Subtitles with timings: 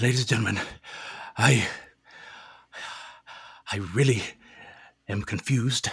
[0.00, 0.60] ladies and gentlemen,
[1.36, 1.66] I.
[3.72, 4.22] I really
[5.08, 5.90] am confused.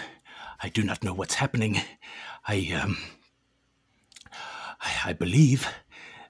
[0.61, 1.81] I do not know what's happening.
[2.47, 2.97] I, um.
[4.81, 5.67] I, I believe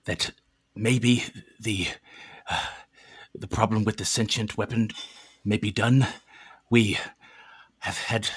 [0.06, 0.32] that
[0.76, 1.24] maybe
[1.60, 1.88] the.
[2.50, 2.66] Uh,
[3.36, 4.90] the problem with the sentient weapon
[5.44, 6.06] may be done.
[6.70, 7.00] We
[7.80, 8.30] have had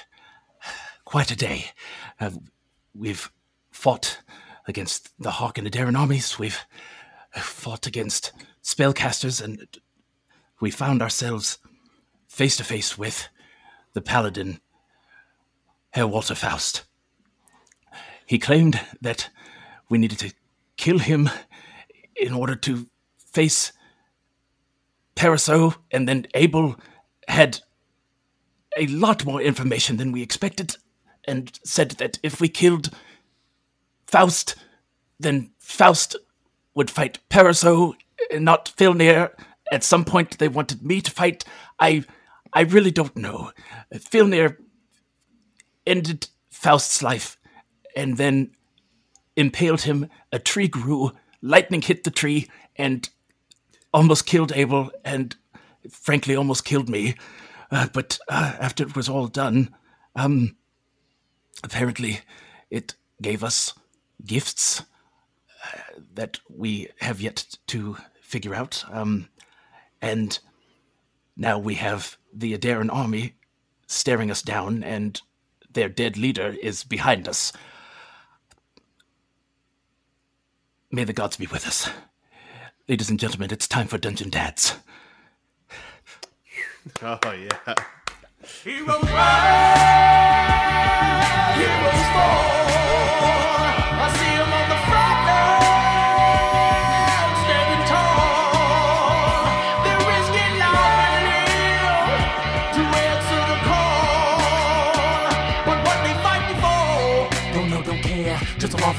[1.05, 1.67] quite a day.
[2.19, 2.31] Uh,
[2.95, 3.31] we've
[3.71, 4.23] fought
[4.67, 6.39] against the Hawk and the Darren armies.
[6.39, 6.59] We've
[7.35, 8.33] fought against
[8.67, 9.65] spellcasters, and
[10.61, 11.59] we found ourselves
[12.27, 13.29] face to face with
[13.93, 14.61] the paladin,
[15.91, 16.83] Herr Walter Faust.
[18.27, 19.31] He claimed that
[19.89, 20.35] we needed to
[20.77, 21.31] kill him
[22.17, 23.73] in order to face
[25.15, 26.75] Paraso, and then Abel
[27.29, 27.61] had
[28.77, 30.77] a lot more information than we expected,
[31.25, 32.91] and said that if we killed
[34.09, 34.57] Faust,
[35.21, 36.17] then Faust
[36.75, 37.95] would fight Paraso,
[38.33, 39.31] not Filnir.
[39.73, 41.45] At some point, they wanted me to fight.
[41.81, 42.05] I,
[42.53, 43.51] I really don't know.
[43.95, 44.57] Filnir
[45.87, 47.37] ended Faust's life,
[47.95, 48.53] and then
[49.37, 50.09] impaled him.
[50.33, 51.13] A tree grew.
[51.43, 53.09] Lightning hit the tree, and
[53.93, 55.37] almost killed Abel, and
[55.91, 57.15] frankly, almost killed me.
[57.71, 59.75] Uh, but uh, after it was all done,
[60.15, 60.57] um,
[61.65, 62.21] apparently,
[62.71, 63.75] it gave us
[64.25, 64.83] gifts
[66.15, 68.85] that we have yet to figure out.
[68.91, 69.29] Um,
[70.01, 70.39] and
[71.37, 73.35] now we have the Adaran army
[73.87, 75.21] staring us down, and
[75.71, 77.53] their dead leader is behind us.
[80.91, 81.91] May the gods be with us.
[82.89, 84.77] Ladies and gentlemen, it's time for Dungeon Dads.
[87.03, 87.75] Oh yeah.
[88.63, 89.97] Heroes rise,
[91.57, 93.86] heroes fall.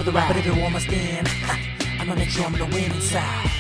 [0.08, 1.26] Just along for the ride, but everyone must in.
[2.00, 3.52] I'ma make sure I'm on the winning side.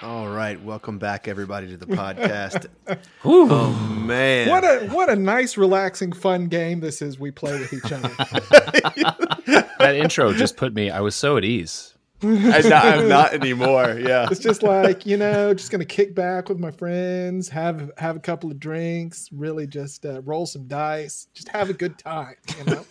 [0.00, 2.66] All right, welcome back everybody to the podcast.
[3.24, 3.72] oh
[4.06, 4.48] man.
[4.48, 7.18] What a what a nice, relaxing, fun game this is.
[7.18, 8.10] We play with each other.
[9.80, 10.88] That intro just put me.
[10.88, 11.94] I was so at ease.
[12.22, 13.98] I'm, not, I'm not anymore.
[13.98, 14.28] Yeah.
[14.30, 18.20] it's just like you know, just gonna kick back with my friends, have have a
[18.20, 22.36] couple of drinks, really just uh, roll some dice, just have a good time.
[22.58, 22.84] You know,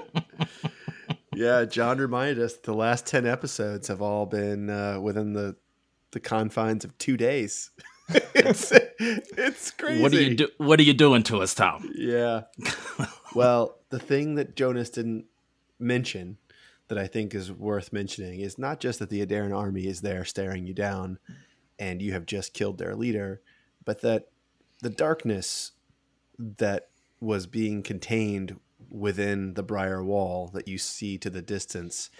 [1.36, 5.56] Yeah, John reminded us the last 10 episodes have all been uh, within the
[6.12, 7.70] the confines of 2 days.
[8.08, 10.02] it's it's crazy.
[10.02, 10.48] What are you do?
[10.58, 11.90] What are you doing to us, Tom?
[11.94, 12.42] Yeah.
[13.34, 15.24] well, the thing that Jonas didn't
[15.78, 16.38] mention
[16.88, 20.24] that I think is worth mentioning is not just that the Adaran army is there
[20.24, 21.18] staring you down
[21.78, 23.40] and you have just killed their leader,
[23.84, 24.28] but that
[24.82, 25.72] the darkness
[26.38, 26.88] that
[27.20, 28.60] was being contained
[28.94, 32.10] within the Briar Wall that you see to the distance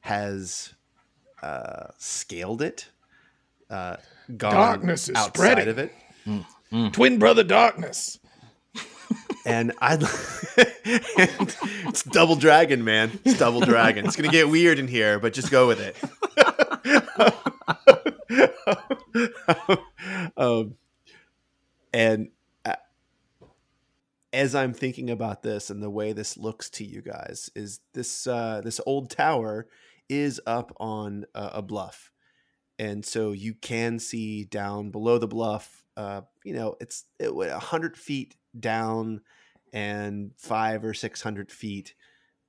[0.00, 0.74] has
[1.42, 2.90] uh, scaled it,
[3.70, 3.96] uh,
[4.36, 5.68] gone Darkness is outside spreading.
[5.68, 5.92] of it.
[6.92, 8.18] twin brother darkness.
[9.46, 11.56] and I and
[11.88, 13.18] it's double dragon, man.
[13.24, 14.04] It's double dragon.
[14.06, 15.96] It's gonna get weird in here, but just go with it.
[20.36, 20.74] um,
[21.92, 22.35] and uh,
[24.36, 28.26] as I'm thinking about this and the way this looks to you guys, is this
[28.26, 29.66] uh, this old tower
[30.10, 32.12] is up on a, a bluff,
[32.78, 35.82] and so you can see down below the bluff.
[35.96, 39.22] Uh, you know, it's it, a hundred feet down
[39.72, 41.94] and five or six hundred feet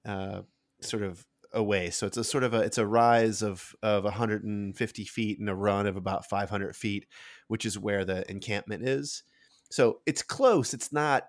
[0.06, 0.42] uh,
[0.82, 1.90] sort of away.
[1.90, 5.56] So it's a sort of a it's a rise of of 150 feet and a
[5.56, 7.06] run of about 500 feet,
[7.48, 9.24] which is where the encampment is.
[9.70, 10.74] So it's close.
[10.74, 11.28] It's not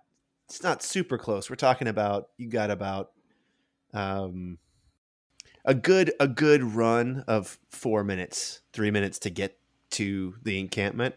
[0.48, 1.50] it's not super close.
[1.50, 3.10] We're talking about you got about
[3.92, 4.59] um
[5.64, 9.58] a good a good run of four minutes, three minutes to get
[9.90, 11.14] to the encampment.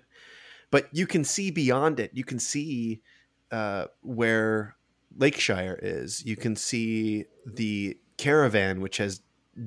[0.71, 2.11] But you can see beyond it.
[2.13, 3.01] You can see
[3.51, 4.77] uh, where
[5.17, 6.25] Lakeshire is.
[6.25, 9.21] You can see the caravan, which has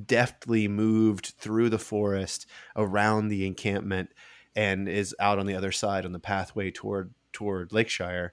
[0.07, 4.11] deftly moved through the forest around the encampment
[4.57, 8.33] and is out on the other side on the pathway toward toward Lakeshire.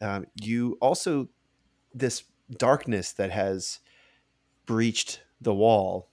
[0.00, 1.28] Um, you also
[1.94, 3.80] this darkness that has
[4.66, 6.10] breached the wall.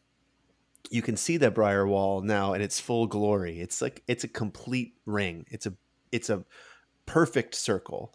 [0.89, 3.59] You can see that Briar Wall now in its full glory.
[3.59, 5.45] It's like it's a complete ring.
[5.49, 5.73] It's a
[6.11, 6.43] it's a
[7.05, 8.13] perfect circle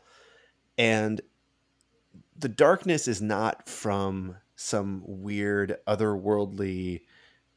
[0.78, 1.20] and
[2.38, 7.02] the darkness is not from some weird otherworldly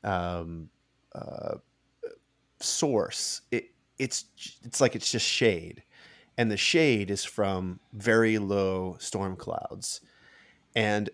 [0.03, 0.69] um,
[1.13, 1.55] uh,
[2.59, 4.25] source, it it's
[4.63, 5.83] it's like it's just shade,
[6.38, 10.01] and the shade is from very low storm clouds,
[10.75, 11.10] and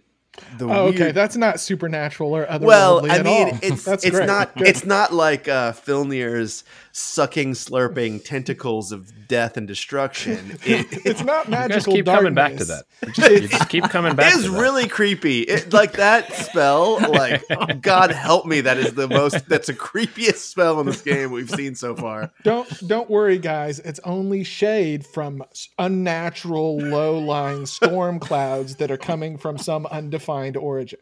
[0.58, 3.60] the Oh, okay, that's not supernatural or otherworldly well, I at mean, all.
[3.62, 4.28] it's it's great.
[4.28, 4.68] not Good.
[4.68, 10.58] it's not like uh, Filnir's sucking, slurping tentacles of death and destruction.
[10.66, 11.94] It, It's not You guys magical.
[11.94, 12.86] keep coming back to that.
[13.08, 14.34] You just, you just keep coming back.
[14.36, 14.60] is to that.
[14.60, 15.42] really creepy.
[15.42, 17.44] It, like that spell, like
[17.82, 21.50] God help me, that is the most that's the creepiest spell in this game we've
[21.50, 22.32] seen so far.
[22.44, 23.78] Don't don't worry, guys.
[23.80, 25.44] It's only shade from
[25.78, 30.27] unnatural, low-lying storm clouds that are coming from some undefined
[30.58, 31.00] origin.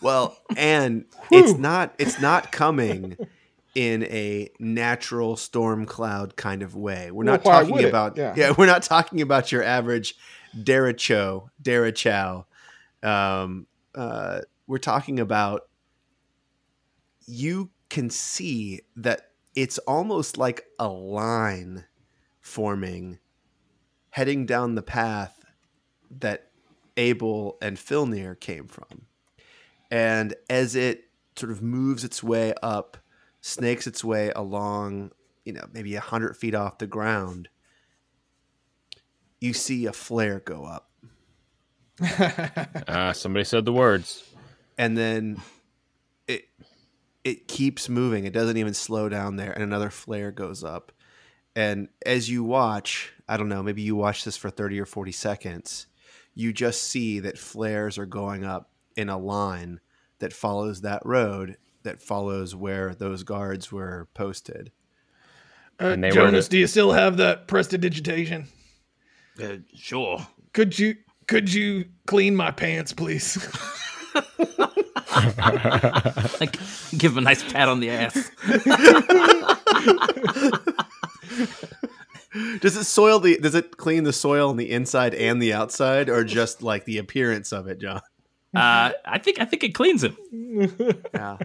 [0.00, 3.16] Well, and it's not it's not coming
[3.74, 7.10] in a natural storm cloud kind of way.
[7.10, 8.34] We're not Well, why talking about Yeah.
[8.36, 8.54] yeah.
[8.58, 10.14] we're not talking about your average
[10.56, 12.44] derecho, derechow.
[13.02, 15.62] Um, uh, we're talking about
[17.26, 21.84] you can see that it's almost like a line
[22.40, 23.18] forming
[24.10, 25.44] heading down the path
[26.10, 26.47] that
[26.98, 29.06] Abel and Filnir came from.
[29.90, 31.04] And as it
[31.36, 32.98] sort of moves its way up,
[33.40, 35.12] snakes its way along,
[35.44, 37.48] you know, maybe a hundred feet off the ground,
[39.40, 40.90] you see a flare go up.
[42.88, 44.22] Ah, somebody said the words.
[44.76, 45.40] and then
[46.26, 46.48] it
[47.24, 48.24] it keeps moving.
[48.24, 50.92] It doesn't even slow down there, and another flare goes up.
[51.56, 55.10] And as you watch, I don't know, maybe you watch this for thirty or forty
[55.12, 55.86] seconds,
[56.38, 59.80] you just see that flares are going up in a line
[60.20, 64.70] that follows that road that follows where those guards were posted.
[65.80, 68.46] Uh, And they were Jonas, the- do you still have that prestidigitation?
[69.42, 70.26] Uh, sure.
[70.52, 70.94] Could you
[71.26, 73.36] could you clean my pants, please?
[76.40, 76.56] Like,
[76.96, 78.30] give him a nice pat on the ass.
[82.60, 83.38] Does it soil the?
[83.38, 86.98] Does it clean the soil on the inside and the outside, or just like the
[86.98, 88.02] appearance of it, John?
[88.54, 90.14] Uh, I think I think it cleans it.
[91.14, 91.38] Yeah.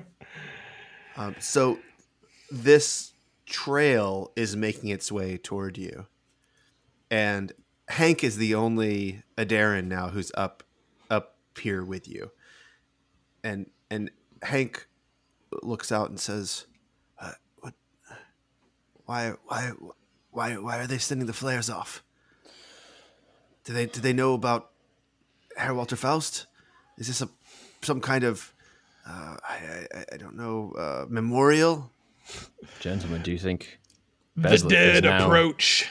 [1.16, 1.80] um, so
[2.52, 3.14] this
[3.46, 6.08] trail is making its way toward you,
[7.10, 7.52] and
[7.88, 10.64] Hank is the only Adaran now who's up
[11.10, 12.32] up here with you,
[13.44, 14.88] and and Hank
[15.62, 16.66] looks out and says,
[17.20, 17.74] uh, "What?
[19.06, 19.34] Why?
[19.46, 19.72] Why?
[20.34, 20.56] Why?
[20.58, 22.04] Why are they sending the flares off?
[23.64, 23.86] Do they?
[23.86, 24.72] Do they know about
[25.56, 26.48] Herr Walter Faust?
[26.98, 27.30] Is this a
[27.82, 28.54] some kind of
[29.08, 31.92] uh, I, I I don't know uh, memorial?
[32.80, 33.80] Gentlemen, do you think
[34.36, 35.90] the Bezleth is dead now- approach.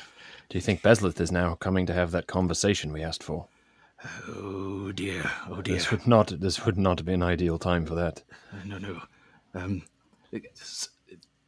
[0.48, 3.46] Do you think Bezleth is now coming to have that conversation we asked for?
[4.28, 5.22] Oh dear.
[5.48, 5.76] Oh dear.
[5.76, 6.40] This would not.
[6.40, 8.22] This would not be an ideal time for that.
[8.66, 9.00] No, no.
[9.54, 9.82] Um,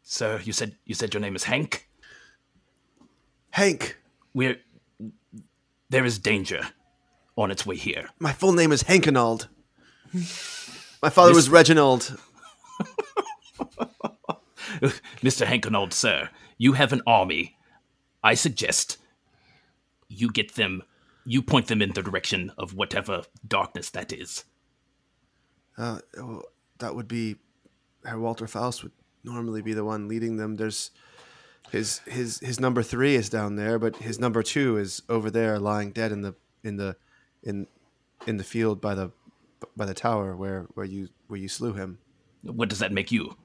[0.02, 1.88] sir, you said you said your name is Hank.
[3.54, 3.96] Hank.
[4.34, 4.56] We're
[5.88, 6.60] there is danger
[7.36, 8.08] on its way here.
[8.18, 9.46] My full name is Hankenald.
[11.00, 12.18] My father was Reginald.
[15.22, 15.46] Mr.
[15.46, 17.56] Hankenald, sir, you have an army.
[18.24, 18.98] I suggest
[20.08, 20.82] you get them,
[21.24, 24.42] you point them in the direction of whatever darkness that is.
[25.78, 26.42] Uh, oh,
[26.80, 27.36] that would be
[28.04, 28.92] Herr Walter Faust would
[29.22, 30.56] normally be the one leading them.
[30.56, 30.90] There's
[31.74, 35.58] his his his number three is down there, but his number two is over there,
[35.58, 36.96] lying dead in the in the
[37.42, 37.66] in
[38.26, 39.10] in the field by the
[39.76, 41.98] by the tower where where you where you slew him.
[42.42, 43.36] What does that make you?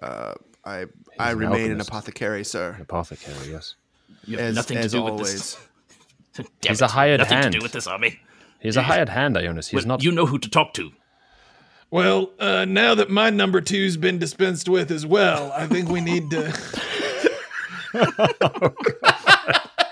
[0.00, 0.86] Uh, I
[1.18, 1.88] I an remain an alchemist.
[1.88, 2.76] apothecary, sir.
[2.80, 3.74] Apothecary, yes.
[4.24, 5.56] You have As nothing as to do with this.
[6.36, 7.52] Damn He's it, a hired Nothing hand.
[7.52, 8.20] to do with this army.
[8.60, 9.68] He's a hired hand, Ionis.
[9.70, 10.02] He's But not.
[10.02, 10.90] You know who to talk to.
[11.90, 16.00] Well, uh, now that my number two's been dispensed with as well, I think we
[16.00, 16.52] need to.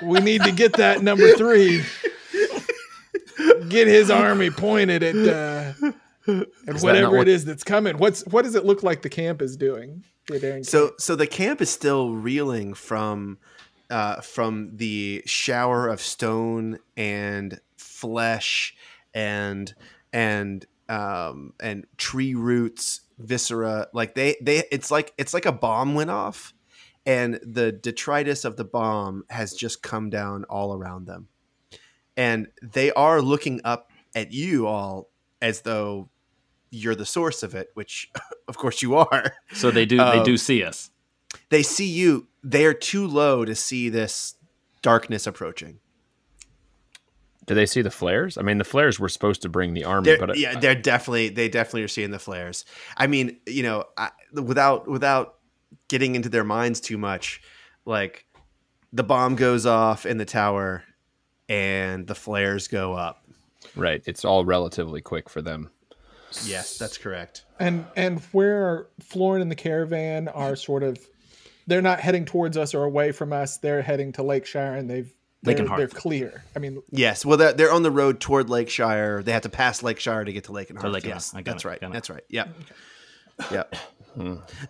[0.03, 1.83] we need to get that number three.
[3.69, 5.73] Get his army pointed at uh,
[6.67, 7.99] at whatever what- it is that's coming.
[7.99, 10.05] What's what does it look like the camp is doing?
[10.63, 11.01] So camp?
[11.01, 13.39] so the camp is still reeling from
[13.91, 18.75] uh, from the shower of stone and flesh
[19.13, 19.75] and
[20.13, 23.89] and um, and tree roots, viscera.
[23.93, 26.53] Like they they it's like it's like a bomb went off,
[27.07, 31.29] and the detritus of the bomb has just come down all around them,
[32.17, 35.11] and they are looking up at you all
[35.43, 36.09] as though
[36.71, 38.11] you're the source of it, which
[38.49, 39.97] of course you are So they do.
[39.99, 40.91] they Um, do see us.
[41.51, 44.35] they see you they're too low to see this
[44.83, 45.79] darkness approaching
[47.47, 48.39] Do they see the flares?
[48.39, 50.75] I mean, the flares were supposed to bring the army, they're, but uh, yeah they're
[50.75, 52.65] definitely they definitely are seeing the flares
[52.97, 55.35] i mean you know I, without without
[55.89, 57.43] getting into their minds too much,
[57.85, 58.27] like
[58.93, 60.85] the bomb goes off in the tower
[61.49, 63.25] and the flares go up.
[63.77, 64.03] Right.
[64.07, 65.71] It's all relatively quick for them.
[66.45, 67.45] Yes, that's correct.
[67.61, 70.99] And and where Florin and the caravan are sort of
[71.67, 73.59] they're not heading towards us or away from us.
[73.59, 74.89] They're heading to Lake Sharon.
[74.89, 75.77] they've they're, Lakenhearth.
[75.77, 76.45] they're clear.
[76.57, 79.23] I mean, Yes, well, they're, they're on the road toward Lakeshire.
[79.23, 81.69] They have to pass Lakeshire to get to Lake and Lakenhearth, Yes, I that's it,
[81.69, 81.79] right.
[81.81, 82.25] That's right.
[82.29, 82.47] Yeah,
[83.51, 83.65] yeah.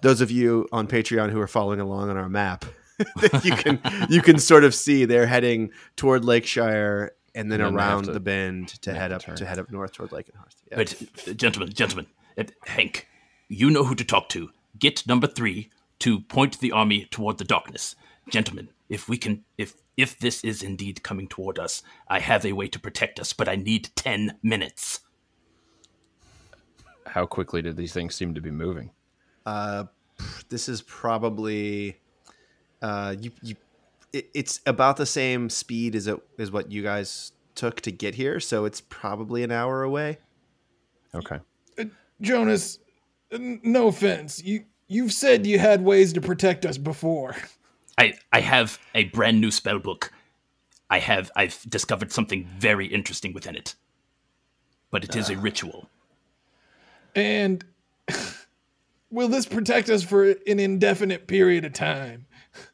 [0.00, 2.64] Those of you on Patreon who are following along on our map,
[3.42, 7.74] you can you can sort of see they're heading toward Lakeshire and then And then
[7.74, 9.36] around to the bend to head up turn.
[9.36, 10.54] to head up north toward Lakenhearth.
[10.70, 10.76] Yeah.
[10.76, 12.06] But, uh, gentlemen, gentlemen,
[12.38, 13.08] uh, Hank,
[13.48, 14.50] you know who to talk to.
[14.78, 17.96] Get number three to point the army toward the darkness.
[18.30, 22.52] Gentlemen, if we can, if if this is indeed coming toward us, I have a
[22.52, 25.00] way to protect us, but I need ten minutes.
[27.06, 28.90] How quickly did these things seem to be moving?
[29.46, 29.84] Uh,
[30.48, 31.96] this is probably
[32.82, 33.56] uh, you you.
[34.12, 38.14] It, it's about the same speed as it as what you guys took to get
[38.14, 40.18] here, so it's probably an hour away.
[41.14, 41.38] Okay.
[42.20, 42.78] Jonas,
[43.32, 44.42] n- no offense.
[44.42, 47.36] You you've said you had ways to protect us before.
[47.98, 50.12] I I have a brand new spell book.
[50.90, 53.74] I have I've discovered something very interesting within it.
[54.90, 55.40] But it is a ah.
[55.40, 55.88] ritual.
[57.14, 57.64] And
[59.10, 62.26] will this protect us for an indefinite period of time?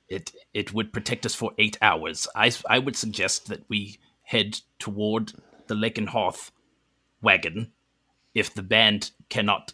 [0.09, 2.27] It it would protect us for eight hours.
[2.35, 5.33] I I would suggest that we head toward
[5.67, 6.51] the Lakenhearth
[7.23, 7.73] wagon.
[8.35, 9.73] If the band cannot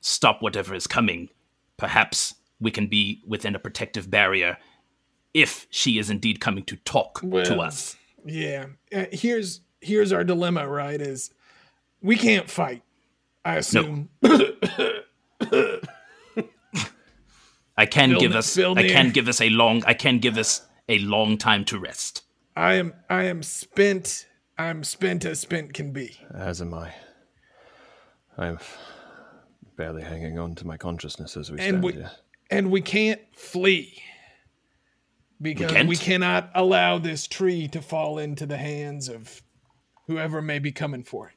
[0.00, 1.28] stop whatever is coming,
[1.76, 4.58] perhaps we can be within a protective barrier.
[5.42, 8.66] If she is indeed coming to talk to us, Yeah.
[8.94, 11.00] Uh, here's here's our dilemma, right?
[11.00, 11.30] Is
[12.02, 12.82] we can't fight.
[13.44, 14.08] I assume.
[17.76, 18.90] I can Fill give us fill I near.
[18.90, 22.24] can give us a long I can give us a long time to rest.
[22.56, 24.26] I am I am spent.
[24.58, 26.18] I'm spent as spent can be.
[26.34, 26.92] As am I.
[28.36, 28.58] I'm
[29.76, 32.10] barely hanging on to my consciousness as we And stand we- here.
[32.50, 34.02] And we can't flee.
[35.40, 36.00] Because we, can't?
[36.00, 39.42] cannot allow this tree to fall into the hands of
[40.06, 41.34] whoever may be coming for it.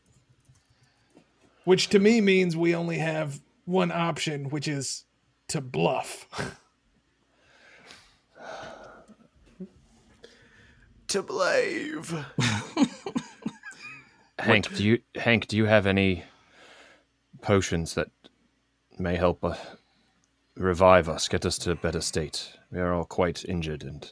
[1.65, 5.05] Which to me means we only have one option, which is
[5.49, 6.27] to bluff.
[11.09, 12.25] To blave.
[14.39, 16.23] Hank, do you Hank, do you have any
[17.41, 18.09] potions that
[18.97, 19.55] may help uh,
[20.61, 22.53] revive us, get us to a better state?
[22.71, 24.11] We are all quite injured, and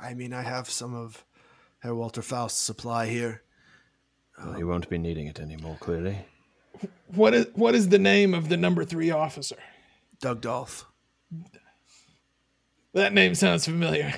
[0.00, 1.24] I mean, I have some of
[1.80, 3.42] Herr Walter Faust's supply here.
[4.38, 5.76] well, you won't be needing it anymore.
[5.80, 6.18] Clearly,
[7.14, 9.56] What is what is the name of the number three officer?
[10.20, 10.86] Doug Dolph.
[12.94, 14.14] That name sounds familiar.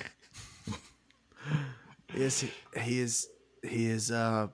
[2.16, 2.50] Yes, he,
[2.80, 3.28] he is.
[3.62, 4.48] He is uh,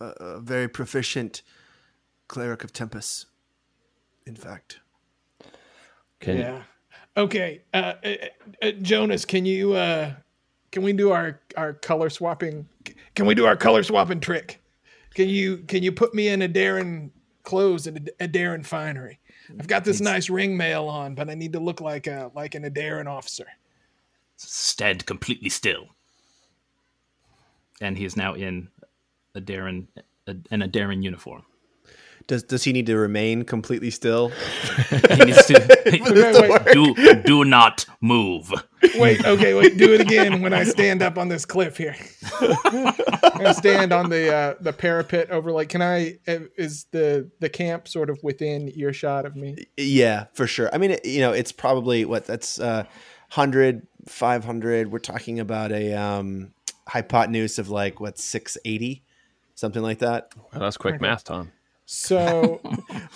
[0.00, 1.42] a, a very proficient
[2.26, 3.26] cleric of Tempest.
[4.30, 4.78] In fact,
[6.20, 6.62] can Yeah.
[7.16, 7.62] Okay.
[7.74, 8.14] Uh, uh,
[8.62, 10.14] uh, Jonas, can you uh,
[10.70, 12.68] can we do our our color swapping?
[13.16, 14.62] Can we do our color swapping trick?
[15.14, 17.10] Can you can you put me in Adaran
[17.42, 19.18] clothes and a, Adaran finery?
[19.58, 22.54] I've got this nice ring mail on, but I need to look like a like
[22.54, 23.46] an Adaran officer.
[24.36, 25.88] Stand completely still.
[27.80, 28.68] And he is now in
[29.34, 29.88] Adaran
[30.28, 31.42] a, in Adaran uniform.
[32.30, 34.30] Does does he need to remain completely still?
[35.10, 35.54] He needs to
[35.86, 38.52] Wait, wait, do do not move.
[38.96, 39.76] wait, okay, wait.
[39.76, 41.96] Do it again when I stand up on this cliff here.
[42.64, 45.50] I stand on the uh, the parapet over.
[45.52, 46.18] Like, can I?
[46.28, 49.66] uh, Is the the camp sort of within earshot of me?
[49.76, 50.70] Yeah, for sure.
[50.72, 52.84] I mean, it- you know, it's probably what that's uh,
[53.34, 54.92] 100, 500.
[54.92, 56.52] We're talking about a um,
[56.88, 59.02] hypotenuse of like what 680,
[59.54, 60.32] something like that.
[60.52, 61.52] well, that's quick math, Tom.
[61.92, 62.60] So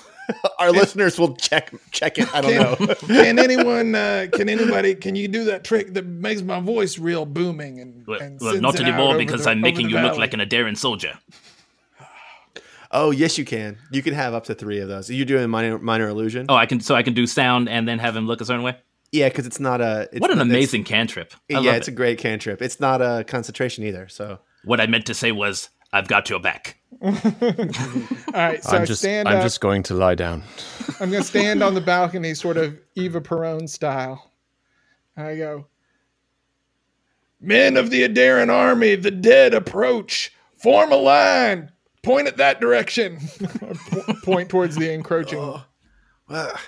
[0.59, 2.35] Our listeners will check check it.
[2.35, 2.95] I don't know.
[3.07, 7.25] can anyone uh, can anybody can you do that trick that makes my voice real
[7.25, 10.35] booming and, Well, and well, not anymore because the- I'm making the you look like
[10.35, 11.13] an Adaran soldier.
[12.91, 13.79] oh, yes, you can.
[13.93, 15.09] You can have up to three of those.
[15.09, 16.47] You're doing minor minor illusion.
[16.49, 18.65] Oh, I can so I can do sound and then have him look a certain
[18.65, 18.77] way.
[19.13, 20.09] Yeah, because it's not a.
[20.11, 21.33] It's, What an it's- amazing cantrip!
[21.33, 21.93] I yeah, love it's it.
[21.93, 22.61] a great cantrip.
[22.61, 24.09] It's not a concentration either.
[24.09, 26.77] So What I meant to say was, I've got your back.
[27.01, 29.43] All right, so I I'm just stand I'm up.
[29.43, 30.43] just going to lie down.
[31.01, 34.31] I'm gonna stand on the balcony, sort of Eva Perón style.
[35.17, 35.67] I go,
[37.41, 40.33] Men of the Adaran army, the dead approach.
[40.57, 41.71] Form a line.
[42.03, 43.19] Point at that direction.
[44.25, 45.39] Point towards the encroaching.
[45.39, 45.67] Well,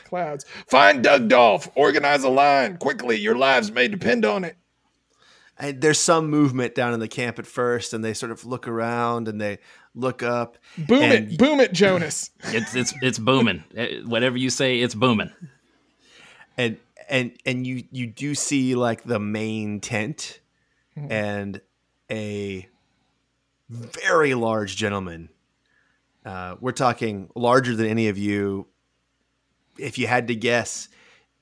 [0.04, 0.44] Clouds.
[0.68, 1.68] Find Doug Dolph.
[1.74, 3.16] Organize a line quickly.
[3.16, 4.56] Your lives may depend on it.
[5.58, 8.68] And there's some movement down in the camp at first, and they sort of look
[8.68, 9.58] around and they
[9.94, 10.58] look up.
[10.76, 11.38] Boom and it.
[11.38, 12.30] Boom it, Jonas.
[12.44, 13.64] It's it's it's booming.
[13.76, 15.30] Eh, Whatever you say, it's booming.
[16.56, 16.76] and
[17.08, 20.40] and and you you do see like the main tent
[20.96, 21.60] and
[22.10, 22.66] a
[23.68, 25.28] very large gentleman
[26.24, 28.66] uh, we're talking larger than any of you
[29.78, 30.88] if you had to guess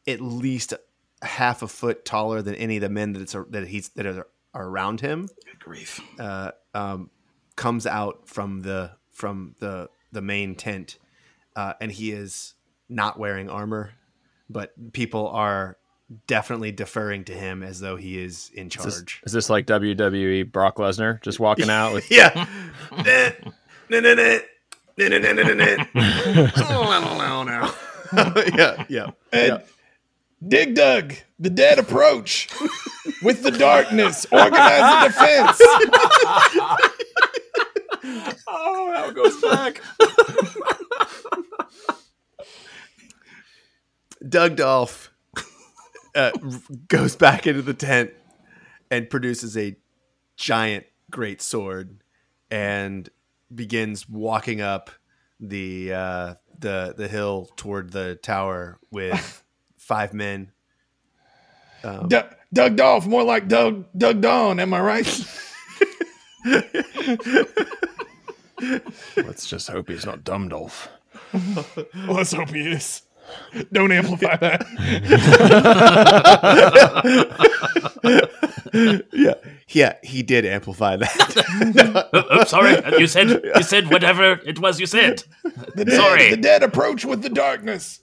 [0.08, 0.74] at least
[1.24, 4.66] half a foot taller than any of the men that that he's that are, are
[4.66, 6.00] around him Good grief.
[6.18, 7.10] uh, um,
[7.56, 10.98] comes out from the from the the main tent,
[11.56, 12.54] uh, and he is
[12.88, 13.92] not wearing armor,
[14.48, 15.76] but people are
[16.26, 19.22] definitely deferring to him as though he is in Is this, charge.
[19.24, 22.08] is this like WWE Brock Lesnar just walking out with?
[28.54, 28.84] yeah.
[28.88, 29.58] Yeah, yeah.
[30.44, 32.48] And Dig Dug, the dead approach
[33.22, 34.26] with the darkness.
[34.30, 35.58] Organize a defense.
[38.46, 39.80] Oh, how it goes back.
[44.28, 45.10] Doug Dolph
[46.14, 46.32] uh,
[46.88, 48.10] goes back into the tent
[48.90, 49.76] and produces a
[50.36, 52.02] giant great sword
[52.50, 53.08] and
[53.54, 54.90] begins walking up
[55.40, 59.43] the uh, the the hill toward the tower with
[59.84, 60.52] five men.
[61.82, 62.20] Um, D-
[62.52, 64.60] Doug Dolph, more like Doug Doug Dawn.
[64.60, 65.24] Am I right?
[69.16, 70.88] Let's just hope he's not Dumdolf.
[71.32, 71.66] Well,
[72.16, 73.02] let's hope he is.
[73.72, 74.66] Don't amplify that.
[79.12, 79.34] yeah,
[79.68, 82.08] yeah, he did amplify that.
[82.40, 82.76] Oops, sorry.
[82.98, 85.24] You said you said whatever it was you said.
[85.74, 86.30] The dead, Sorry.
[86.30, 88.00] the dead approach with the darkness.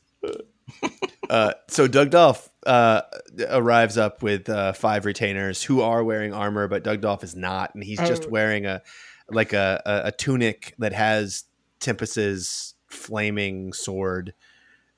[1.32, 3.04] Uh, so Doug Dolph uh,
[3.50, 7.74] arrives up with uh, five retainers who are wearing armor, but Doug Dolph is not,
[7.74, 8.30] and he's just Oh.
[8.30, 8.82] wearing a
[9.30, 11.46] like a, a, a tunic that has
[11.80, 14.34] Tempest's flaming sword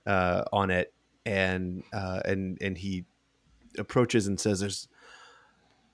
[0.07, 0.91] uh, on it,
[1.23, 3.05] and uh, and and he
[3.77, 4.87] approaches and says, "There's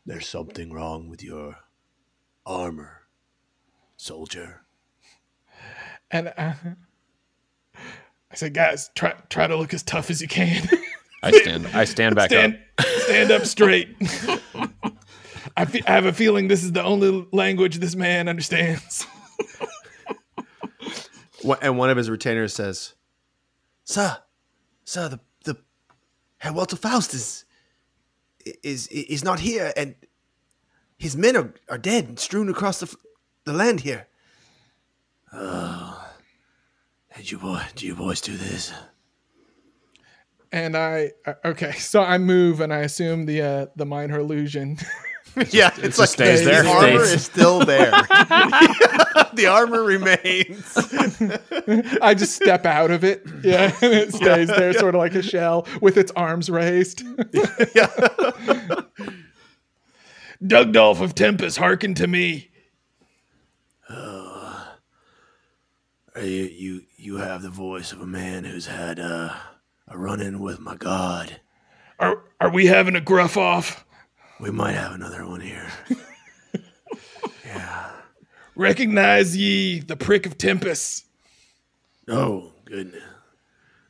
[0.05, 1.57] there's something wrong with your
[2.45, 3.01] armor,
[3.97, 4.61] soldier."
[6.09, 6.53] And uh,
[8.31, 10.67] I said, guys, try try to look as tough as you can.
[11.23, 11.67] I stand.
[11.67, 12.85] I stand back stand up.
[12.85, 13.89] stand up straight.
[15.57, 19.05] I, fe- I have a feeling this is the only language this man understands.
[21.61, 22.93] And one of his retainers says,
[23.83, 24.17] "Sir,
[24.85, 25.57] sir, the the
[26.37, 27.45] Herr Walter Faust is
[28.63, 29.95] is is not here, and
[30.97, 32.95] his men are, are dead and strewn across the
[33.45, 34.07] the land here."
[35.33, 35.98] Oh,
[37.19, 37.61] did you boy?
[37.75, 38.71] Do you boys do this?
[40.53, 44.77] And I uh, okay, so I move and I assume the uh, the minor illusion.
[45.49, 46.63] yeah, it's like stays there.
[46.63, 47.11] The armor Stays.
[47.11, 47.91] is still there.
[49.33, 50.77] the armor remains.
[52.01, 53.27] I just step out of it.
[53.43, 57.03] Yeah, and it stays there, sort of like a shell with its arms raised.
[60.47, 62.49] Doug Dolph of Tempest, hearken to me.
[66.15, 69.33] You you you have the voice of a man who's had uh,
[69.87, 71.39] a run in with my god.
[71.97, 73.85] Are are we having a gruff off?
[74.39, 75.67] We might have another one here.
[77.45, 77.91] Yeah.
[78.55, 81.05] Recognize ye the prick of Tempest.
[82.07, 83.01] Oh goodness,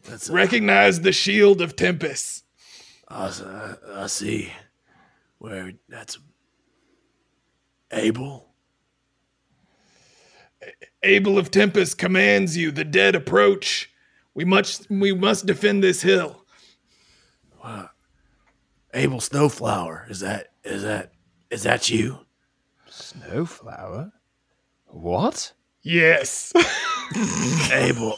[0.06, 2.46] that's Recognize the shield of Tempest.
[3.10, 4.54] I, I see
[5.40, 6.20] where that's
[7.92, 8.49] Abel.
[11.04, 12.72] Abel of Tempest commands you.
[12.72, 13.90] The dead approach.
[14.34, 16.46] We must we must defend this hill.
[18.94, 20.08] Abel Snowflower.
[20.10, 21.12] Is that is that
[21.50, 22.20] is that you?
[22.90, 24.12] Snowflower.
[24.88, 25.54] What?
[25.82, 26.52] Yes.
[27.72, 28.18] Abel,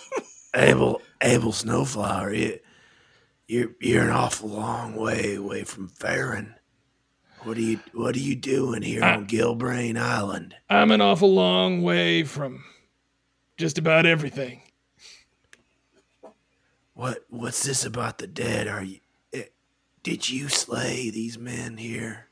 [0.56, 2.34] Abel, Abel Snowflower.
[2.34, 2.60] You,
[3.48, 6.56] you're you're an awful long way away from Farron.
[7.44, 10.56] What are you What are you doing here on Gilbrain Island?
[10.70, 12.64] I'm an awful long way from
[13.62, 14.62] just about everything.
[16.96, 18.68] What What's this about the dead?
[18.68, 19.00] Are you?
[19.34, 19.44] eh,
[20.04, 22.28] Did you slay these men here?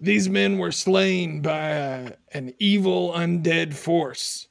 [0.00, 4.48] These men were slain by uh, an evil undead force.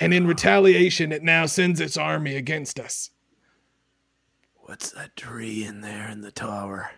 [0.00, 3.10] And in retaliation, it now sends its army against us.
[4.54, 6.92] What's that tree in there in the tower?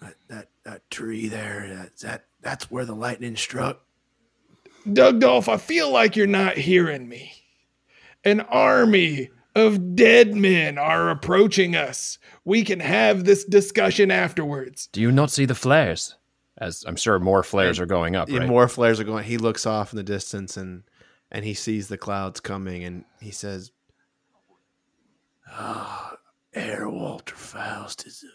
[0.00, 1.66] That that, that tree there.
[1.74, 3.84] That, that that's where the lightning struck.
[4.90, 7.32] Doug Dolph, I feel like you're not hearing me.
[8.24, 12.18] An army of dead men are approaching us.
[12.44, 14.88] We can have this discussion afterwards.
[14.92, 16.16] Do you not see the flares?
[16.58, 18.48] As I'm sure more flares are going up, Yeah, right?
[18.48, 19.24] More flares are going.
[19.24, 20.84] He looks off in the distance and
[21.30, 23.72] and he sees the clouds coming and he says,
[25.48, 26.16] "Ah,
[26.52, 28.32] Herr Walter Faust is a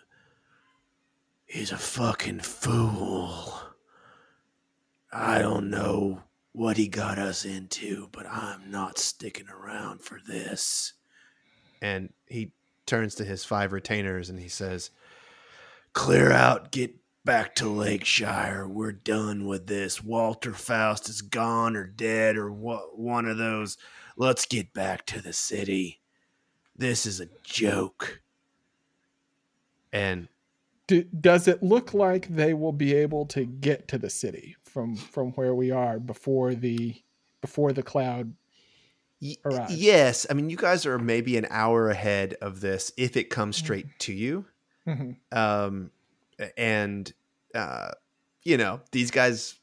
[1.46, 3.54] he's a fucking fool.
[5.12, 6.24] I don't know
[6.58, 10.94] what he got us into, but I'm not sticking around for this."
[11.82, 12.52] And he
[12.86, 14.90] turns to his five retainers and he says,
[15.94, 18.68] "Clear out, get back to Lakeshire.
[18.68, 20.02] We're done with this.
[20.02, 23.78] Walter Faust is gone or dead or what one of those.
[24.16, 26.00] Let's get back to the city.
[26.76, 28.22] This is a joke.
[29.92, 30.30] And
[30.88, 34.96] Do, does it look like they will be able to get to the city from
[34.96, 36.94] from where we are before the
[37.42, 38.32] before the cloud?
[39.44, 39.76] Arrives.
[39.76, 43.58] yes, I mean you guys are maybe an hour ahead of this if it comes
[43.58, 44.46] straight to you.
[44.86, 45.16] Mhm.
[45.32, 45.90] um
[46.56, 47.12] and
[47.56, 47.90] uh
[48.44, 49.56] you know these guys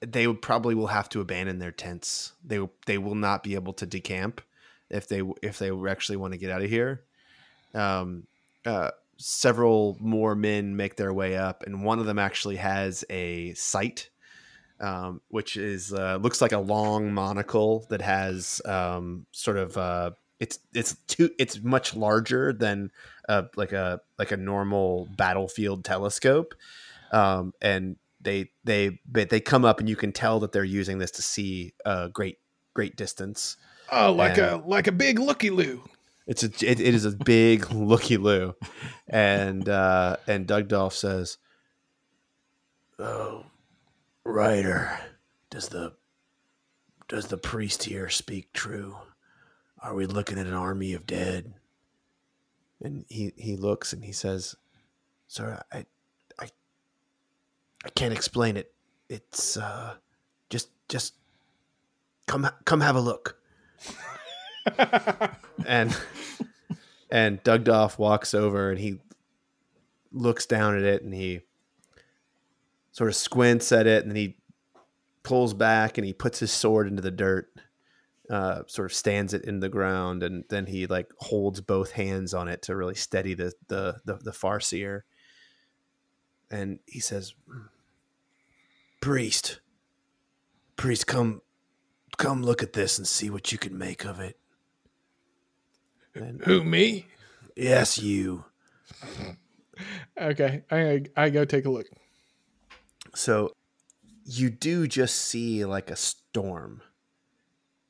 [0.00, 3.72] they would probably will have to abandon their tents they they will not be able
[3.72, 4.40] to decamp
[4.90, 7.02] if they if they actually want to get out of here
[7.74, 8.26] um
[8.66, 13.54] uh several more men make their way up and one of them actually has a
[13.54, 14.10] sight
[14.80, 20.10] um, which is uh, looks like a long monocle that has um, sort of uh,
[20.40, 22.90] it's it's too it's much larger than
[23.28, 26.54] uh, like a like a normal battlefield telescope,
[27.12, 30.98] um, and they they but they come up and you can tell that they're using
[30.98, 32.38] this to see a great
[32.74, 33.56] great distance.
[33.90, 35.82] Oh, like And- a like a big looky loo.
[36.26, 38.54] It's a it, it is a big looky loo,
[39.08, 41.38] and uh, and Doug Dolph says,
[42.98, 43.46] "Oh,
[44.24, 44.98] writer,
[45.50, 45.94] does the
[47.08, 48.96] does the priest here speak true?
[49.82, 51.54] Are we looking at an army of dead?"
[52.82, 54.56] And he he looks and he says,
[55.26, 55.86] "Sir, I
[56.38, 56.50] I
[57.84, 58.72] I can't explain it.
[59.08, 59.94] It's uh,
[60.50, 61.14] just just
[62.26, 63.38] come come have a look."
[65.66, 65.96] and
[67.10, 69.00] and Doug Dolph walks over and he
[70.12, 71.40] looks down at it and he
[72.98, 74.36] sort of squints at it and then he
[75.22, 77.46] pulls back and he puts his sword into the dirt
[78.28, 82.34] uh, sort of stands it in the ground and then he like holds both hands
[82.34, 85.02] on it to really steady the the the, the farseer
[86.50, 87.34] and he says
[89.00, 89.60] priest
[90.74, 91.40] priest come
[92.16, 94.36] come look at this and see what you can make of it
[96.18, 97.06] and Who me?
[97.56, 98.44] Yes, you.
[100.20, 101.86] Okay, I I go take a look.
[103.18, 103.56] So
[104.24, 106.82] you do just see like a storm.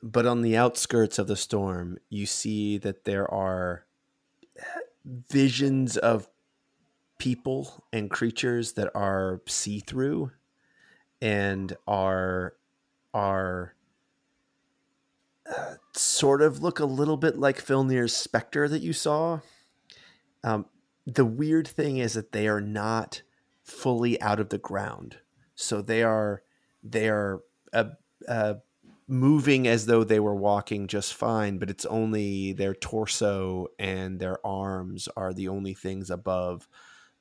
[0.03, 3.85] But on the outskirts of the storm, you see that there are
[5.31, 6.29] visions of
[7.19, 10.31] people and creatures that are see-through
[11.21, 12.55] and are
[13.13, 13.75] are
[15.55, 19.41] uh, sort of look a little bit like Filnir's specter that you saw.
[20.43, 20.65] Um,
[21.07, 23.21] the weird thing is that they are not
[23.69, 25.19] fully out of the ground,
[25.55, 26.43] so they are
[26.83, 27.91] they are uh,
[28.27, 28.55] uh,
[29.07, 34.45] moving as though they were walking just fine, but it's only their torso and their
[34.47, 36.69] arms are the only things above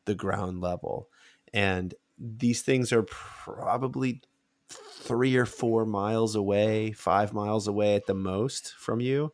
[0.05, 1.09] the ground level,
[1.53, 4.21] and these things are probably
[4.69, 9.33] three or four miles away, five miles away at the most from you,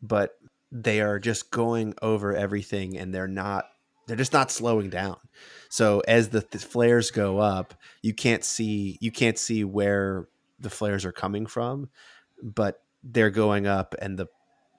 [0.00, 0.38] but
[0.70, 3.66] they are just going over everything and they're not,
[4.06, 5.16] they're just not slowing down.
[5.68, 10.28] So as the th- flares go up, you can't see, you can't see where
[10.58, 11.90] the flares are coming from,
[12.42, 14.26] but they're going up and the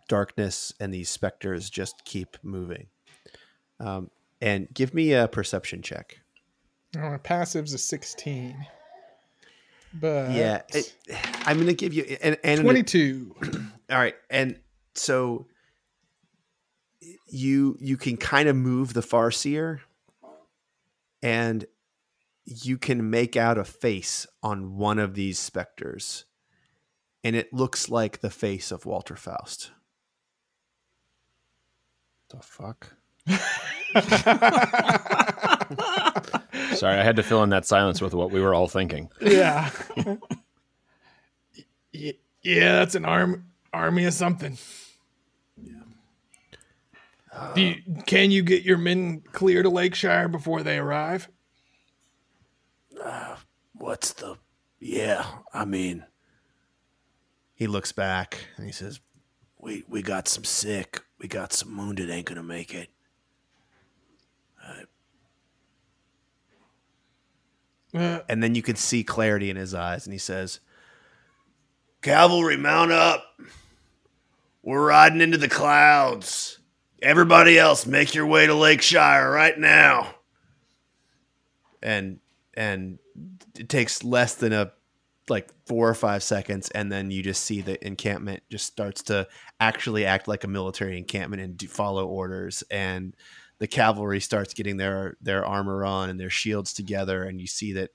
[0.07, 2.87] darkness and these specters just keep moving.
[3.79, 4.09] Um,
[4.41, 6.19] and give me a perception check.
[6.97, 8.65] Oh, my passive's a sixteen.
[9.93, 10.95] But Yeah, it,
[11.45, 13.35] I'm going to give you and, and twenty-two.
[13.89, 14.59] All right, and
[14.95, 15.47] so
[17.27, 19.79] you you can kind of move the farseer,
[21.21, 21.65] and
[22.45, 26.25] you can make out a face on one of these specters,
[27.23, 29.71] and it looks like the face of Walter Faust.
[32.29, 32.93] The fuck?
[36.75, 39.09] Sorry, I had to fill in that silence with what we were all thinking.
[39.21, 39.69] yeah.
[42.41, 44.57] Yeah, that's an arm army of something.
[47.55, 47.75] Do you,
[48.05, 51.29] can you get your men clear to Lakeshire before they arrive?
[53.73, 54.37] What's the?
[54.79, 56.05] Yeah, I mean,
[57.55, 58.99] he looks back and he says,
[59.57, 62.09] we we got some sick, we got some wounded.
[62.09, 62.89] Ain't gonna make it.
[64.63, 64.83] Uh,
[68.29, 70.59] And then you can see clarity in his eyes, and he says,
[72.01, 73.23] "Cavalry, mount up.
[74.61, 76.58] We're riding into the clouds.
[77.01, 80.13] Everybody else, make your way to Lakeshire right now."
[81.81, 82.19] And
[82.55, 82.99] and
[83.57, 84.71] it takes less than a
[85.29, 89.27] like four or five seconds, and then you just see the encampment just starts to
[89.59, 93.15] actually act like a military encampment and do follow orders, and
[93.59, 97.73] the cavalry starts getting their their armor on and their shields together, and you see
[97.73, 97.91] that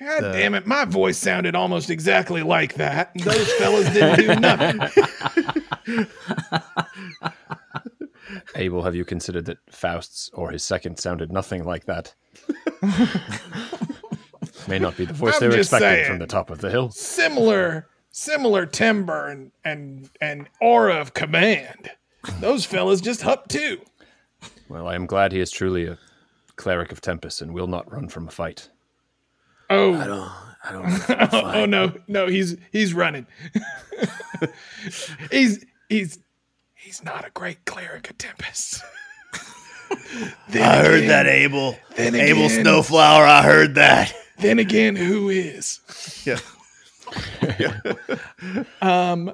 [0.00, 3.10] God The- damn it, my voice sounded almost exactly like that.
[3.16, 4.80] Those fellas didn't do nothing.
[8.54, 12.14] Abel, have you considered that Faust's or his second sounded nothing like that?
[14.68, 16.06] May not be the voice I'm they were expecting saying.
[16.06, 16.90] from the top of the hill.
[16.90, 21.90] Similar, similar timbre and and and aura of command.
[22.40, 23.80] Those fellas just hup too.
[24.68, 25.98] Well, I am glad he is truly a
[26.56, 28.68] cleric of Tempest and will not run from a fight.
[29.70, 30.30] Oh, I don't
[30.64, 33.26] I don't oh, oh, no, no, he's he's running.
[35.30, 36.18] he's he's
[36.78, 38.82] he's not a great cleric of Tempest.
[40.50, 41.74] Then I heard that Abel.
[41.96, 44.12] then Abel again- Snowflower, I heard that.
[44.38, 45.80] Then again, who is?
[46.24, 46.38] Yeah.
[48.82, 49.32] Um,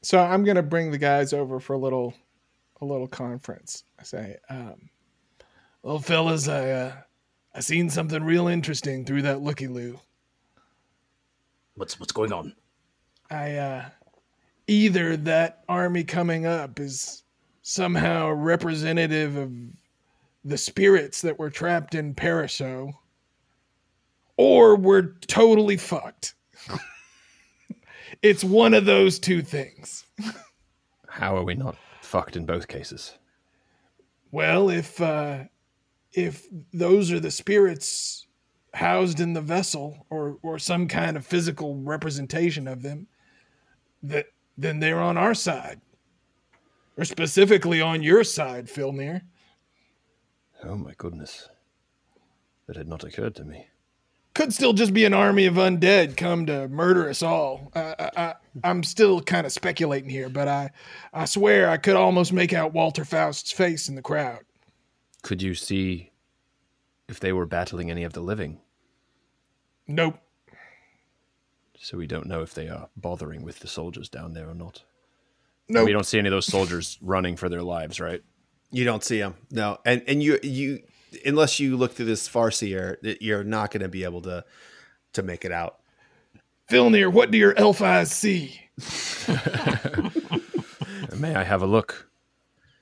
[0.00, 2.14] so I'm gonna bring the guys over for a little,
[2.80, 3.84] a little conference.
[3.98, 4.88] I say, um,
[5.82, 6.92] well, fellas, I uh,
[7.54, 10.00] I seen something real interesting through that looky loo.
[11.74, 12.54] What's what's going on?
[13.30, 13.84] I uh,
[14.66, 17.22] either that army coming up is
[17.62, 19.52] somehow representative of
[20.44, 22.92] the spirits that were trapped in Paraso,
[24.36, 26.34] or we're totally fucked.
[28.22, 30.04] it's one of those two things.
[31.08, 33.14] How are we not fucked in both cases?
[34.30, 35.44] Well, if uh,
[36.12, 38.26] if those are the spirits
[38.74, 43.06] housed in the vessel, or or some kind of physical representation of them,
[44.02, 45.80] that then they're on our side,
[46.96, 49.22] or specifically on your side, Filnir.
[50.64, 51.48] Oh my goodness.
[52.66, 53.66] That had not occurred to me.
[54.34, 57.70] Could still just be an army of undead come to murder us all.
[57.74, 58.34] Uh, I, I,
[58.64, 60.70] I'm still kind of speculating here, but I
[61.12, 64.40] I swear I could almost make out Walter Faust's face in the crowd.
[65.22, 66.12] Could you see
[67.08, 68.60] if they were battling any of the living?
[69.86, 70.18] Nope.
[71.84, 74.82] So we don't know if they are bothering with the soldiers down there or not.
[75.68, 75.84] Nope.
[75.86, 78.22] We don't see any of those soldiers running for their lives, right?
[78.70, 79.78] You don't see them, No.
[79.84, 80.80] And and you you
[81.26, 84.44] unless you look through this farseer, you're not going to be able to
[85.14, 85.80] to make it out.
[86.70, 88.60] Filnir, what do your elf eyes see?
[91.16, 92.08] May I have a look?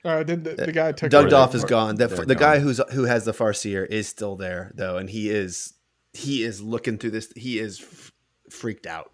[0.03, 1.95] Uh, did the, the guy took Doug Dolph they- is gone.
[1.95, 2.63] The, they're the guy gone.
[2.63, 5.73] who's who has the farseer is still there though, and he is
[6.13, 7.31] he is looking through this.
[7.35, 8.00] He is f-
[8.51, 9.11] freaked out.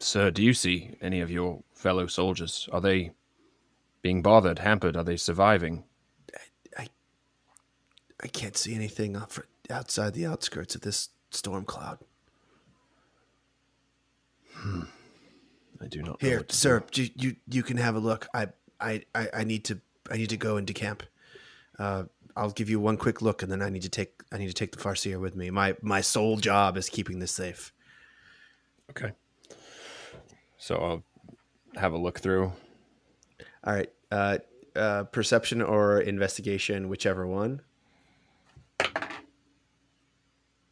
[0.00, 2.68] Sir, do you see any of your fellow soldiers?
[2.72, 3.12] Are they
[4.02, 4.96] being bothered, hampered?
[4.96, 5.84] Are they surviving?
[6.78, 6.88] I
[8.22, 9.20] I can't see anything
[9.70, 11.98] outside the outskirts of this storm cloud.
[15.80, 16.20] I do not.
[16.20, 18.28] Here, sir, you, you you can have a look.
[18.34, 18.48] I
[18.80, 21.02] I I, I need to I need to go into camp.
[21.78, 22.04] Uh,
[22.38, 24.54] I'll give you one quick look, and then I need to take I need to
[24.54, 25.50] take the farseer with me.
[25.50, 27.72] My my sole job is keeping this safe.
[28.90, 29.12] Okay.
[30.56, 31.04] So I'll
[31.80, 32.52] have a look through.
[33.64, 34.38] All right, uh,
[34.76, 37.60] uh, perception or investigation, whichever one.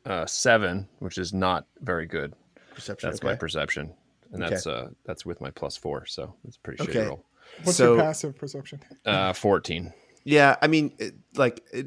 [0.04, 2.32] Uh, seven, which is not very good.
[2.74, 3.10] Perception.
[3.10, 3.28] That's okay.
[3.28, 3.92] my perception,
[4.32, 4.50] and Okay.
[4.50, 7.06] that's uh that's with my plus four, so it's a pretty shitty Okay.
[7.06, 7.24] roll.
[7.64, 8.80] What's So- your passive perception?
[9.04, 9.92] Uh, fourteen.
[10.28, 11.86] Yeah, I mean, it, like, it,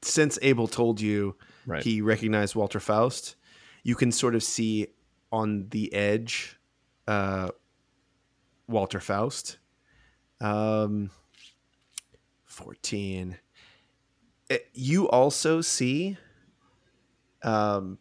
[0.00, 1.82] since Abel told you Right.
[1.82, 3.36] he recognized Walter Faust,
[3.82, 4.86] you can sort of see
[5.30, 6.58] on the edge
[7.06, 7.50] uh,
[8.68, 9.58] Walter Faust.
[10.40, 11.10] Um,
[12.46, 13.36] 14.
[14.48, 16.16] It- you also see
[17.42, 17.98] um,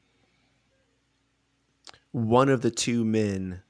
[2.12, 3.62] one of the two men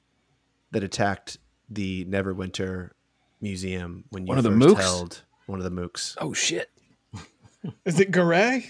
[0.72, 1.38] that attacked
[1.70, 2.92] the Neverwinter
[3.42, 6.16] Museum when you One first held one of the mooks.
[6.20, 6.70] Oh shit.
[7.86, 8.66] Is it Garay?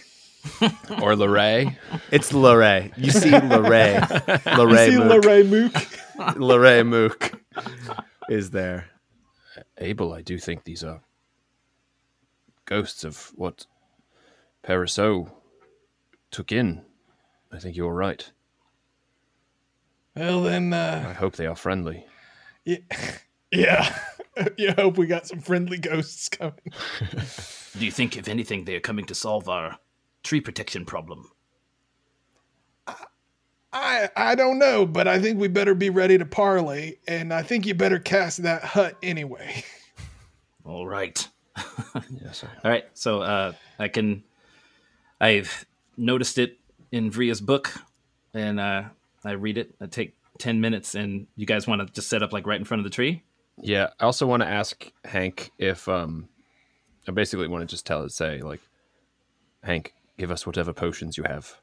[1.02, 1.76] Or Lorray.
[2.12, 2.94] It's Lorray.
[2.98, 4.00] You see Lorray.
[4.44, 5.24] Lorray See Mook.
[5.24, 5.74] Laray Mook?
[6.38, 7.32] Lorray Mook
[8.30, 8.90] is there.
[9.78, 11.02] Abel, I do think these are
[12.66, 13.66] ghosts of what
[14.64, 15.32] Paraso
[16.32, 16.84] took in.
[17.52, 18.32] I think you're right.
[20.16, 22.06] Well, then, uh, I hope they are friendly.
[22.64, 22.78] Yeah.
[23.52, 23.98] Yeah.
[24.58, 26.74] you hope we got some friendly ghosts coming.
[27.78, 29.80] Do you think, if anything, they are coming to solve our
[30.24, 31.30] tree protection problem?
[33.76, 37.44] I I don't know, but I think we better be ready to parley, and I
[37.44, 39.64] think you better cast that hut anyway.
[40.66, 41.28] All right.
[42.10, 42.50] Yes, sir.
[42.64, 42.86] All right.
[42.94, 44.24] So uh, I can.
[45.22, 46.58] I've noticed it
[46.92, 47.74] in Vria's book,
[48.34, 48.84] and uh,
[49.24, 49.74] I read it.
[49.80, 52.66] I take ten minutes, and you guys want to just set up like right in
[52.66, 53.24] front of the tree.
[53.62, 56.28] Yeah, I also want to ask Hank if um
[57.08, 58.62] I basically want to just tell it say like
[59.64, 61.56] Hank, give us whatever potions you have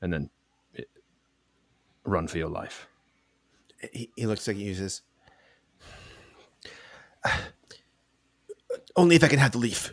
[0.00, 0.30] and then
[0.74, 0.88] it,
[2.04, 2.88] run for your life.
[3.92, 5.02] He, he looks like he uses.
[8.96, 9.92] Only if I can have the leaf.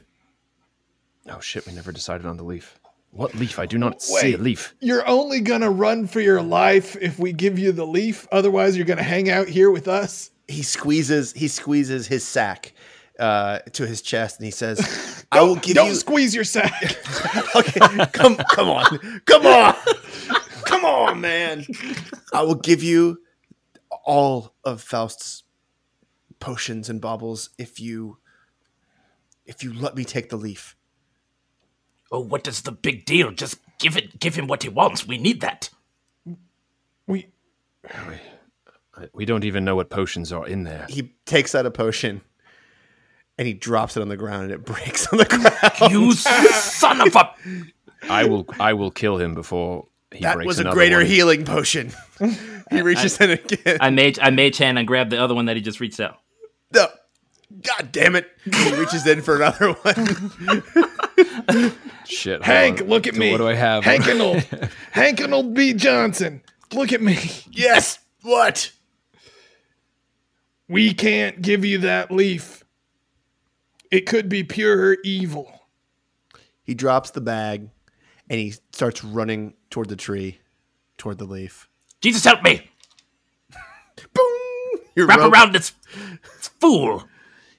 [1.30, 2.80] Oh shit, we never decided on the leaf.
[3.12, 3.60] What leaf?
[3.60, 4.74] I do not see a leaf.
[4.80, 8.28] You're only gonna run for your life if we give you the leaf.
[8.32, 10.32] Otherwise, you're gonna hang out here with us.
[10.54, 11.34] He squeezes.
[11.34, 12.74] He squeezes his sack
[13.20, 16.72] uh, to his chest, and he says, "I will give Don't you." squeeze your sack.
[17.56, 17.80] okay,
[18.14, 19.76] come, come on, come on,
[20.66, 21.66] come on, man.
[22.34, 23.20] I will give you
[24.06, 25.44] all of Faust's
[26.40, 28.18] potions and baubles if you
[29.46, 30.76] if you let me take the leaf.
[32.12, 33.32] Oh, what is the big deal?
[33.32, 34.20] Just give it.
[34.20, 35.08] Give him what he wants.
[35.08, 35.70] We need that.
[37.08, 37.28] we
[39.14, 40.86] We don't even know what potions are in there.
[40.90, 42.22] He takes out a potion
[43.38, 45.92] and he drops it on the ground, and it breaks on the ground.
[45.92, 47.34] You son of a!
[48.10, 51.06] I will I will kill him before he that breaks was a greater one.
[51.08, 51.92] healing potion.
[52.72, 53.78] he reaches in again.
[53.82, 56.18] I made I Mage Hand and grabbed the other one that he just reached out.
[56.74, 56.88] No.
[57.62, 58.28] God damn it.
[58.46, 60.94] He reaches in for another one.
[62.06, 62.44] Shit.
[62.44, 62.88] Hank, on.
[62.88, 63.32] look at So me.
[63.32, 63.84] What do I have?
[63.84, 64.44] Hank and old
[64.92, 66.42] Hank and old B Johnson.
[66.74, 67.18] Look at me.
[67.52, 68.00] yes.
[68.24, 68.72] What?
[70.68, 72.64] We can't give you that leaf.
[73.92, 75.62] It could be pure evil.
[76.64, 77.70] He drops the bag
[78.30, 80.40] and he starts running toward the tree,
[80.98, 81.70] toward the leaf.
[82.02, 82.70] Jesus help me!
[84.14, 84.82] Boom!
[84.96, 85.74] Your Wrap rope- around this,
[86.38, 87.04] this fool.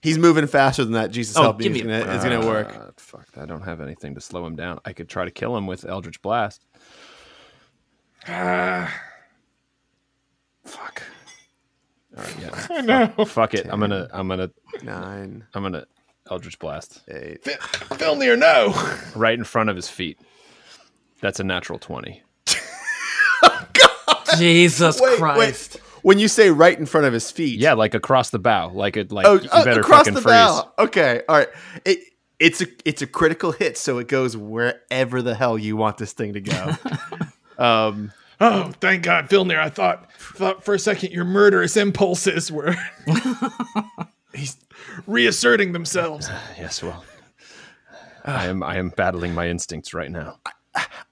[0.01, 1.11] He's moving faster than that.
[1.11, 1.65] Jesus Oh, help me.
[1.65, 2.77] give It's gonna, a- it's gonna work.
[2.77, 4.81] Uh, fuck, I don't have anything to slow him down.
[4.85, 6.65] I could try to kill him with Eldritch Blast.
[8.27, 8.93] Ah.
[10.65, 11.03] Fuck.
[12.17, 12.67] All right, yeah.
[12.71, 12.81] I
[13.17, 13.25] know.
[13.25, 13.67] Fuck it.
[13.71, 14.09] I'm gonna.
[14.13, 14.51] I'm gonna.
[14.83, 15.87] Nine, I'm gonna
[16.31, 17.43] Eldritch Blast eight.
[17.45, 18.73] Filnir, no.
[19.19, 20.19] right in front of his feet.
[21.21, 22.23] That's a natural twenty.
[24.39, 25.75] Jesus Wait, Christ!
[25.75, 25.83] wait.
[26.03, 28.71] When you say right in front of his feet, Yeah, like across the bow.
[28.73, 29.11] Like it.
[29.11, 30.33] Like oh, you better across fucking the freeze.
[30.35, 30.73] bow.
[30.79, 31.49] Okay, all right.
[31.85, 31.99] It
[32.39, 36.13] it's a it's a critical hit, so it goes wherever the hell you want this
[36.13, 36.73] thing to go.
[37.59, 39.59] um, Oh, thank God, Filnir.
[39.59, 42.75] I thought thought for a second your murderous impulses were
[44.35, 44.57] he's
[45.07, 46.29] reasserting themselves.
[46.59, 46.83] Yes.
[46.83, 47.05] Well,
[48.25, 48.63] I am.
[48.63, 50.39] I am battling my instincts right now.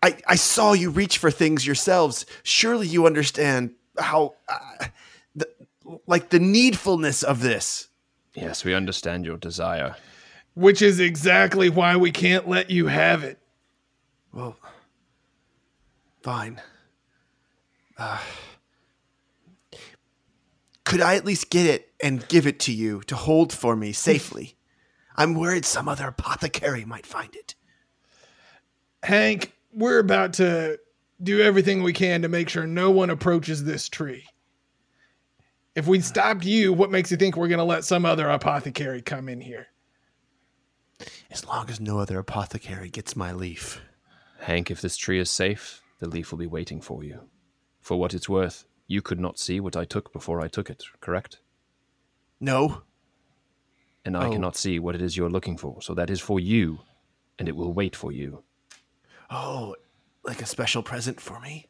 [0.02, 2.26] I, I saw you reach for things yourselves.
[2.42, 4.86] Surely you understand how, uh,
[5.36, 5.48] the,
[6.06, 7.88] like the needfulness of this.
[8.34, 9.94] Yes, we understand your desire.
[10.54, 13.38] Which is exactly why we can't let you have it.
[14.32, 14.56] Well,
[16.22, 16.60] fine.
[18.02, 18.18] Uh,
[20.84, 23.92] could I at least get it and give it to you to hold for me
[23.92, 24.56] safely?
[25.16, 27.54] I'm worried some other apothecary might find it.
[29.02, 30.78] Hank, we're about to
[31.22, 34.24] do everything we can to make sure no one approaches this tree.
[35.74, 39.00] If we stopped you, what makes you think we're going to let some other apothecary
[39.00, 39.68] come in here?
[41.30, 43.80] As long as no other apothecary gets my leaf.
[44.40, 47.20] Hank, if this tree is safe, the leaf will be waiting for you.
[47.82, 50.84] For what it's worth, you could not see what I took before I took it,
[51.00, 51.40] correct?
[52.40, 52.82] No?
[54.04, 54.30] And I Oh.
[54.32, 56.80] cannot see what it is you're looking for, so that is for you,
[57.38, 58.44] and it will wait for you.
[59.30, 59.76] Oh,
[60.24, 61.66] like a special present for me?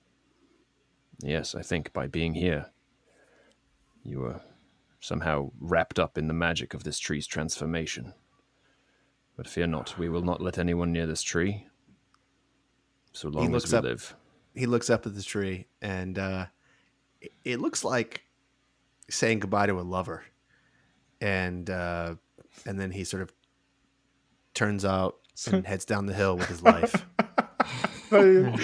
[1.22, 2.70] Yes, I think by being here,
[4.02, 4.42] you are
[5.00, 8.14] somehow wrapped up in the magic of this tree's transformation.
[9.36, 11.68] But fear not, we will not let anyone near this tree,
[13.12, 14.14] so long as we up- live.
[14.54, 16.46] He looks up at the tree and uh,
[17.20, 18.22] it, it looks like
[19.10, 20.22] saying goodbye to a lover
[21.20, 22.14] and uh,
[22.66, 23.32] and then he sort of
[24.54, 25.16] turns out
[25.50, 27.06] and heads down the hill with his life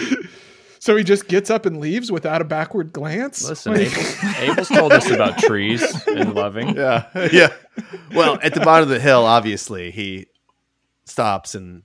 [0.80, 3.46] So he just gets up and leaves without a backward glance?
[3.46, 6.76] Listen, Like- Abel's, Abel's told us about trees and loving.
[6.76, 7.52] yeah yeah
[8.14, 10.26] well at the bottom of the hill obviously he
[11.04, 11.82] stops and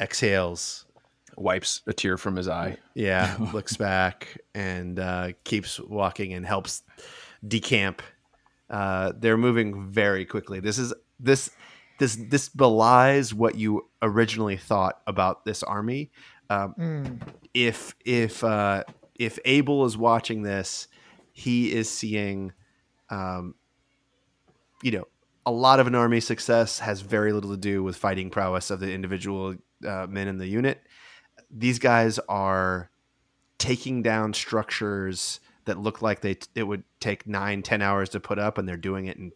[0.00, 0.86] exhales
[1.40, 2.76] Wipes a tear from his eye.
[2.94, 6.82] yeah looks back and uh, keeps walking and helps
[7.46, 8.00] decamp
[8.68, 10.60] Uh, they're moving very quickly.
[10.60, 11.50] This is this
[11.98, 16.10] this this belies what you originally thought about this army.
[16.50, 17.20] Um, Mm.
[17.54, 18.84] if if uh,
[19.18, 20.88] if Abel is watching this,
[21.32, 22.52] he is seeing,
[23.10, 23.54] um,
[24.82, 25.06] you know,
[25.46, 28.80] a lot of an army success has very little to do with fighting prowess of
[28.80, 29.54] the individual
[29.86, 30.80] uh, men in the unit.
[31.50, 32.90] These guys are
[33.58, 38.38] taking down structures that look like they it would take nine ten hours to put
[38.38, 39.32] up, and they're doing it in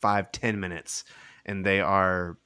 [0.00, 1.04] five ten minutes,
[1.44, 2.38] and they are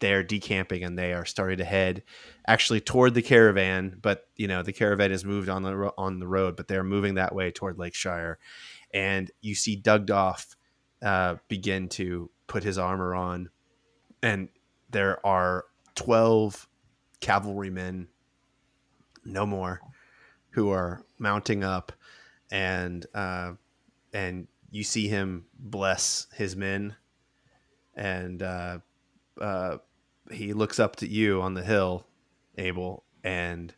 [0.00, 2.02] they're decamping and they are starting to head
[2.46, 6.18] actually toward the caravan but you know the caravan has moved on the ro- on
[6.18, 8.38] the road but they're moving that way toward lakeshire
[8.92, 10.56] and you see Doug Dolph
[11.00, 13.50] uh, begin to put his armor on
[14.22, 14.48] and
[14.90, 16.68] there are 12
[17.20, 18.08] cavalrymen
[19.24, 19.80] no more
[20.50, 21.92] who are mounting up
[22.50, 23.52] and uh,
[24.12, 26.94] and you see him bless his men
[27.94, 28.78] and uh,
[29.40, 29.78] uh,
[30.30, 32.06] he looks up to you on the hill,
[32.58, 33.72] Abel, and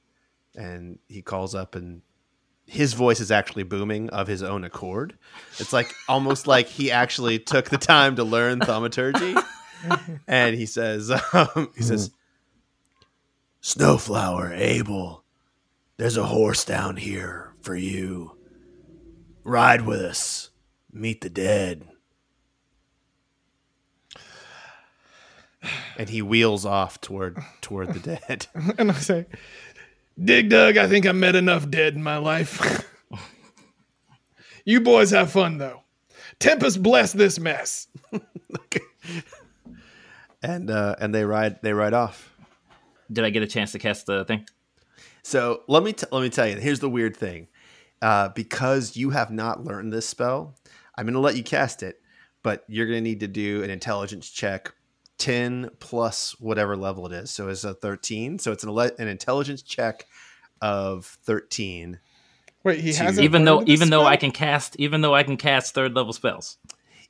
[0.56, 2.02] and he calls up and
[2.66, 5.18] his voice is actually booming of his own accord.
[5.58, 9.34] It's like almost like he actually took the time to learn thaumaturgy.
[10.28, 12.10] and he says, um, he says,
[13.60, 15.23] Snowflower, Abel,
[15.96, 18.36] there's a horse down here for you.
[19.44, 20.50] Ride with us.
[20.92, 21.88] Meet the dead.
[25.96, 28.46] And he wheels off toward toward the dead.
[28.78, 29.26] And I say,
[30.22, 32.86] Dig Dug, I think I met enough dead in my life.
[34.64, 35.82] you boys have fun though.
[36.38, 37.86] Tempest bless this mess.
[40.42, 42.36] and uh, and they ride they ride off.
[43.10, 44.46] Did I get a chance to cast the thing?
[45.24, 46.56] So let me t- let me tell you.
[46.56, 47.48] Here's the weird thing,
[48.02, 50.54] uh, because you have not learned this spell,
[50.96, 52.00] I'm going to let you cast it,
[52.42, 54.74] but you're going to need to do an intelligence check,
[55.16, 57.30] ten plus whatever level it is.
[57.30, 58.38] So it's a thirteen.
[58.38, 60.06] So it's an ele- an intelligence check
[60.60, 62.00] of thirteen.
[62.62, 63.24] Wait, he hasn't.
[63.24, 64.04] Even though learned this even though?
[64.04, 66.58] I can cast even though I can cast third level spells.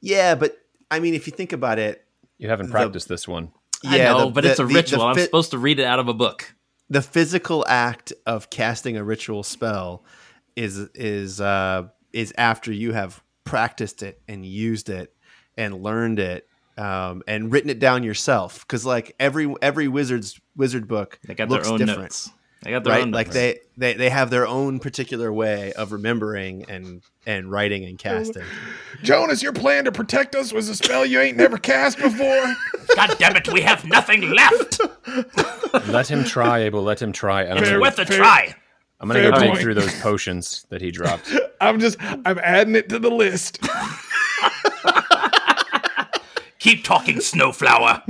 [0.00, 0.56] Yeah, but
[0.90, 2.06] I mean, if you think about it,
[2.38, 3.50] You haven't The- practiced this one.
[3.86, 5.02] I yeah, know, the- but the- it's a the- the ritual.
[5.02, 6.54] I'm supposed to read it out of a book.
[6.88, 10.04] The physical act of casting a ritual spell
[10.56, 15.14] is is uh is after you have practiced it and used it
[15.56, 16.46] and learned it
[16.78, 21.48] um and written it down yourself because like every every wizard's wizard book They got
[21.48, 22.30] looks their own different notes.
[22.64, 25.92] They got their right own like they, they they have their own particular way of
[25.92, 28.42] remembering and and writing and casting
[29.02, 32.54] Jonas, your plan to protect us was a spell you ain't never cast before.
[32.96, 34.80] God damn it, we have nothing left.
[35.88, 36.82] Let him try, Abel.
[36.82, 37.42] Let him try.
[37.42, 38.54] And I'm Fair- gonna, Worth a fair- try.
[39.00, 41.30] I'm gonna fair go dig through those potions that he dropped.
[41.60, 43.58] I'm just, I'm adding it to the list.
[46.60, 48.02] Keep talking, Snowflower.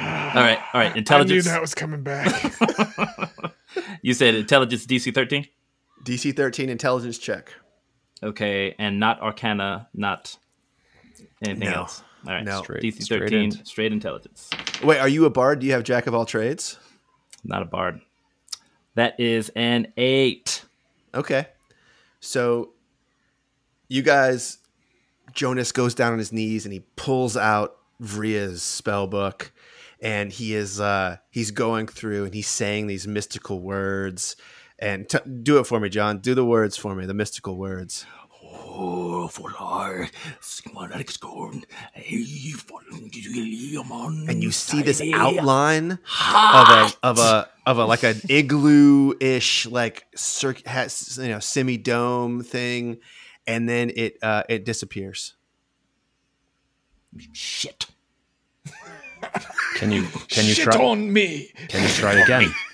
[0.00, 0.96] All right, all right.
[0.96, 1.46] Intelligence.
[1.46, 2.52] I knew that was coming back.
[4.02, 5.46] You said intelligence DC 13.
[6.04, 7.52] dc 13 intelligence check
[8.22, 10.36] Okay, and not Arcana, not
[11.44, 11.74] anything No.
[11.78, 12.02] else.
[12.26, 12.62] All right, No.
[12.62, 13.66] Straight- DC straight 13, int.
[13.66, 14.48] straight intelligence.
[14.82, 16.78] wait are you a bard do you have jack of all trades
[17.44, 18.00] Not a bard.
[18.94, 20.64] That is an eight.
[21.14, 21.46] Okay.
[22.20, 22.74] So
[23.88, 24.58] you guys
[25.32, 29.50] Jonas goes down on his knees and he pulls out Vria's spell book
[30.04, 34.36] and he is uh he's going through and he's saying these mystical words.
[34.78, 36.18] And t- do it for me John.
[36.18, 38.06] Do the words for me the mystical words.
[38.76, 39.28] Oh,
[44.28, 45.98] and you see this outline of
[46.68, 50.06] a of a of a like an igloo ish like
[50.66, 52.98] has you know semi dome thing.
[53.46, 55.34] And then it uh it disappears.
[57.32, 57.86] Shit.
[59.76, 61.50] Can you can you Shit try on me.
[61.68, 62.52] can you try again?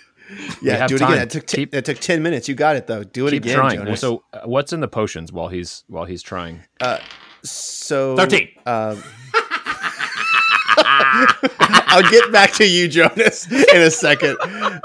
[0.62, 1.12] Yeah, do it time.
[1.14, 1.22] again.
[1.24, 2.48] It took, t- Keep- it took ten minutes.
[2.48, 3.02] You got it though.
[3.02, 3.78] Do it Keep again, trying.
[3.80, 4.00] Jonas.
[4.00, 6.60] So uh, what's in the potions while he's while he's trying?
[6.80, 6.98] Uh,
[7.42, 8.48] so 13.
[8.64, 9.02] Um,
[10.78, 14.36] I'll get back to you, Jonas, in a second.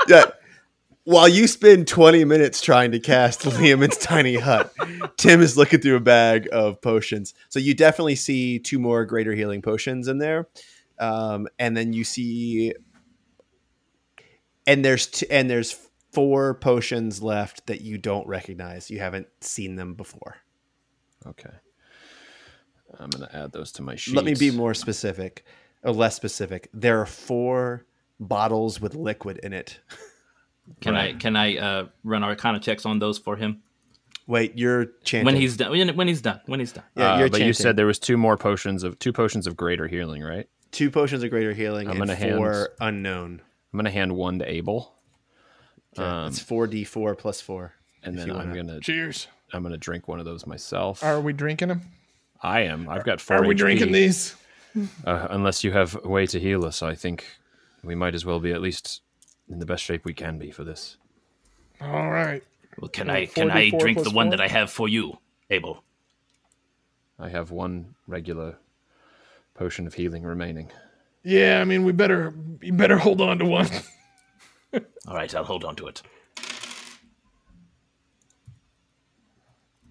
[0.08, 0.24] Yeah.
[1.04, 4.74] While you spend 20 minutes trying to cast Liam Liam's tiny hut,
[5.18, 7.36] Tim is looking through a bag of potions.
[7.50, 10.48] So you definitely see two more greater healing potions in there.
[11.00, 12.74] Um, and then you see
[14.68, 15.76] and there's t- and there's
[16.12, 18.90] four potions left that you don't recognize.
[18.90, 20.38] You haven't seen them before.
[21.28, 21.54] Okay.
[23.00, 24.16] I'm gonna add those to my sheet.
[24.16, 25.46] Let me be more specific
[25.84, 26.70] or less specific.
[26.74, 27.86] There are four
[28.20, 29.80] bottles with liquid in it.
[30.82, 33.62] Can I can I uh, run Arcana checks on those for him?
[34.28, 35.26] Wait, you're chanting.
[35.26, 35.72] When he's done.
[35.72, 36.42] When when he's done.
[36.48, 36.84] When he's done.
[36.96, 39.56] yeah, Uh, you're but you said there was two more potions of two potions of
[39.56, 40.48] greater healing, right?
[40.72, 43.42] Two potions of greater healing I'm and gonna hand- four unknown.
[43.74, 44.94] I'm gonna hand one to Abel,
[45.98, 47.74] Okay, it's four d four plus four.
[48.04, 49.28] and then I'm gonna Cheers.
[49.54, 51.04] I'm gonna drink one of those myself.
[51.04, 51.82] Are we drinking them?
[52.42, 52.88] I am.
[52.90, 53.38] I've got four.
[53.38, 53.58] Are we HP.
[53.58, 54.36] drinking these?
[55.06, 57.26] Uh, unless you have a way to heal us, I think
[57.84, 59.02] we might as well be at least
[59.50, 60.98] in the best shape we can be for this.
[61.80, 62.44] All right.
[62.78, 64.32] Well, can I can I drink the plus one four?
[64.38, 65.82] that I have for you, Abel?
[67.18, 68.58] I have one regular
[69.56, 70.72] potion of healing remaining.
[71.24, 73.68] Yeah, I mean, we better you better hold on to one.
[75.08, 76.02] All right, I'll hold on to it.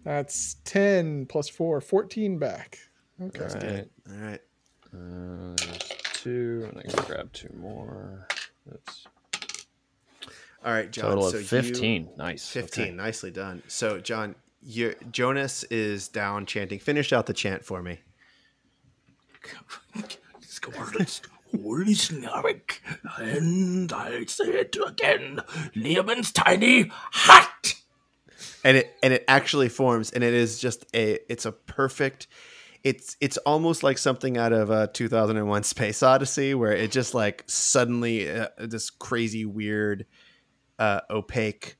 [0.04, 2.78] That's 10 plus 4, 14 back.
[3.22, 3.40] Okay.
[3.44, 3.88] Right.
[4.10, 4.40] All right.
[4.94, 8.28] Uh, there's two, and I can grab two more.
[8.66, 9.06] That's
[10.64, 11.04] All right, John.
[11.06, 12.10] total so of you- fifteen.
[12.16, 12.46] nice.
[12.48, 12.84] 15.
[12.84, 12.92] Okay.
[12.94, 13.62] Nicely done.
[13.66, 16.78] So, John, you Jonas is down chanting.
[16.78, 18.00] Finish out the chant for me.
[21.62, 22.80] Holy Snark,
[23.18, 25.40] and I'll say it again,
[25.76, 27.74] Leomund's tiny hut.
[28.64, 32.26] and it and it actually forms and it is just a it's a perfect
[32.82, 37.44] it's it's almost like something out of uh, 2001 space odyssey where it just like
[37.46, 40.06] suddenly uh, this crazy weird
[40.78, 41.76] uh, opaque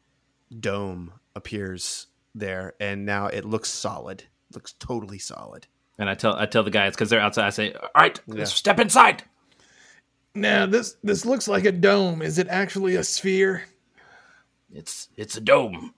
[0.60, 4.24] dome appears there and now it looks solid.
[4.52, 5.66] Looks totally solid
[5.98, 7.46] And I tell I tell the guys because they're outside.
[7.46, 8.44] I say, "All right, Yeah.
[8.44, 9.22] step inside."
[10.34, 12.20] Now, this this looks like a dome.
[12.22, 13.64] Is it actually a sphere?
[14.72, 15.94] It's it's a dome.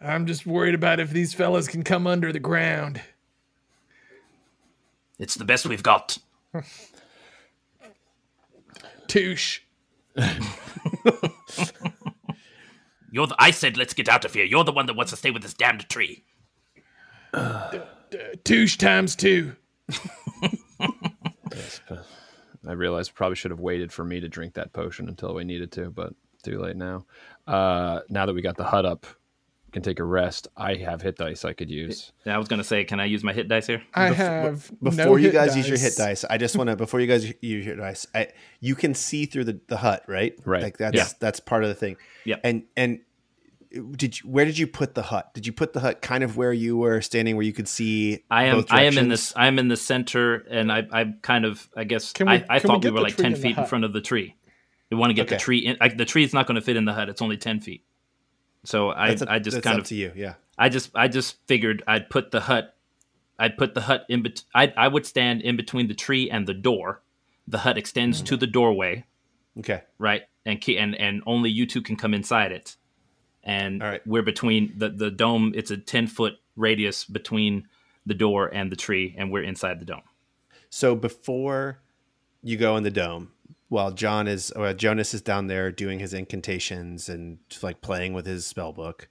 [0.00, 3.00] I'm just worried about if these fellas can come under the ground.
[5.18, 6.18] It's the best we've got.
[9.08, 9.60] Touche.
[13.10, 14.44] You're the, I said, let's get out of here.
[14.44, 16.24] You're the one that wants to stay with this damned tree.
[18.44, 19.54] Touche times two.
[21.54, 21.80] Yes,
[22.68, 25.72] I realized probably should have waited for me to drink that potion until we needed
[25.72, 26.12] to, but
[26.44, 27.04] too late now.
[27.48, 29.06] Uh, now that we got the hut up,
[29.72, 30.46] can take a rest.
[30.56, 32.12] I have hit dice I could use.
[32.24, 33.82] Yeah, I was gonna say, can I use my hit dice here?
[33.92, 36.76] I have before no you hit guys use your hit dice i just want to
[36.76, 38.28] before you guys use your dice I,
[38.60, 40.62] you can see through the, the hut right Right.
[40.62, 41.08] like that's Yeah.
[41.20, 42.36] that's part of the thing Yeah.
[42.44, 43.00] and and
[43.70, 46.36] did you where did you put the hut did you put the hut kind of
[46.36, 49.32] where you were standing where you could see I am both I am in this
[49.36, 52.36] I am in the center, and I I kind of I guess Can we- I,
[52.36, 54.00] I can we thought we get were like ten in feet in front of the
[54.00, 54.34] tree.
[54.90, 55.76] We want to get the tree in.
[55.82, 57.10] I, the tree is not going to fit in the hut.
[57.10, 57.84] It's only ten feet.
[58.64, 60.90] So I That's a- I just that's kind up of to you yeah I just
[60.94, 62.74] I just figured I'd put the hut
[63.38, 66.46] I'd put the hut in bet- I I would stand in between the tree and
[66.46, 67.02] the door.
[67.46, 68.40] The hut extends to mm-hmm.
[68.40, 69.04] the doorway,
[69.58, 70.22] okay right?
[70.44, 72.76] And key, and and only you two can come inside it.
[73.48, 74.06] And right.
[74.06, 75.52] we're between the the dome.
[75.56, 77.66] It's a ten foot radius between
[78.06, 80.02] the door and the tree, and we're inside the dome.
[80.70, 81.80] so before
[82.42, 83.32] you go in the dome
[83.68, 88.26] while john is or jonas is down there doing his incantations and like playing with
[88.26, 89.08] his spell book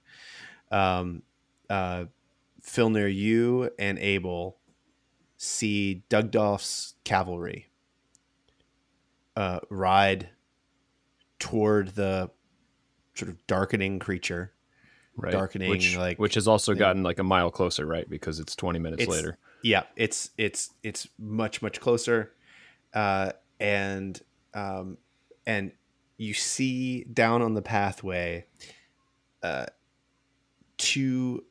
[0.70, 1.22] um
[1.68, 2.04] uh
[2.62, 4.56] Filnir you and abel
[5.36, 7.66] see Doug Dolph's cavalry
[9.36, 10.30] uh ride
[11.38, 12.30] toward the
[13.18, 14.52] sort of darkening creature
[15.20, 15.32] Right.
[15.32, 18.08] Darkening, which, like- which has also gotten like a mile closer, right?
[18.08, 19.36] Because it's 20 minutes It's- later.
[19.64, 22.30] yeah it's it's it's much much closer
[22.94, 24.22] uh and
[24.54, 24.96] um
[25.44, 25.72] and
[26.16, 28.46] you see down on the pathway
[29.42, 29.66] uh
[30.76, 31.42] two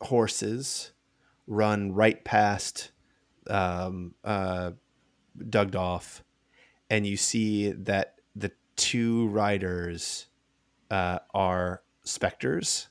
[0.00, 0.90] horses
[1.46, 2.90] run right past
[3.48, 4.72] um uh
[6.90, 10.26] and you see that the two riders
[10.92, 12.88] uh are specters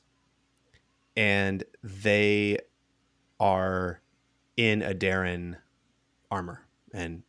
[1.15, 2.57] and they
[3.39, 4.01] are
[4.57, 5.57] in Adaran
[6.29, 6.61] armor
[6.93, 7.23] and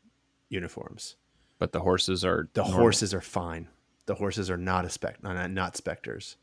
[0.48, 1.16] uniforms.
[1.58, 2.78] But the horses are The normal.
[2.80, 3.68] horses are fine.
[4.06, 6.36] The horses are not a spec, not, not specters.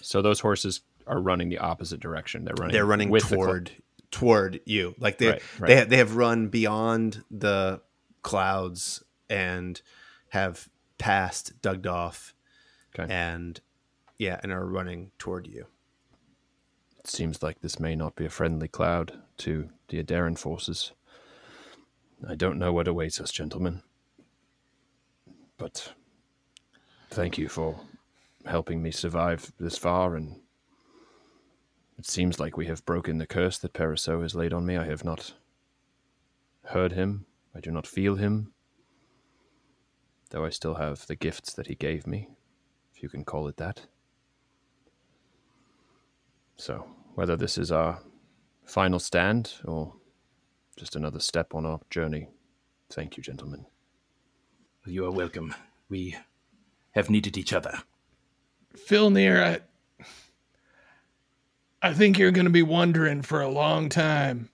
[0.00, 2.44] So those horses are running the opposite direction.
[2.44, 2.72] They're running.
[2.72, 3.70] They're running with the toward
[4.10, 4.94] toward you.
[4.98, 5.68] Like they Right, right.
[5.68, 7.80] they they have run beyond the
[8.22, 9.80] clouds and
[10.28, 12.34] have passed Doug Dolph
[12.96, 13.12] Okay.
[13.12, 13.60] and
[14.18, 15.66] yeah, and are running toward you.
[16.98, 20.92] It seems like this may not be a friendly cloud to the Adaran forces.
[22.26, 23.82] I don't know what awaits us, gentlemen.
[25.58, 25.92] But
[27.10, 27.80] thank you for
[28.46, 30.40] helping me survive this far, and
[31.98, 34.76] it seems like we have broken the curse that Paraso has laid on me.
[34.76, 35.34] I have not
[36.66, 38.52] heard him, I do not feel him,
[40.30, 42.28] though I still have the gifts that he gave me,
[42.94, 43.82] if you can call it that.
[46.56, 48.00] So, whether this is our
[48.64, 49.94] final stand or
[50.76, 52.28] just another step on our journey,
[52.90, 53.66] thank you, gentlemen.
[54.86, 55.54] You are welcome.
[55.88, 56.16] We
[56.92, 57.82] have needed each other.
[58.76, 59.60] Filnir,
[60.02, 60.06] I,
[61.82, 64.50] I think you're going to be wondering for a long time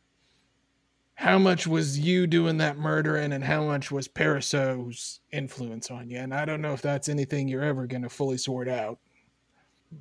[1.20, 6.16] how much was you doing that murdering and how much was Paraso's influence on you.
[6.16, 8.98] And I don't know if that's anything you're ever going to fully sort out.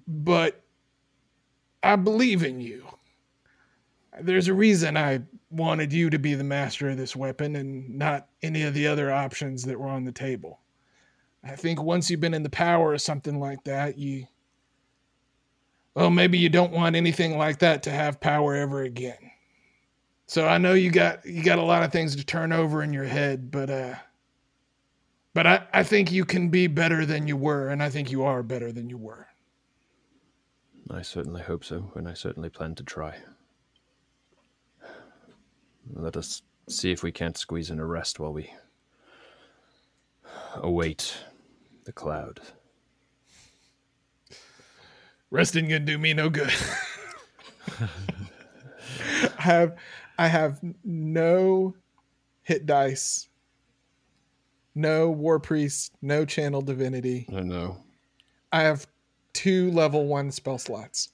[0.07, 0.63] But
[1.83, 2.85] I believe in you.
[4.21, 8.29] There's a reason I wanted you to be the master of this weapon and not
[8.41, 10.61] any of the other options that were on the table.
[11.43, 14.25] I think once you've been in the power of something like that, you.
[15.95, 19.31] Well, maybe you don't want anything like that to have power ever again.
[20.29, 22.93] So I know you got you got a lot of things to turn over in
[22.93, 23.95] your head, but uh
[25.33, 28.23] but I, I think you can be better than you were, and I think you
[28.23, 29.25] are better than you were.
[30.91, 33.15] I certainly hope so, and I certainly plan to try.
[35.93, 38.53] Let us see if we can't squeeze in a rest while we
[40.57, 41.11] await
[41.85, 42.39] the cloud.
[45.31, 46.53] Resting gonna do me no good.
[49.39, 49.75] I have
[50.19, 51.75] I have no
[52.41, 53.29] hit dice,
[54.75, 57.25] no war priest, no channel divinity.
[57.33, 57.77] I know.
[58.51, 58.85] I have
[59.31, 61.07] two level one spell slots.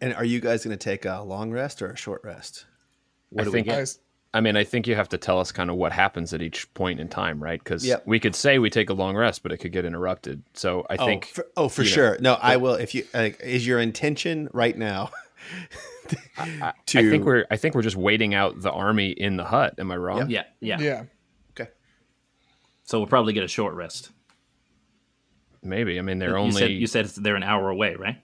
[0.00, 2.66] And are you guys going to take a long rest or a short rest?
[3.28, 3.68] What I think.
[3.68, 4.00] I s-
[4.34, 6.72] I mean, I think you have to tell us kind of what happens at each
[6.74, 7.62] point in time, right?
[7.62, 8.02] Because Yep.
[8.04, 10.42] we could say we take a long rest, but it could get interrupted.
[10.54, 12.18] So I oh, think oh, for, oh, for you know, sure.
[12.20, 12.74] No, I will.
[12.74, 15.10] If you like, is your intention right now
[16.38, 16.98] I, to?
[16.98, 19.74] I think we're I think we're just waiting out the army in the hut.
[19.78, 20.30] Am I wrong?
[20.30, 20.78] Yeah, yeah.
[20.80, 21.02] yeah.
[21.58, 21.70] okay.
[22.84, 24.10] So we'll probably get a short rest.
[25.62, 25.98] Maybe.
[25.98, 28.16] I mean, they're you only said you said they're an hour away, right?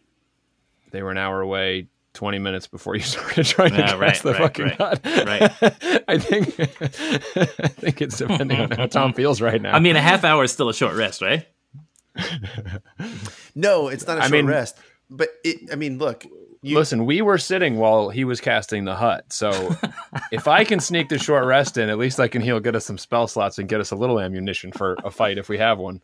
[0.93, 1.89] they were an hour away.
[2.15, 5.01] 20 minutes before you started trying to Yeah, cast right, the right, fucking right, hut.
[5.27, 6.05] right.
[6.09, 9.73] I think I think it's depending on how Tom feels right now.
[9.75, 11.47] I mean, a half hour is still a short rest, right?
[13.55, 14.77] No, it's not a short mean- rest.
[15.09, 15.71] But it.
[15.73, 16.25] I mean, look.
[16.65, 19.33] You, Listen, we were sitting while he was casting the hut.
[19.33, 19.75] So
[20.33, 22.85] if I can sneak the short rest in, at least I can heal, get us
[22.87, 25.79] some spell slots, and get us a little ammunition for a fight if we have
[25.79, 26.01] one.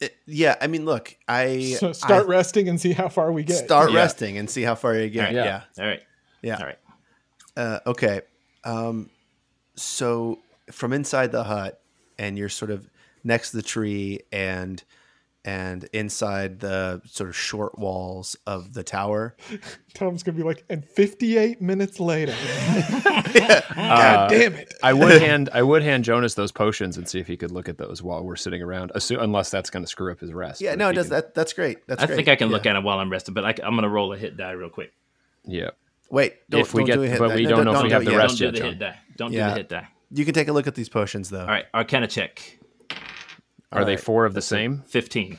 [0.00, 0.56] it- yeah.
[0.60, 1.16] I mean, look.
[1.26, 3.56] I So start I resting and see how far we get.
[3.64, 3.96] start Yeah.
[4.00, 5.32] resting and see how far you get.
[5.32, 5.44] Yeah.
[5.44, 5.82] Yeah.
[5.82, 6.02] All right.
[6.42, 6.56] Yeah.
[6.58, 6.78] All right.
[7.56, 8.20] Uh, okay.
[8.64, 9.08] Um,
[9.76, 10.38] so
[10.70, 11.80] from inside the hut,
[12.18, 12.88] and you're sort of
[13.24, 14.82] next to the tree, and
[15.44, 19.36] and inside the sort of short walls of the tower.
[19.94, 22.34] Tom's gonna be like, and 58 minutes later.
[23.76, 24.72] Uh, God damn it.
[24.82, 27.68] I would hand I would hand Jonas those potions and see if he could look
[27.68, 28.92] at those while we're sitting around.
[28.94, 30.60] Assu- unless that's going to screw up his rest.
[30.60, 30.76] Yeah.
[30.76, 31.06] No, it does.
[31.08, 31.84] can- That that's great.
[31.88, 32.14] That's I great.
[32.16, 34.12] think I can look at it while I'm resting, but I, am going to roll
[34.12, 34.92] a hit die real quick.
[35.44, 35.70] Yeah.
[36.10, 36.34] Wait.
[36.48, 37.34] Don't, If we don't get- do a hit but die.
[37.34, 38.16] we No, don't know if we have it the yet.
[38.18, 38.68] rest Don't do yet, the John.
[38.70, 38.98] hit die.
[39.16, 39.88] Don't do the hit die.
[40.12, 41.40] You can take a look at these potions, though.
[41.40, 41.64] All right.
[41.74, 42.58] Arcana check.
[43.74, 44.00] Are they right.
[44.00, 44.82] four of the same?
[44.86, 45.38] 15.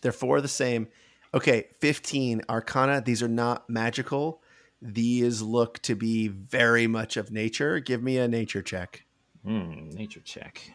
[0.00, 0.88] They're four of the same.
[1.34, 3.00] Okay, 15 Arcana.
[3.00, 4.42] These are not magical.
[4.80, 7.80] These look to be very much of nature.
[7.80, 9.04] Give me a nature check.
[9.44, 10.72] Hmm, nature check.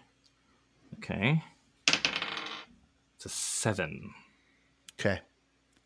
[0.98, 1.44] Okay.
[1.88, 4.12] It's a seven.
[5.00, 5.20] Okay.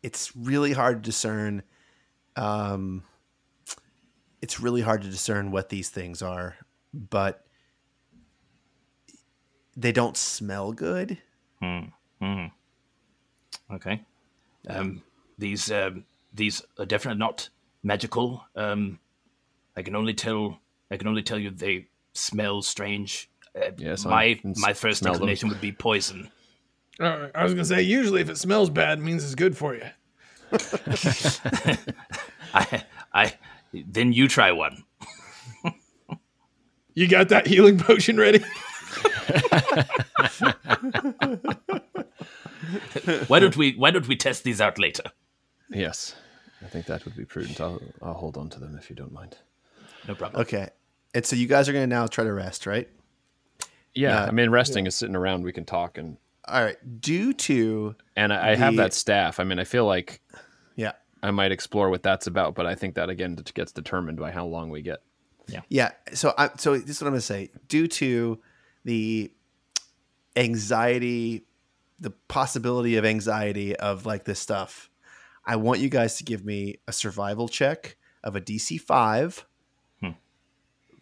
[0.02, 1.62] It's really hard to discern.
[2.36, 3.02] Um,
[4.42, 6.56] it's really hard to discern what these things are,
[6.92, 7.45] but
[9.76, 11.18] they don't smell good.
[13.72, 14.00] Okay.
[14.68, 15.02] Um,
[15.38, 17.48] these um, these are definitely not
[17.82, 18.44] magical.
[18.54, 18.98] Um,
[19.76, 20.58] I can only tell
[20.90, 23.28] I can only tell you they smell strange.
[23.54, 25.28] Uh, Yes, my my first smell them.
[25.48, 26.30] would be poison.
[27.00, 29.56] All right, I was gonna say, usually if it smells bad, it means it's good
[29.56, 29.82] for you.
[32.54, 33.34] I I
[33.72, 34.84] then you try one.
[36.94, 38.42] You got that healing potion ready?
[43.28, 45.04] Why don't we Why don't we test these out later?
[45.70, 46.14] Yes.
[46.62, 47.60] I think that would be prudent.
[47.60, 49.36] I'll, I'll hold on to them if you don't mind.
[50.08, 50.42] No problem.
[50.42, 50.68] Okay.
[51.14, 52.88] And so you guys are going to now try to rest, right?
[53.94, 54.24] Yeah, Yeah.
[54.24, 55.44] I mean, resting is sitting around.
[55.44, 56.16] We can talk, and
[56.46, 56.76] All right.
[57.00, 59.40] Due to, and I, I have that staff.
[59.40, 60.20] I mean, I feel like
[60.76, 60.92] yeah.
[61.22, 64.46] I might explore what that's about, but I think that again gets determined by how
[64.46, 65.00] long we get.
[65.48, 65.60] Yeah.
[65.68, 65.90] Yeah.
[66.12, 67.50] So I so this is what I'm gonna say.
[67.68, 68.38] Due to
[68.86, 69.32] the
[70.36, 71.44] anxiety,
[71.98, 74.88] the possibility of anxiety of like this stuff,
[75.44, 79.44] I want you guys to give me a survival check of a DC five
[80.00, 80.10] hmm.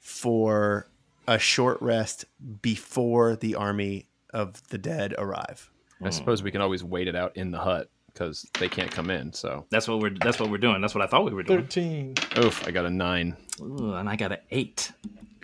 [0.01, 0.89] for
[1.29, 2.25] a short rest
[2.63, 5.71] before the army of the dead arrive.
[6.01, 6.11] I hmm.
[6.11, 9.31] suppose we can always wait it out in the hut because they can't come in.
[9.35, 10.81] So, That's what we're that's what we're doing.
[10.81, 11.61] That's what I thought we were doing.
[11.61, 12.15] Thirteen.
[12.39, 13.37] oof, I got a nine.
[13.61, 14.91] Ooh, and I got an eight.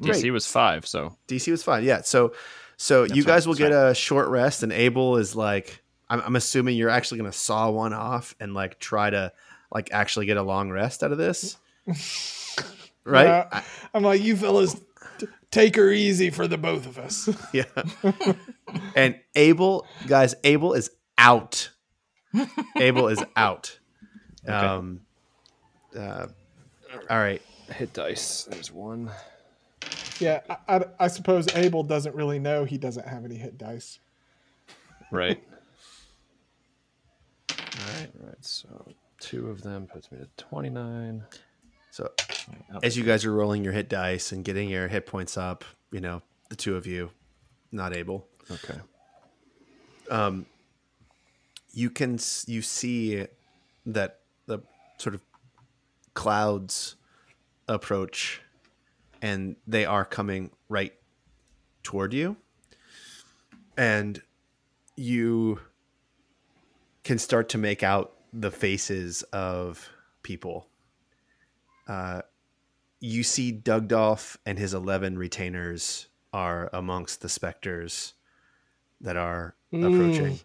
[0.01, 1.84] DC was five, so DC was five.
[1.84, 2.01] Yeah.
[2.03, 2.32] So,
[2.76, 6.20] so you right, guys will that's get a short rest, and Abel is like, I'm,
[6.22, 9.32] I'm assuming you're actually going to saw one off and like try to
[9.72, 11.57] like actually get a long rest out of this,
[13.05, 13.24] right?
[13.26, 13.48] Yeah.
[13.53, 13.62] I-
[13.94, 14.80] I'm like, you fellas,
[15.18, 17.28] t- take her easy for the both of us.
[17.53, 17.64] yeah.
[18.94, 21.70] and Abel, guys, Abel is out.
[22.76, 23.76] Abel is out.
[24.48, 25.03] Um.
[25.94, 26.26] Uh,
[27.11, 27.42] all right.
[27.74, 28.44] hit dice.
[28.51, 29.11] There's one.
[30.20, 33.98] Yeah, I, I, I suppose Abel doesn't really know he doesn't have any hit dice.
[35.10, 35.42] Right.
[37.50, 37.56] All
[37.98, 38.10] right.
[38.20, 38.44] Right.
[38.44, 38.86] So
[39.18, 41.24] two of them puts me to twenty-nine.
[41.90, 42.08] So,
[42.82, 46.00] as you guys are rolling your hit dice and getting your hit points up, you
[46.00, 47.10] know the two of you,
[47.72, 48.28] not Abel.
[48.50, 48.78] Okay.
[50.10, 50.46] Um,
[51.72, 53.26] you can you see
[53.86, 54.60] that the
[54.98, 55.22] sort of
[56.14, 56.96] clouds
[57.68, 58.42] approach
[59.22, 60.92] and they are coming right
[61.82, 62.36] toward you.
[63.76, 64.20] And
[64.96, 65.60] you
[67.04, 69.88] can start to make out the faces of
[70.22, 70.68] people.
[71.88, 72.22] Uh,
[73.00, 78.14] you see Doug Dolph and his 11 retainers are amongst the specters
[79.00, 80.38] that are approaching.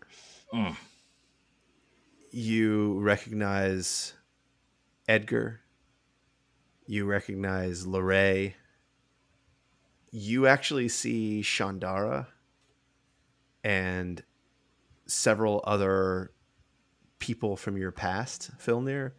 [2.32, 4.14] You recognize
[5.08, 5.62] Edgar.
[6.88, 8.54] You recognize Lorray.
[10.18, 12.28] You actually see Shandara
[13.66, 14.24] and
[15.08, 16.32] several other
[17.20, 19.12] people from your past, Filnir.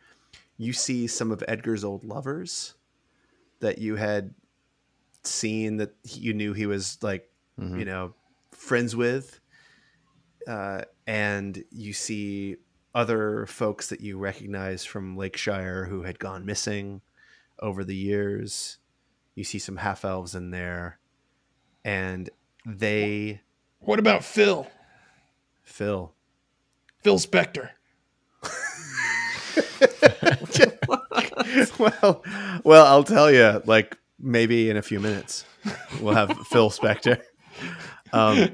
[0.57, 2.74] You see some of Edgar's old lovers
[3.61, 4.34] that you had
[5.22, 7.28] seen that you knew he was like,
[7.78, 8.14] you know,
[8.53, 9.38] friends with.
[10.49, 12.57] Uh, and you see
[12.94, 17.03] other folks that you recognize from Lakeshire who had gone missing
[17.61, 18.78] over the years.
[19.37, 20.99] You see some half elves in there,
[21.84, 22.28] and
[22.64, 23.43] they
[23.80, 24.66] What about Phil?
[25.62, 26.12] Phil.
[27.03, 27.70] Phil Spector.
[31.78, 32.24] well,
[32.64, 33.62] well, I'll tell you.
[33.66, 35.45] Like maybe in a few minutes,
[36.01, 37.20] we'll have Phil Spector.
[38.12, 38.51] Um,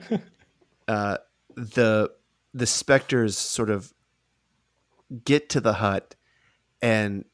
[0.88, 1.18] uh,
[1.54, 2.10] the
[2.54, 3.92] the specters sort of
[5.24, 6.14] get to the hut
[6.80, 7.24] and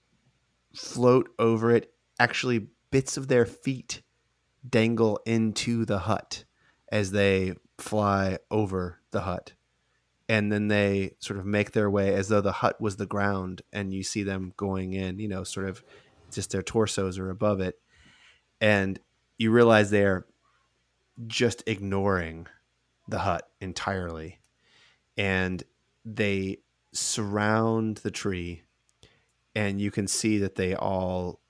[0.74, 1.92] float over it.
[2.20, 4.03] Actually, bits of their feet
[4.68, 6.45] dangle into the hut
[6.91, 9.53] as they fly over the hut.
[10.28, 13.62] And then they sort of make their way as though the hut was the ground,
[13.72, 15.82] and you see them going in, you know, sort of
[16.30, 17.80] just their torsos are above it.
[18.61, 18.99] And
[19.39, 20.26] you realize they're
[21.26, 22.47] just ignoring
[23.09, 24.39] the hut entirely.
[25.16, 25.62] And
[26.05, 26.59] they
[26.93, 28.64] surround the tree,
[29.55, 31.41] and you can see that they all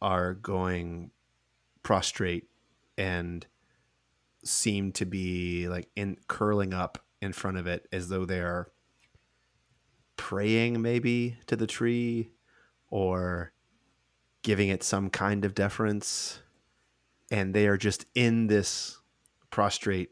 [0.00, 1.10] are going
[1.82, 2.48] prostrate
[2.98, 3.46] and
[4.44, 8.68] seem to be like in curling up in front of it as though they're
[10.16, 12.30] praying maybe to the tree
[12.90, 13.52] or
[14.42, 16.40] giving it some kind of deference
[17.30, 18.98] and they are just in this
[19.50, 20.10] prostrate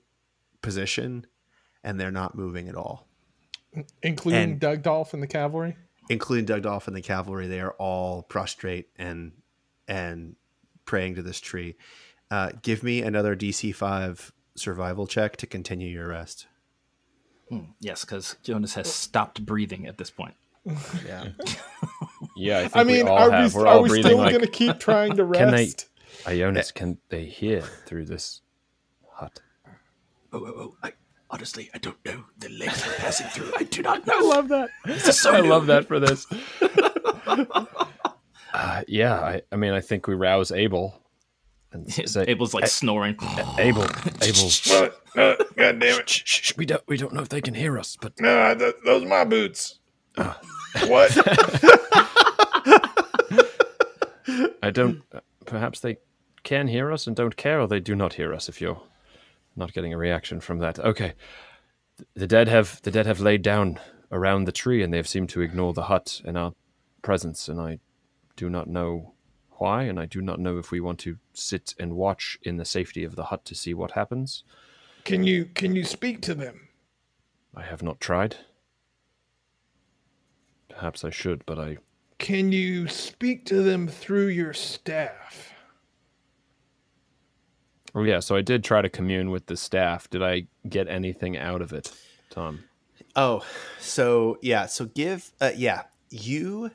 [0.62, 1.26] position
[1.84, 3.06] and they're not moving at all
[4.02, 5.76] including And- Doug Dolph and the cavalry.
[6.08, 9.32] including Doug Dolph and the cavalry, they are all prostrate and
[9.88, 10.36] and
[10.84, 11.76] praying to this tree.
[12.30, 16.46] Uh, give me another DC five survival check to continue your rest.
[17.80, 20.34] Yes, because Jonas has stopped breathing at this point.
[21.06, 21.28] Yeah,
[22.36, 23.54] Yeah, I think I mean, we all are have.
[23.54, 24.30] we, We're are all we breathing still like.
[24.32, 25.88] going to keep trying to Can they- rest?
[26.24, 28.40] Ionis, can they hear through this
[29.12, 29.40] hut?
[30.32, 30.92] Oh, oh, oh, I,
[31.28, 32.24] honestly, I don't know.
[32.38, 33.52] The legs are passing through.
[33.58, 34.14] I do not know.
[34.32, 34.70] I love that.
[35.12, 35.48] So I new.
[35.48, 36.26] love that for this.
[38.54, 41.00] Uh, yeah, I, I mean, I think we rouse Abel
[41.72, 43.16] and say, Abel's like snoring.
[43.58, 43.86] Abel,
[44.22, 44.50] Abel.
[44.68, 45.00] What?
[45.16, 46.08] Uh, God damn it!
[46.08, 48.52] Shh, shh, shh, we don't, we don't know if they can hear us, but No,
[48.54, 49.78] th- those are my boots.
[50.16, 51.12] what?
[54.62, 55.02] I don't.
[55.14, 55.98] uh, Perhaps they
[56.42, 58.48] can hear us and don't care, or they do not hear us.
[58.48, 58.80] If you're
[59.56, 61.12] not getting a reaction from that, okay.
[62.16, 63.78] The dead have the dead have laid down
[64.10, 66.52] around the tree, and they have seemed to ignore the hut and our
[67.02, 67.48] presence.
[67.48, 67.78] And I
[68.36, 69.14] do not know
[69.58, 72.64] why, and I do not know if we want to sit and watch in the
[72.64, 74.44] safety of the hut to see what happens.
[75.04, 76.68] Can you can you speak to them?
[77.54, 78.36] I have not tried.
[80.68, 81.78] Perhaps I should, but I
[82.18, 85.52] Can you speak to them through your staff?
[87.94, 90.10] Oh yeah, so I did try to commune with the staff.
[90.10, 91.92] Did I get anything out of it,
[92.30, 92.64] Tom?
[93.14, 93.44] Oh,
[93.78, 96.72] so yeah, so give uh yeah, you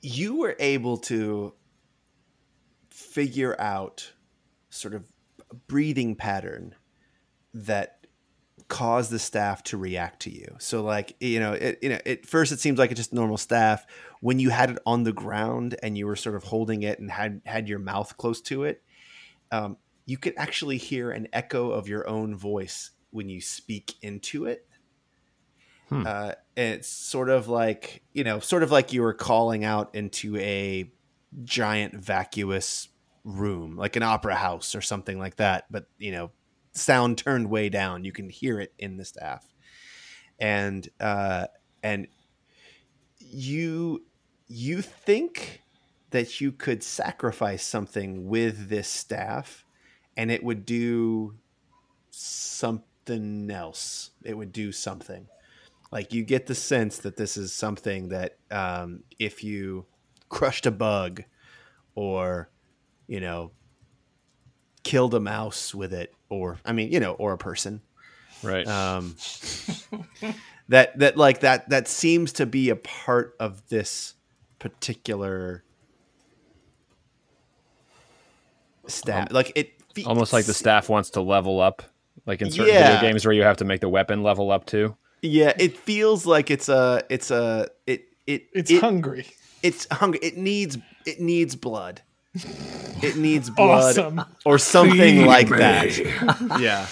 [0.00, 1.54] you were able to
[2.90, 4.12] figure out
[4.70, 5.04] sort of
[5.50, 6.74] a breathing pattern
[7.54, 8.06] that
[8.68, 10.54] caused the staff to react to you.
[10.58, 13.38] So like, you know, it you know, at first it seems like it's just normal
[13.38, 13.86] staff.
[14.20, 17.10] When you had it on the ground and you were sort of holding it and
[17.10, 18.82] had had your mouth close to it,
[19.50, 24.44] um, you could actually hear an echo of your own voice when you speak into
[24.44, 24.67] it.
[25.88, 26.06] Hmm.
[26.06, 29.94] Uh, and it's sort of like you know, sort of like you were calling out
[29.94, 30.90] into a
[31.44, 32.88] giant vacuous
[33.24, 35.64] room, like an opera house or something like that.
[35.70, 36.30] But you know,
[36.72, 38.04] sound turned way down.
[38.04, 39.46] You can hear it in the staff,
[40.38, 41.46] and uh,
[41.82, 42.08] and
[43.18, 44.04] you
[44.48, 45.62] you think
[46.10, 49.64] that you could sacrifice something with this staff
[50.16, 51.34] and it would do
[52.10, 54.10] something else.
[54.24, 55.28] It would do something.
[55.90, 59.86] Like you get the sense that this is something that um, if you
[60.28, 61.22] crushed a bug
[61.94, 62.50] or,
[63.06, 63.52] you know,
[64.84, 67.80] killed a mouse with it, or, I mean, you know, or a person,
[68.42, 68.66] Right.
[68.66, 69.14] um,
[70.68, 74.14] that that like that that seems to be a part of this
[74.58, 75.64] particular
[78.86, 79.32] stat.
[79.32, 79.72] like it
[80.06, 81.82] Almost like the staff wants to level up,
[82.24, 82.92] like in certain Yeah.
[82.92, 84.96] video games where you have to make the weapon level up too.
[85.22, 89.26] Yeah, it feels like it's a it's a it it It's it, hungry.
[89.62, 90.20] It's hungry.
[90.22, 92.02] It needs it needs blood.
[93.02, 94.24] It needs blood Awesome.
[94.44, 95.96] or something like that.
[96.60, 96.86] Yeah.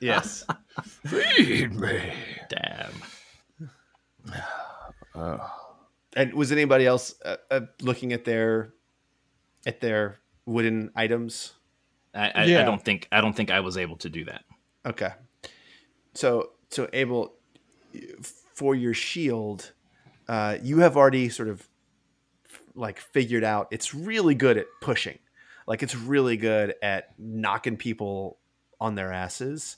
[0.00, 0.44] Yes.
[1.06, 2.12] Feed me.
[2.48, 2.92] Damn.
[5.14, 5.38] Oh.
[6.14, 8.72] And was anybody else uh, uh, looking at their
[9.66, 11.52] at their wooden items?
[12.14, 12.60] I, I, Yeah.
[12.62, 14.44] I don't think I don't think I was able to do that.
[14.86, 15.10] Okay.
[16.14, 17.34] So so Abel,
[18.54, 19.72] for your shield,
[20.28, 21.68] uh, you have already sort of
[22.74, 25.18] like figured out it's really good at pushing.
[25.66, 28.38] Like it's really good at knocking people
[28.80, 29.76] on their asses.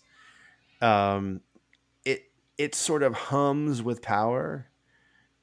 [0.81, 1.41] Um,
[2.05, 4.69] it it sort of hums with power,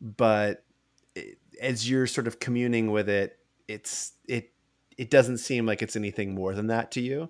[0.01, 0.63] but
[1.15, 4.51] it, as you're sort of communing with it, it's it
[4.97, 7.30] it doesn't seem like it's anything more than that to you.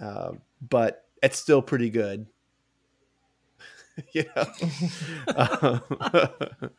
[0.00, 2.26] Uh, but it's still pretty good.
[4.12, 4.46] You know.
[5.36, 6.70] Um,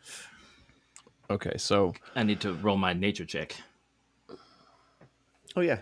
[1.29, 3.55] Okay, so I need to roll my nature check
[5.55, 5.79] oh yeah.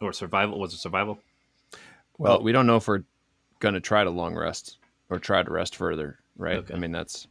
[0.00, 0.58] or survival.
[0.58, 1.18] Was it survival?
[2.16, 3.02] well, we don't know if we're
[3.60, 4.78] gonna try to long rest
[5.10, 6.56] or try to rest further, right?
[6.58, 6.72] Okay.
[6.74, 7.26] I mean that's.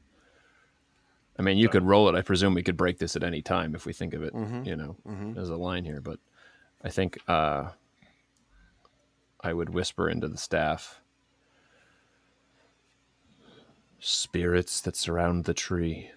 [1.40, 2.16] I mean, you could roll it.
[2.16, 4.76] I presume we could break this at any time if we think of it, you
[4.76, 4.96] know,
[5.36, 6.00] as a line here.
[6.00, 6.20] But
[6.84, 7.70] I think uh,
[9.44, 11.01] I would whisper into the staff.
[14.04, 16.10] Spirits that surround the tree,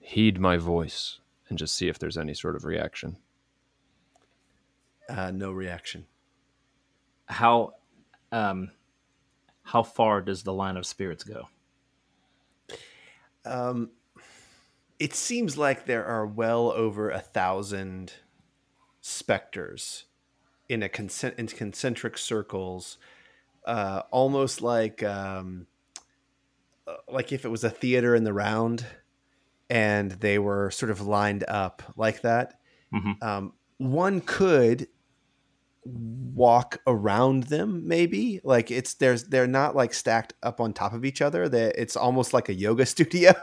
[0.00, 3.18] heed my voice and just see if there's any sort of reaction.
[5.08, 6.06] Uh, no reaction.
[7.26, 7.74] How
[8.32, 8.70] um
[9.64, 11.48] how far does the line of spirits go?
[13.44, 13.90] Um,
[14.98, 18.14] it seems like there are well over a thousand
[19.02, 20.04] specters
[20.70, 22.96] in a concent- in concentric circles,
[23.66, 25.66] uh, almost like um,
[27.08, 28.84] like if it was a theater in the round,
[29.70, 32.54] and they were sort of lined up like that.
[32.92, 33.22] Mhm.
[33.22, 34.88] Um, one could
[35.86, 41.04] walk around them maybe like it's there's they're not like stacked up on top of
[41.04, 43.34] each other that it's almost like a yoga studio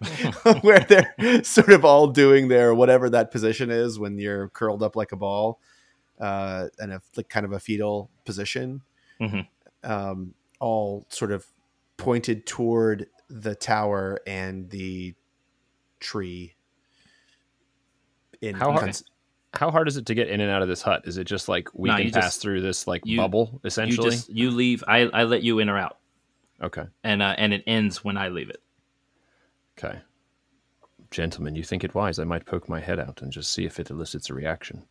[0.62, 4.96] where they're sort of all doing their whatever that position is when you're curled up
[4.96, 5.60] like a ball
[6.20, 8.80] uh and a like kind of a fetal position
[9.20, 9.46] Mhm.
[9.84, 11.44] um all sort of
[12.00, 15.14] pointed toward the tower and the
[16.00, 16.54] tree
[18.40, 19.04] in How hard- cons-
[19.52, 21.02] How hard is it to get in and out of this hut?
[21.06, 23.60] Is it just like we No, can pass just- through this like you- bubble You
[23.66, 24.10] essentially?
[24.10, 24.82] just you leave.
[24.86, 25.98] I I let you in or out,
[26.62, 26.84] Okay.
[27.04, 28.62] and uh, and it ends when I leave it.
[29.78, 30.00] Okay.
[31.10, 33.80] Gentlemen, you think it wise I might poke my head out and just see if
[33.80, 34.86] it elicits a reaction.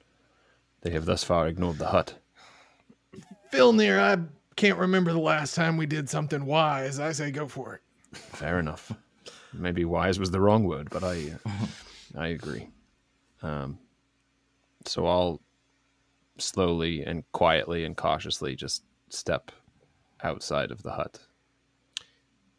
[0.81, 2.15] They have thus far ignored the hut.
[3.53, 4.21] Filnir, I
[4.59, 6.99] can't remember the last time we did something wise.
[6.99, 7.81] I say go for it.
[8.11, 8.91] Fair enough.
[9.53, 11.65] Maybe wise was the wrong word, but I uh,
[12.17, 12.67] I agree.
[13.41, 13.79] Um,
[14.85, 15.39] so I'll
[16.39, 19.51] slowly and quietly and cautiously just step
[20.23, 21.19] outside of the hut.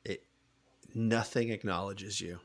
[0.03, 0.25] it
[0.95, 2.41] nothing acknowledges you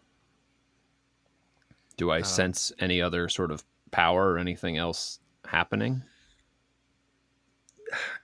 [1.95, 6.03] Do I sense any other sort of power or anything else happening?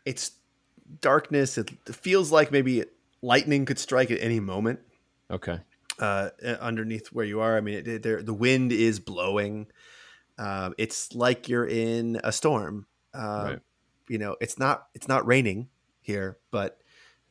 [0.05, 0.32] it's
[1.00, 1.58] darkness.
[1.58, 2.86] It feels like maybe
[3.22, 4.80] lightning could strike at any moment
[5.30, 5.60] Okay.
[6.00, 7.56] uh, uh, underneath where you are.
[7.58, 9.68] I mean, it, it, there, the wind is blowing.
[10.38, 12.88] Um, it's like you're in a storm.
[13.14, 13.60] Uh, Right.
[14.08, 15.70] You know, it's not it's not raining
[16.02, 16.82] here, but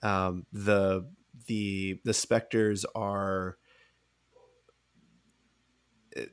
[0.03, 1.07] um, the
[1.47, 3.59] the the specters are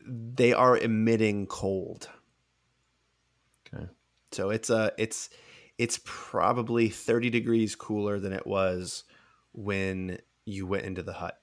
[0.05, 2.09] they are emitting cold.
[3.73, 3.87] Okay.
[4.31, 5.29] So it's a it's
[5.77, 9.03] it's probably 30 degrees cooler than it was
[9.53, 11.39] when you went into the hut.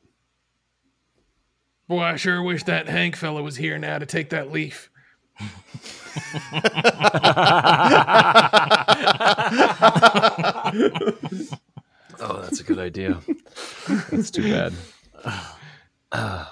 [1.87, 4.91] Boy, I sure wish that Hank fella was here now to take that leaf.
[12.21, 13.21] Oh, that's a good idea.
[14.11, 14.73] that's too bad.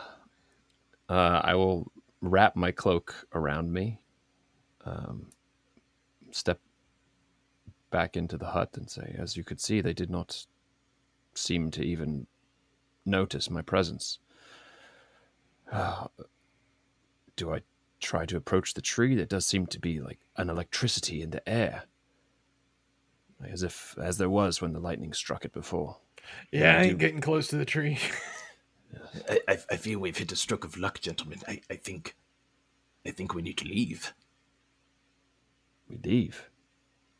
[1.08, 3.98] Uh, I will wrap my cloak around me,
[4.86, 5.26] um,
[6.30, 6.58] step
[7.92, 10.46] back into the hut, and say, As you could see, they did not
[11.34, 12.26] seem to even
[13.06, 14.18] notice my presence.
[15.70, 16.08] Uh,
[17.36, 17.62] do I
[18.00, 19.14] try to approach the tree?
[19.14, 21.84] There does seem to be like an electricity in the air.
[23.48, 25.98] As if, as there was when the lightning struck it before.
[26.52, 26.98] Yeah, I I ain't do.
[26.98, 27.98] getting close to the tree.
[29.28, 31.40] I, I, I feel we've hit a stroke of luck, gentlemen.
[31.48, 32.14] I, I think,
[33.06, 34.14] I think we need to leave.
[35.88, 36.50] We leave.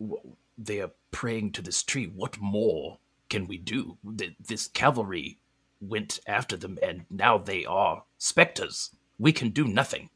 [0.01, 2.07] W- They are praying to this tree.
[2.07, 2.98] What more
[3.28, 3.98] can we do?
[4.38, 5.38] This cavalry
[5.80, 8.90] went after them, and now they are specters.
[9.18, 10.11] We can do nothing.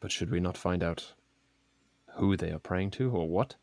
[0.00, 1.14] But should we not find out
[2.16, 3.54] who they are praying to or what?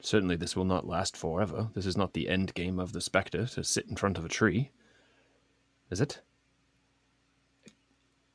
[0.00, 1.70] Certainly, this will not last forever.
[1.74, 4.28] This is not the end game of the Spectre to sit in front of a
[4.28, 4.70] tree.
[5.90, 6.20] Is it?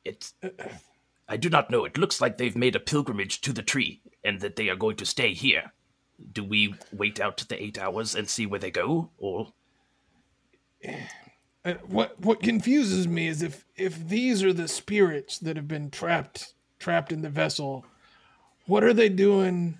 [0.04, 0.34] It's.
[1.28, 1.84] I do not know.
[1.84, 4.96] It looks like they've made a pilgrimage to the tree, and that they are going
[4.96, 5.72] to stay here.
[6.32, 9.52] Do we wait out the eight hours and see where they go, or
[11.64, 15.90] Uh, what what confuses me is if if these are the spirits that have been
[15.90, 17.84] trapped trapped in the vessel,
[18.66, 19.78] what are they doing?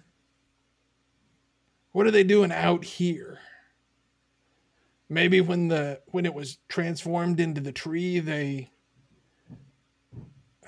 [1.92, 3.40] What are they doing out here?
[5.08, 8.71] Maybe when the when it was transformed into the tree, they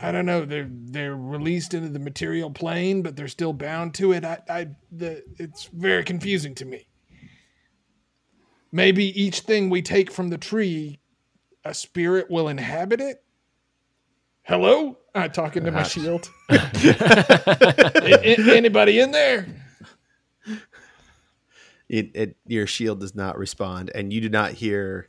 [0.00, 4.12] I don't know, they're they're released into the material plane, but they're still bound to
[4.12, 4.24] it.
[4.24, 6.88] I, I the it's very confusing to me.
[8.72, 10.98] Maybe each thing we take from the tree,
[11.64, 13.22] a spirit will inhabit it.
[14.42, 14.98] Hello?
[15.14, 15.92] I'm talking to my Perhaps.
[15.92, 16.30] shield.
[16.50, 19.46] A- a- anybody in there?
[21.88, 25.08] It, it your shield does not respond, and you do not hear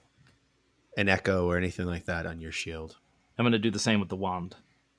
[0.98, 2.98] an echo or anything like that on your shield.
[3.38, 4.56] I'm going to do the same with the wand.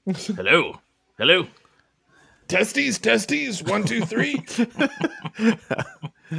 [0.06, 0.80] Hello,
[1.18, 1.46] hello?
[2.48, 4.44] Testes, testes, one, two, three.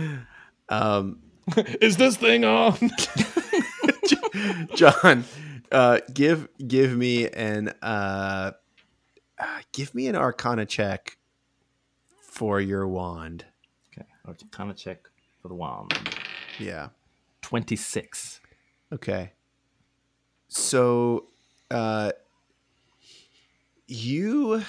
[0.70, 1.20] Um,
[1.80, 2.76] Is this thing on?
[4.76, 5.24] John,
[5.72, 8.52] uh, give give me an uh,
[9.40, 11.18] uh, give me an Arcana check
[12.22, 13.46] for your wand.
[13.94, 14.06] Okay.
[14.28, 15.08] Arcana check
[15.42, 15.94] for the wand.
[16.60, 16.90] Yeah.
[17.44, 18.42] 26.
[18.92, 19.32] Okay.
[20.50, 21.28] So,
[21.72, 22.12] uh,
[23.88, 24.64] you,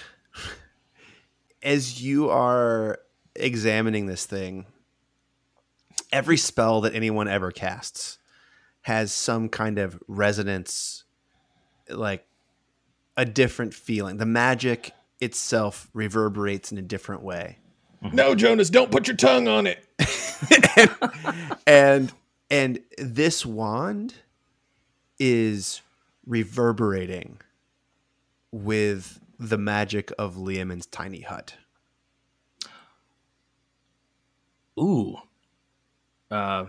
[1.63, 2.99] as you are
[3.35, 4.67] examining this thing,
[6.13, 8.19] every spell that anyone ever casts
[8.83, 11.05] has some kind of resonance,
[11.91, 12.27] like
[13.17, 14.17] a different feeling.
[14.17, 17.59] The magic itself reverberates in a different way.
[18.03, 18.15] Mm-hmm.
[18.15, 19.85] no, Jonas, don't put your tongue on it.
[21.67, 22.13] and
[22.49, 24.15] and this wand
[25.19, 25.83] is
[26.25, 27.41] reverberating
[28.53, 31.55] with the magic of Leomund's tiny hut.
[34.79, 35.17] Ooh.
[36.31, 36.67] Uh.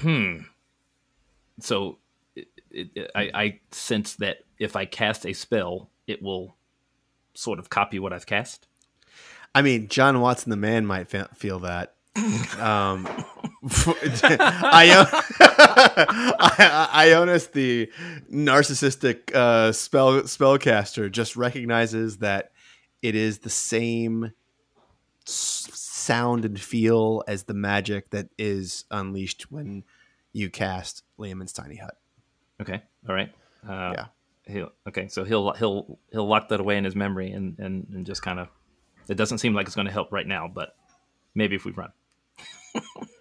[0.00, 0.38] Hmm.
[1.60, 1.98] So,
[2.34, 6.56] it, it, I, I sense that if I cast a spell, it will
[7.34, 8.66] sort of copy what I've cast.
[9.54, 11.94] I mean, John Watson the man might fe- feel that.
[12.58, 13.08] Um,
[14.24, 15.06] Ion-
[16.94, 17.90] Ionis, the
[18.32, 22.52] narcissistic uh, spell spellcaster, just recognizes that
[23.02, 24.32] it is the same
[25.26, 29.84] s- sound and feel as the magic that is unleashed when
[30.32, 31.96] you cast Leomund's tiny hut.
[32.60, 32.82] Okay.
[33.08, 33.32] All right.
[33.66, 34.06] Uh, Yeah.
[34.46, 35.08] He'll, okay.
[35.08, 38.38] So he'll he'll he'll lock that away in his memory and and, and just kind
[38.38, 38.48] of.
[39.08, 40.76] It doesn't seem like it's going to help right now, but
[41.34, 41.92] maybe if we run.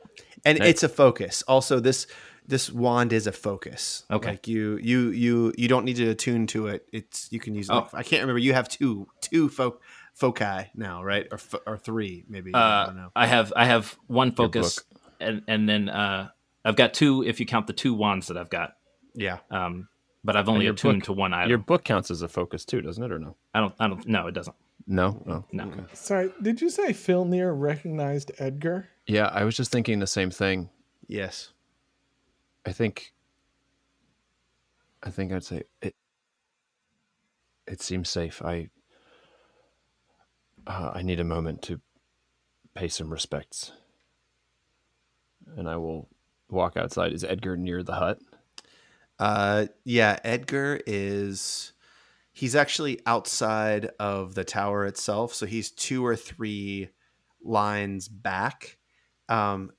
[0.46, 0.70] and Okay.
[0.70, 2.08] it's a focus also this
[2.46, 4.04] this wand is a focus.
[4.12, 4.32] Okay.
[4.32, 6.86] Like you you you you don't need to attune to it.
[6.91, 7.70] It's you can use.
[7.70, 7.76] Oh.
[7.76, 8.39] Like, I can't remember.
[8.39, 9.80] You have two two fo-
[10.14, 11.26] foci now, right?
[11.32, 12.52] Or fo- or three maybe.
[12.54, 13.12] I don't Uh, know.
[13.16, 14.84] I have I have one focus,
[15.22, 16.30] and and then uh,
[16.66, 18.74] I've got two if you count the two wands that I've got.
[19.16, 19.38] Yeah.
[19.50, 19.88] Um,
[20.26, 21.50] but I've only your attuned book- to one item.
[21.50, 23.38] Your book counts as a focus too, doesn't it, or no?
[23.54, 25.23] I don't I don't no it doesn't No.
[25.27, 25.43] Oh.
[25.51, 25.71] no.
[25.93, 28.89] Sorry, did you say Phil Filnir recognized Edgar?
[29.07, 30.69] Yeah, I was just thinking the same thing.
[31.07, 31.51] Yes.
[32.65, 33.13] I think.
[35.01, 35.95] I think I'd say it.
[37.67, 38.41] It seems safe.
[38.41, 38.69] I.
[40.65, 41.81] Uh, I need a moment to
[42.73, 43.73] pay some respects,
[45.57, 46.07] and I will
[46.49, 47.11] walk outside.
[47.11, 48.19] Is Edgar near the hut?
[49.19, 51.73] Uh, yeah, Edgar is
[52.34, 56.89] he's actually outside of the tower itself, so he's two or three
[57.45, 58.77] lines back
[59.29, 59.69] um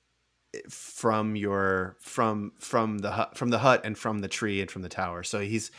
[0.68, 4.82] from your from from the hut from the hut and from the tree and from
[4.82, 5.22] the tower.
[5.22, 5.70] So he's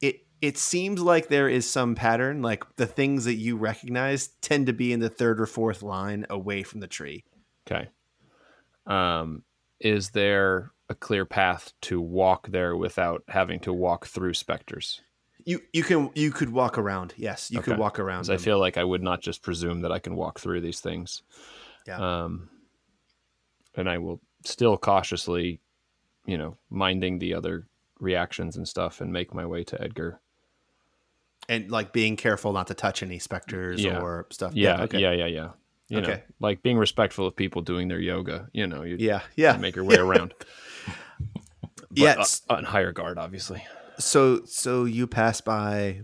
[0.00, 4.66] it it seems like there is some pattern like the things that you recognize tend
[4.66, 7.24] to be in the third or fourth line away from the tree.
[7.66, 7.88] Okay.
[8.86, 9.44] Um,
[9.80, 15.00] is there a clear path to walk there without having to walk through specters?
[15.44, 17.12] You you can you could walk around.
[17.16, 18.30] Yes, you could walk around.
[18.30, 21.22] I feel like I would not just presume that I can walk through these things.
[21.86, 21.98] Yeah.
[21.98, 22.48] Um,
[23.74, 25.60] and I will still cautiously,
[26.24, 27.66] you know, minding the other
[28.00, 30.20] reactions and stuff, and make my way to Edgar.
[31.46, 34.00] and like being careful not to touch any specters Yeah.
[34.00, 34.54] or stuff.
[34.54, 34.98] Yeah, okay.
[34.98, 35.50] yeah, yeah, yeah.
[35.88, 36.22] You know, Okay.
[36.40, 38.48] like being respectful of people doing their yoga.
[38.54, 39.58] You know, you yeah, yeah.
[39.58, 40.32] make your way around.
[41.90, 42.42] But, Yes.
[42.50, 43.62] uh, on higher guard, obviously.
[43.98, 46.02] So so you pass by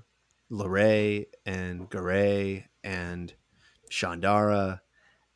[0.51, 3.32] Lorray and Garay and
[3.91, 4.80] Shandara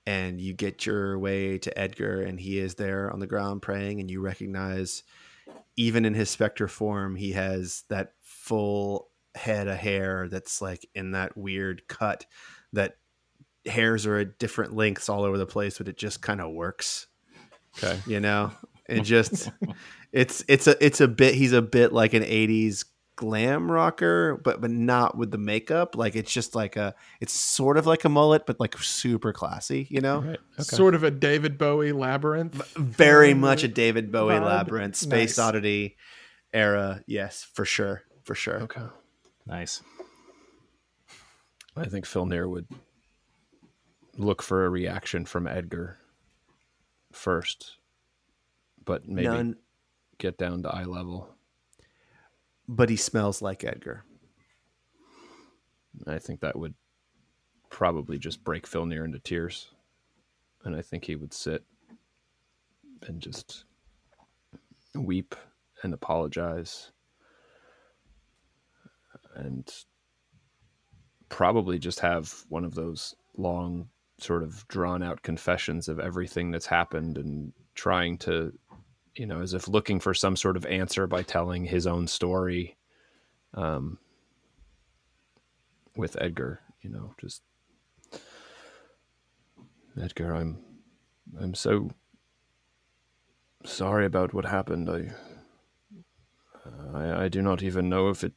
[0.07, 4.01] and you get your way to Edgar and he is there on the ground praying
[4.01, 5.03] and you recognize
[5.77, 11.13] even in his specter form he has that full head of hair that's like in
[11.13, 12.27] that weird cut
[12.73, 12.97] that
[13.67, 17.09] hairs are at different lengths all over the place but it just kind of works
[17.79, 17.99] Okay.
[18.07, 18.53] you know
[18.89, 19.51] it just
[20.13, 22.85] it's it's a it's a bit he's a bit like an 80s
[23.17, 27.77] glam rocker but but not with the makeup like it's just like a it's sort
[27.77, 30.39] of like a mullet but like super classy you know Right.
[30.55, 30.63] Okay.
[30.65, 32.61] Sort of a David Bowie labyrinth.
[32.77, 34.45] very much a david bowie vibe.
[34.45, 35.39] labyrinth space Nice.
[35.39, 35.97] oddity
[36.53, 38.83] era yes for sure for sure Okay.
[39.47, 39.81] Nice.
[41.77, 42.67] I think Filnir would
[44.17, 45.99] look for a reaction from Edgar
[47.13, 47.77] first,
[48.85, 49.57] but maybe none
[50.19, 51.29] get down to eye level.
[52.69, 54.05] but he smells like edgar
[56.07, 56.75] I think that would
[57.71, 59.69] probably just break Filnir into tears.
[60.65, 61.65] And I think he would sit
[63.07, 63.65] and just
[64.95, 65.35] weep
[65.83, 66.91] and apologize.
[69.35, 69.71] And
[71.29, 76.67] probably just have one of those long, sort of drawn out confessions of everything that's
[76.67, 78.53] happened and trying to,
[79.17, 82.77] you know, as if looking for some sort of answer by telling his own story.
[83.55, 83.99] Um,
[85.97, 87.43] with Edgar, you know, just
[90.01, 90.59] Edgar, I'm
[91.41, 91.91] I'm so
[93.65, 94.91] sorry about what happened.
[94.91, 95.13] I
[96.95, 98.33] I, I do not even know if it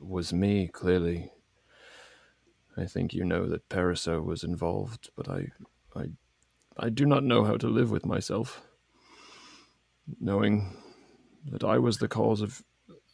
[0.00, 1.30] was me, clearly.
[2.76, 5.48] I think you know that Paraso was involved, but I
[5.94, 6.06] I
[6.76, 8.67] I do not know how to live with myself.
[10.20, 10.76] Knowing
[11.50, 12.62] that I was the cause of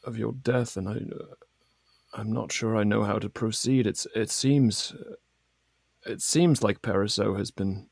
[0.04, 1.00] of your death and I
[2.16, 3.86] I'm not sure I know how to proceed.
[3.86, 4.94] It's it seems
[6.06, 7.88] it seems like Paraso has been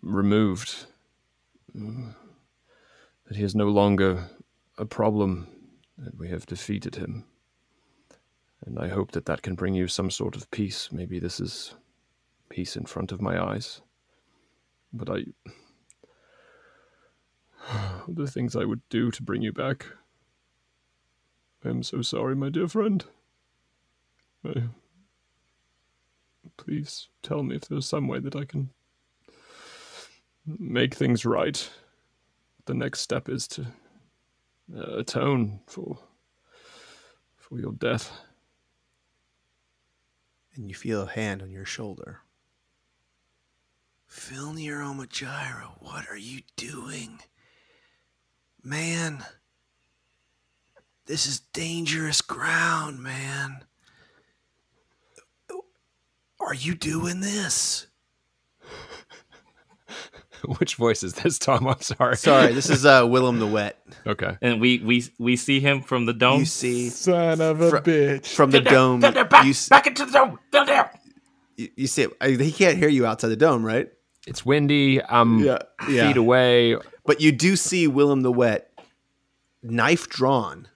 [0.00, 0.86] removed.
[1.76, 2.14] Mm.
[3.26, 4.28] That he is no longer
[4.76, 5.46] a problem.
[5.98, 7.24] That we have defeated him.
[8.66, 10.88] And I hope that that can bring you some sort of peace.
[10.90, 11.74] Maybe this is
[12.48, 13.82] peace in front of my eyes.
[14.92, 15.24] But I.
[18.08, 19.86] The things I would do to bring you back.
[21.64, 23.04] I am so sorry, my dear friend.
[24.44, 24.64] I...
[26.56, 28.70] Please tell me if there's some way that I can
[30.46, 31.70] make things right.
[32.66, 33.66] The next step is to
[34.76, 35.98] uh, atone for
[37.36, 38.10] for your death.
[40.54, 42.20] and you feel a hand on your shoulder
[44.12, 47.20] Filnir Omajira, what are you doing?
[48.64, 49.24] Man,
[51.06, 53.64] this is dangerous ground, man.
[56.40, 57.86] Are you doing this?
[60.58, 61.66] Which voice is this, Tom?
[61.68, 62.16] I'm sorry.
[62.16, 63.78] Sorry, this is uh, Willem the Wet.
[64.06, 64.36] Okay.
[64.42, 66.40] And we we we see him from the dome.
[66.40, 68.26] You see Son of a Fr- bitch.
[68.34, 69.00] from the dome.
[69.00, 70.38] Down there, back, You, s- back into the dome.
[70.50, 70.90] Down there.
[71.56, 73.88] you, you see, I- he can't hear you outside the dome, right?
[74.26, 75.02] It's windy.
[75.02, 75.58] I'm Yeah,
[75.88, 76.08] yeah.
[76.08, 76.76] feet away.
[77.04, 78.70] But you do see Willem the Wet,
[79.62, 80.68] knife drawn,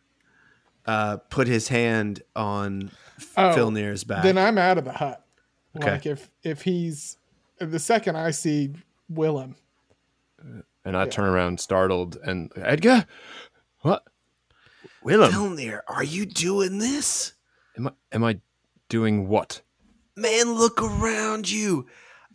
[0.85, 2.91] uh, put his hand on
[3.37, 4.23] Oh, Filnir's back.
[4.23, 5.25] Then I'm out of the hut.
[5.77, 5.93] Okay.
[5.93, 7.17] Like if if he's
[7.59, 8.73] the second I see
[9.09, 9.57] Willem,
[10.85, 13.07] And I turn around startled and Edgar?
[13.81, 14.05] What?
[15.03, 17.33] Willem, Filnir, are you doing this?
[17.79, 18.41] Am I am I
[18.89, 19.63] doing what?
[20.17, 21.87] Man, look around you.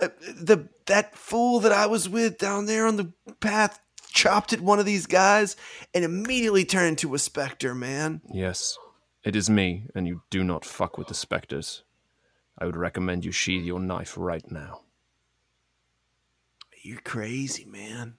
[0.02, 3.80] Uh, the that fool that I was with down there on the path
[4.12, 5.56] chopped at one of these guys
[5.94, 8.22] and immediately turned into a specter, man.
[8.34, 8.78] Yes.
[9.24, 11.84] It is me, and you do not fuck with the specters.
[12.58, 14.82] I would recommend you sheathe your knife right now.
[16.82, 18.16] You're crazy, man.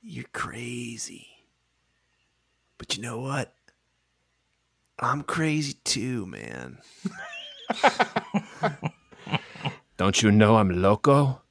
[0.00, 1.28] You're crazy.
[2.78, 3.54] But you know what?
[4.98, 6.78] I'm crazy too, man.
[9.96, 11.42] Don't you know I'm loco?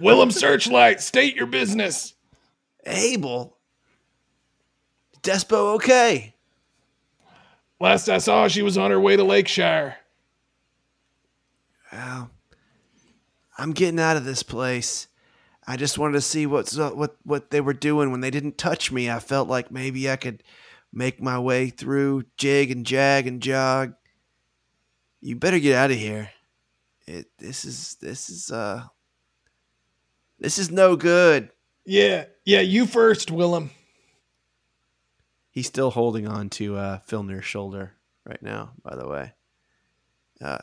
[0.00, 2.14] Willem Searchlight, state your business.
[2.86, 3.56] Abel?
[5.22, 6.34] Despo okay?
[7.80, 9.96] Last I saw, she was on her way to Lakeshire.
[11.92, 12.30] Well,
[13.56, 15.08] I'm getting out of this place.
[15.66, 18.58] I just wanted to see what's up, what what they were doing when they didn't
[18.58, 19.10] touch me.
[19.10, 20.42] I felt like maybe I could
[20.92, 23.94] make my way through jig and jag and jog.
[25.24, 26.28] You better get out of here.
[27.06, 28.82] It this is this is uh
[30.38, 31.48] this is no good.
[31.86, 33.70] Yeah, yeah, you first, Willem.
[35.50, 37.94] He's still holding on to uh, Filnir's shoulder
[38.26, 39.32] right now, by the way.
[40.42, 40.58] Uh,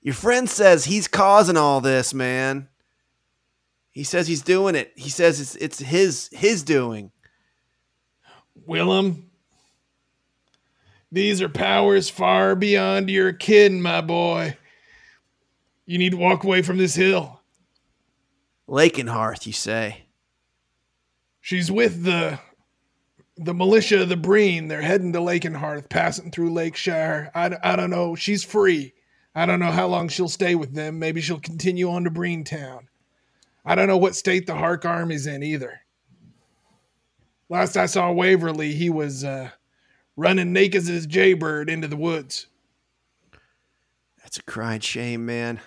[0.00, 2.68] your friend says he's causing all this, man.
[3.90, 4.92] He says he's doing it.
[4.96, 7.10] He says it's it's his his doing.
[8.64, 9.25] Willem,
[11.12, 14.56] these are powers far beyond your kin, my boy.
[15.86, 17.40] You need to walk away from this hill.
[18.68, 20.06] Lakenhearth, you say?
[21.40, 22.40] She's with the
[23.36, 24.68] the militia of the Breen.
[24.68, 27.30] They're heading to Lakenhearth, passing through Lakeshire.
[27.34, 28.14] I, I don't know.
[28.14, 28.94] She's free.
[29.34, 30.98] I don't know how long she'll stay with them.
[30.98, 32.86] Maybe she'll continue on to Breentown.
[33.64, 35.80] I don't know what state the Hark Army's in either.
[37.48, 39.50] Last I saw Waverly, he was uh,
[40.16, 42.46] running naked as his jaybird into the woods.
[44.22, 45.60] That's a crying shame, man.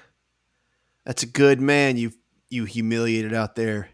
[1.05, 2.13] That's a good man you
[2.49, 3.89] you humiliated out there.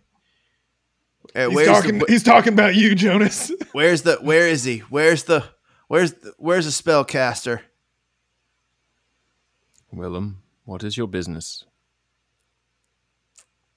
[1.35, 1.99] Uh, He's talking.
[1.99, 3.51] the, he's talking about you, Jonas.
[3.73, 4.79] where's the where is he?
[4.79, 5.43] Where's the
[5.87, 7.61] where's the, where's the spellcaster?
[9.91, 11.63] Willem, what is your business?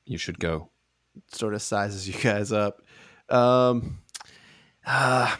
[0.05, 0.71] You should go.
[1.29, 2.83] sort of sizes you guys up.
[3.29, 3.99] Um,
[4.87, 5.37] uh,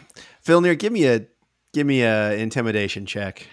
[0.49, 1.27] Filnir, give me a
[1.75, 3.47] give me a intimidation check,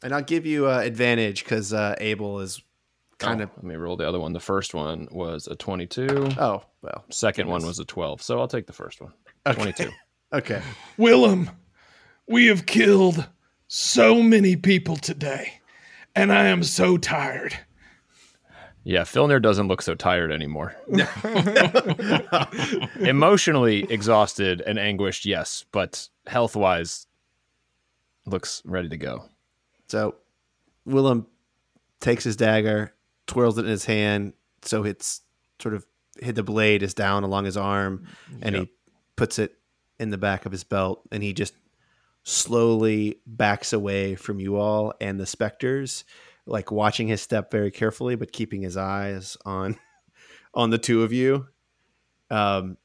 [0.00, 2.62] and I'll give you uh, advantage because uh, Abel is
[3.18, 3.50] kind Oh, of.
[3.56, 4.32] Let me roll the other one.
[4.32, 6.34] The first one was a 22.
[6.38, 8.22] Oh well, Second one was a 12.
[8.22, 9.12] So I'll take the first one.
[9.50, 9.90] 22.
[10.32, 10.62] okay.
[10.96, 11.50] Willem,
[12.28, 13.26] we have killed
[13.66, 15.54] so many people today,
[16.14, 17.58] and I am so tired.
[18.84, 20.76] Yeah, Filnir doesn't look so tired anymore.
[23.00, 27.06] Emotionally exhausted and anguished, yes, but health wise,
[28.26, 29.24] looks ready to go.
[29.88, 30.16] So
[30.84, 31.26] Willem
[32.00, 32.94] takes his dagger,
[33.26, 35.22] twirls it in his hand, so it's
[35.58, 35.86] sort of
[36.20, 38.06] hit the blade is down along his arm,
[38.42, 38.70] and he
[39.16, 39.56] puts it
[39.98, 41.54] in the back of his belt, and he just
[42.22, 46.04] slowly backs away from you all and the specters,
[46.46, 49.76] like watching his step very carefully, but keeping his eyes on
[50.54, 51.46] on the two of you.
[52.30, 52.76] Um,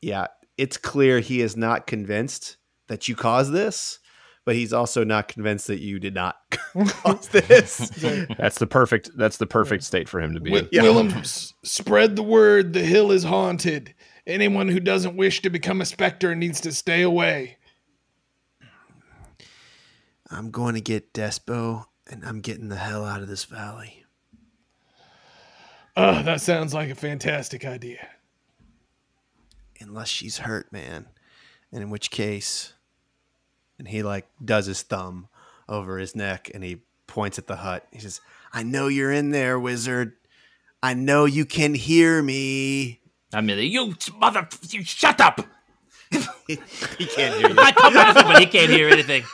[0.00, 2.56] yeah, it's clear he is not convinced
[2.88, 3.98] that you caused this,
[4.44, 7.76] but he's also not convinced that you did not cause this.
[8.38, 10.82] That's the perfect that's the perfect state for him to be Wi- in.
[10.82, 12.72] Willem, s- spread the word.
[12.72, 13.94] The hill is haunted.
[14.26, 17.58] Anyone who doesn't wish to become a specter needs to stay away.
[20.28, 24.04] I'm going to get Despo, and I'm getting the hell out of this valley.
[25.96, 28.06] Oh, that sounds like a fantastic idea.
[29.80, 31.06] Unless she's hurt, man.
[31.72, 32.74] And in which case,
[33.78, 35.28] and he like does his thumb
[35.68, 37.86] over his neck and he points at the hut.
[37.92, 38.20] He says,
[38.52, 40.12] I know you're in there, wizard.
[40.82, 43.00] I know you can hear me.
[43.32, 45.40] I mean, you mother, you shut up.
[46.10, 46.58] He,
[46.98, 47.56] he can't hear you.
[47.58, 49.22] I come back to him, but he can't hear anything.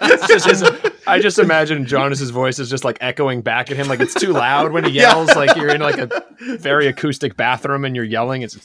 [0.00, 3.88] It's just his- I just imagine Jonas's voice is just like echoing back at him,
[3.88, 5.34] like it's too loud when he yells.
[5.34, 6.24] Like you're in like a
[6.58, 8.42] very acoustic bathroom and you're yelling.
[8.42, 8.56] It's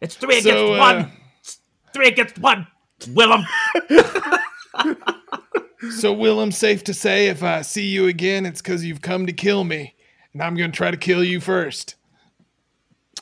[0.00, 1.12] It's three So, against uh, one.
[1.40, 1.58] It's
[1.94, 2.66] three against one.
[3.10, 3.44] Willem.
[5.90, 9.32] So, Willem, safe to say, if I see you again, it's because you've come to
[9.32, 9.94] kill me,
[10.32, 11.96] and I'm going to try to kill you first.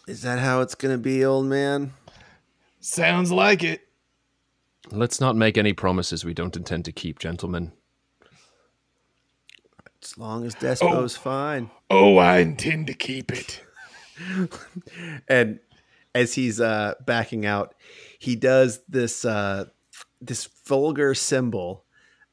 [0.06, 1.94] Is that how it's gonna be, old man?
[2.80, 3.82] Sounds like it.
[4.90, 7.72] let's not make any promises we don't intend to keep, gentlemen.
[10.02, 11.70] As long as Despo's fine.
[11.90, 13.62] Oh, I intend to keep it.
[15.28, 15.60] and
[16.14, 17.74] as he's uh backing out
[18.18, 19.64] he does this uh
[20.20, 21.84] this vulgar symbol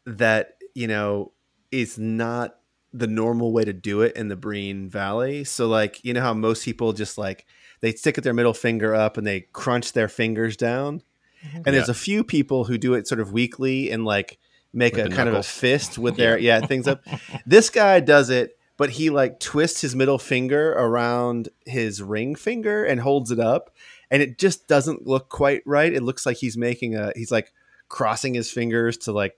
[0.06, 1.32] that you know
[1.72, 2.58] is not
[2.94, 5.44] the normal way to do it in the Breen Valley.
[5.44, 7.46] So like, you know how most people just like
[7.82, 11.04] they stick at their middle finger up and they crunch their fingers down.
[11.46, 11.62] Mm-hmm.
[11.66, 14.40] And there's a few people who do it sort of weakly and like
[14.74, 17.04] make With a the kind of a fist with their yeah, things up.
[17.46, 22.84] This guy does it, but he like twists his middle finger around his ring finger
[22.84, 23.72] and holds it up
[24.10, 25.94] and it just doesn't look quite right.
[25.94, 27.54] It looks like he's making a he's like
[27.90, 29.38] crossing his fingers to like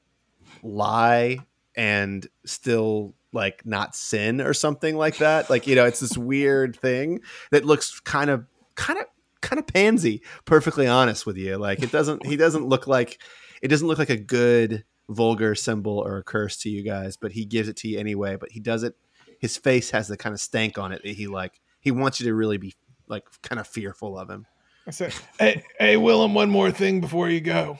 [0.64, 1.40] lie
[1.76, 5.50] and still like not sin or something like that.
[5.50, 8.46] Like, you know, it's this weird thing that looks kind of
[8.76, 9.06] kind of
[9.42, 11.58] kind of pansy, perfectly honest with you.
[11.58, 13.22] Like it doesn't he doesn't look like
[13.62, 17.32] it doesn't look like a good vulgar symbol or a curse to you guys, but
[17.32, 18.96] he gives it to you anyway, but he does it
[19.40, 22.26] his face has the kind of stank on it that he like he wants you
[22.28, 22.76] to really be
[23.08, 24.46] like kind of fearful of him.
[24.88, 27.78] I said, hey, hey, Willem, one more thing before you go.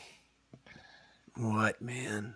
[1.36, 2.36] What, man?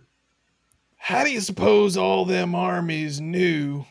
[1.03, 3.85] How do you suppose all them armies knew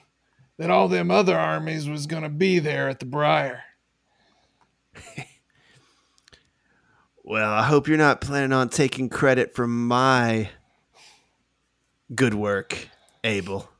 [0.56, 3.64] that all them other armies was going to be there at the Briar?
[7.24, 10.51] Well, I hope you're not planning on taking credit for my
[12.12, 12.89] good work,
[13.22, 13.70] Abel.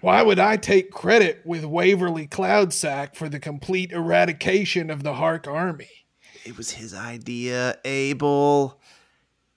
[0.00, 5.46] Why would I take credit with Waverly Cloudsack for the complete eradication of the Hark
[5.46, 5.90] army?
[6.46, 8.80] It was his idea, Abel.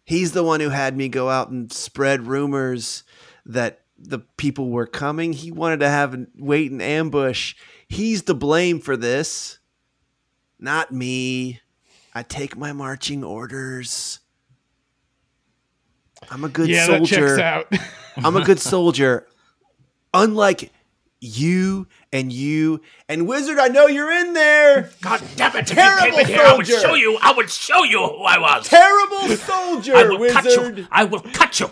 [0.08, 3.04] He's the one who had me go out and spread rumors
[3.46, 5.34] that the people were coming.
[5.34, 7.56] He wanted to have a wait and ambush.
[7.90, 9.60] He's to blame for this,
[10.58, 11.60] not me.
[12.16, 14.22] I take my marching orders.
[16.32, 17.36] I'm a good yeah, soldier.
[17.36, 18.26] that checks out.
[18.26, 19.28] I'm a good soldier.
[20.14, 20.72] Unlike
[21.20, 24.92] you and you and Wizard, I know you're in there.
[25.02, 25.70] God damn it!
[25.70, 27.18] If Terrible you came in here, I would show you.
[27.22, 28.68] I would show you who I was.
[28.68, 30.88] Terrible soldier, I will cut you.
[30.92, 31.70] I will cut you.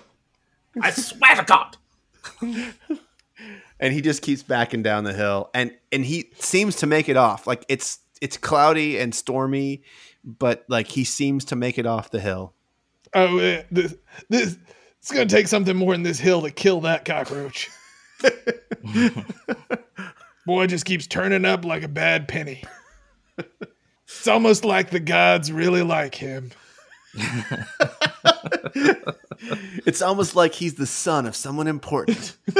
[0.81, 1.77] I swear to God.
[3.79, 7.15] and he just keeps backing down the hill and and he seems to make it
[7.15, 9.83] off like it's it's cloudy and stormy
[10.23, 12.55] but like he seems to make it off the hill
[13.15, 13.95] oh, uh, this,
[14.29, 14.57] this,
[14.99, 17.69] it's going to take something more than this hill to kill that cockroach.
[20.45, 22.63] Boy just keeps turning up like a bad penny.
[24.07, 26.51] It's almost like the gods really like him.
[29.85, 32.35] it's almost like he's the son of someone important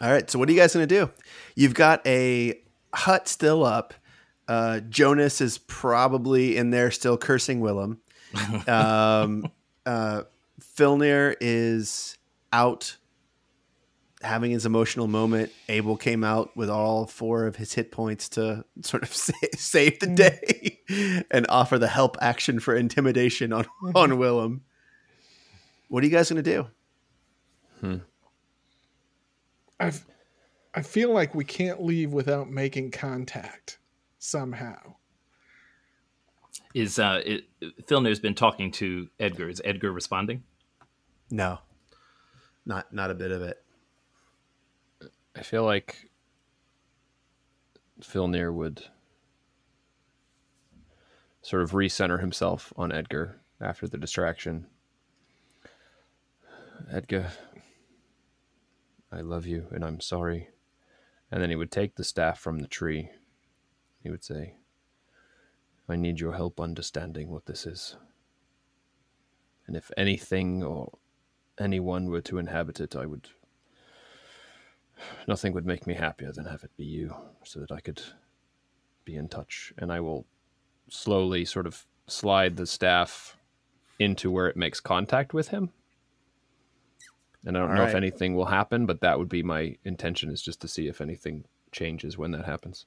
[0.00, 1.10] all right so what are you guys gonna do
[1.54, 2.60] you've got a
[2.92, 3.94] hut still up
[4.46, 7.98] uh, jonas is probably in there still cursing willem
[8.66, 9.50] um,
[9.86, 10.22] uh,
[10.60, 12.18] Filnir is
[12.52, 12.97] out
[14.22, 15.52] having his emotional moment.
[15.68, 20.00] Abel came out with all four of his hit points to sort of sa- save
[20.00, 20.16] the mm.
[20.16, 23.96] day and offer the help action for intimidation on, mm-hmm.
[23.96, 24.62] on Willem.
[25.88, 26.66] What are you guys going to do?
[27.80, 27.96] Hmm.
[29.80, 29.92] I
[30.74, 33.78] I feel like we can't leave without making contact
[34.18, 34.96] somehow.
[36.74, 37.44] Is uh, it,
[37.86, 39.48] Filnir's been talking to Edgar?
[39.48, 40.42] Is Edgar responding?
[41.30, 41.58] No,
[42.66, 43.62] not not a bit of it.
[45.38, 46.10] I feel like
[48.02, 48.82] Filnir would
[51.42, 54.66] sort of recenter himself on Edgar after the distraction.
[56.90, 57.30] Edgar,
[59.12, 60.48] I love you and I'm sorry.
[61.30, 63.10] And then he would take the staff from the tree.
[64.02, 64.54] He would say,
[65.88, 67.96] I need your help understanding what this is.
[69.68, 70.98] And if anything or
[71.60, 73.28] anyone were to inhabit it, I would
[75.26, 77.14] nothing would make me happier than have it be you
[77.44, 78.02] so that I could
[79.04, 79.72] be in touch.
[79.78, 80.26] And I will
[80.88, 83.36] slowly sort of slide the staff
[83.98, 85.70] into where it makes contact with him.
[87.44, 87.88] And I don't All know right.
[87.88, 91.00] if anything will happen, but that would be my intention is just to see if
[91.00, 92.86] anything changes when that happens.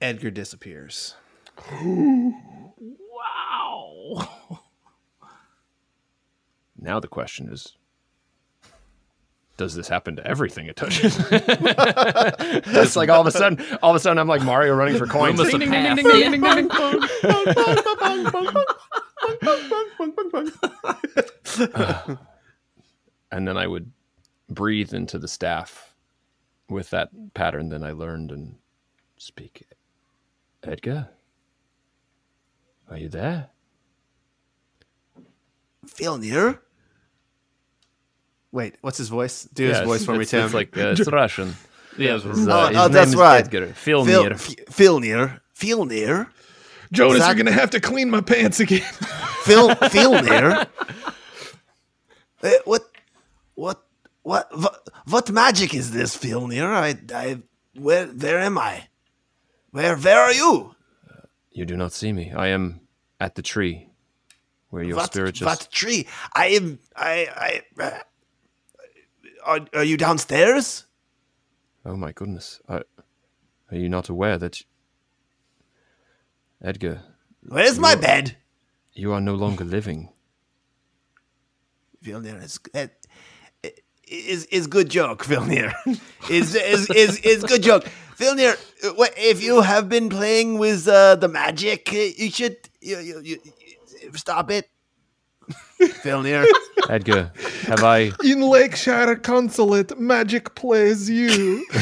[0.00, 1.14] Edgar disappears.
[3.18, 4.28] Wow.
[6.78, 7.76] Now the question is
[9.58, 11.18] does this happen to everything it touches?
[11.30, 15.06] it's like all of a sudden, all of a sudden, I'm like Mario running for
[15.06, 15.38] coins.
[15.38, 17.00] Ding, ding, ding, ding, ding, ding, ding, ding.
[23.32, 23.90] and then I would
[24.48, 25.92] breathe into the staff
[26.70, 28.54] with that pattern that I learned and
[29.16, 29.66] speak.
[30.62, 31.08] Edgar,
[32.88, 33.48] are you there?
[35.86, 36.60] Filnir?
[38.58, 39.44] Wait, what's his voice?
[39.54, 40.44] Do his Yeah, voice for me, it's, Tim.
[40.46, 41.54] It's like uh, it's Russian.
[41.96, 43.44] Yeah, His, uh, Oh, his oh, name that's is right.
[43.44, 43.66] Edgar.
[43.84, 44.32] Phil, Filnir.
[44.32, 45.40] F- Filnir.
[45.54, 46.26] Filnir.
[46.90, 48.80] Jonas, Zach- you're gonna have to clean my pants again.
[49.46, 50.66] Phil Filnir.
[52.42, 52.82] Uh, what
[53.54, 53.78] what
[54.22, 54.74] what what
[55.08, 56.66] what magic is this, Filnir?
[56.66, 57.38] I I
[57.76, 58.88] where where am I?
[59.70, 60.74] Where where are you?
[61.52, 62.32] You do not see me.
[62.32, 62.80] I am
[63.20, 63.88] at the tree
[64.70, 65.46] where your what, spiritual.
[65.46, 66.06] what tree?
[66.34, 67.98] I am I I uh,
[69.48, 70.84] are, are you downstairs?
[71.84, 72.60] Oh my goodness!
[72.68, 72.82] I,
[73.70, 74.62] are you not aware that
[76.62, 77.02] Edgar,
[77.42, 78.36] Where's my bed?
[78.92, 80.10] you are no longer living?
[82.04, 82.86] Vilnir is uh,
[84.06, 85.24] is is good joke.
[85.24, 85.72] Vilnir
[86.30, 87.84] is is is is good joke.
[88.18, 88.54] Vilnir,
[88.84, 93.20] uh, if you have been playing with uh, the magic, uh, you should you, you,
[93.22, 93.42] you-
[94.14, 94.68] stop it.
[95.80, 96.44] Vilnir,
[96.88, 97.32] Edgar,
[97.62, 98.12] have I?
[98.24, 101.64] In Lakeshire Consulate, magic plays you.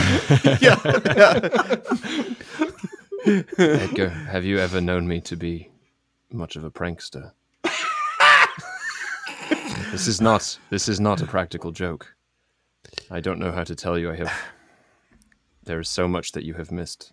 [0.61, 0.79] Yeah,
[3.59, 5.71] Edgar, have you ever known me to be
[6.33, 7.33] much of a prankster?
[9.91, 10.59] this is not.
[10.71, 12.15] This is not a practical joke.
[13.11, 14.11] I don't know how to tell you.
[14.11, 14.33] I have.
[15.65, 17.13] There is so much that you have missed.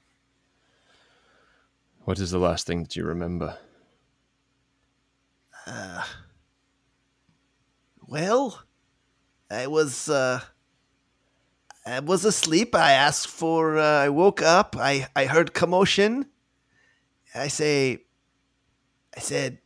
[2.05, 3.57] What is the last thing that you remember?
[5.65, 6.03] Uh,
[8.13, 8.61] well,
[9.49, 10.41] I was uh,
[11.83, 12.75] I was asleep.
[12.75, 13.79] I asked for.
[13.79, 14.75] Uh, I woke up.
[14.77, 16.27] I I heard commotion.
[17.33, 18.05] I say,
[19.17, 19.57] I said,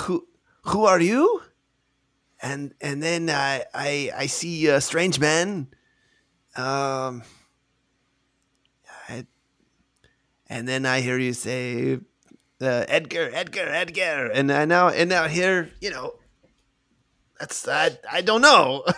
[0.00, 0.28] who
[0.64, 1.40] who are you?
[2.42, 5.68] And and then I I I see a strange man.
[6.56, 7.22] Um.
[10.50, 11.98] And then I hear you say,
[12.62, 16.17] uh, Edgar, Edgar, Edgar, and I now and now here, you know,
[17.38, 18.84] that's I I don't know.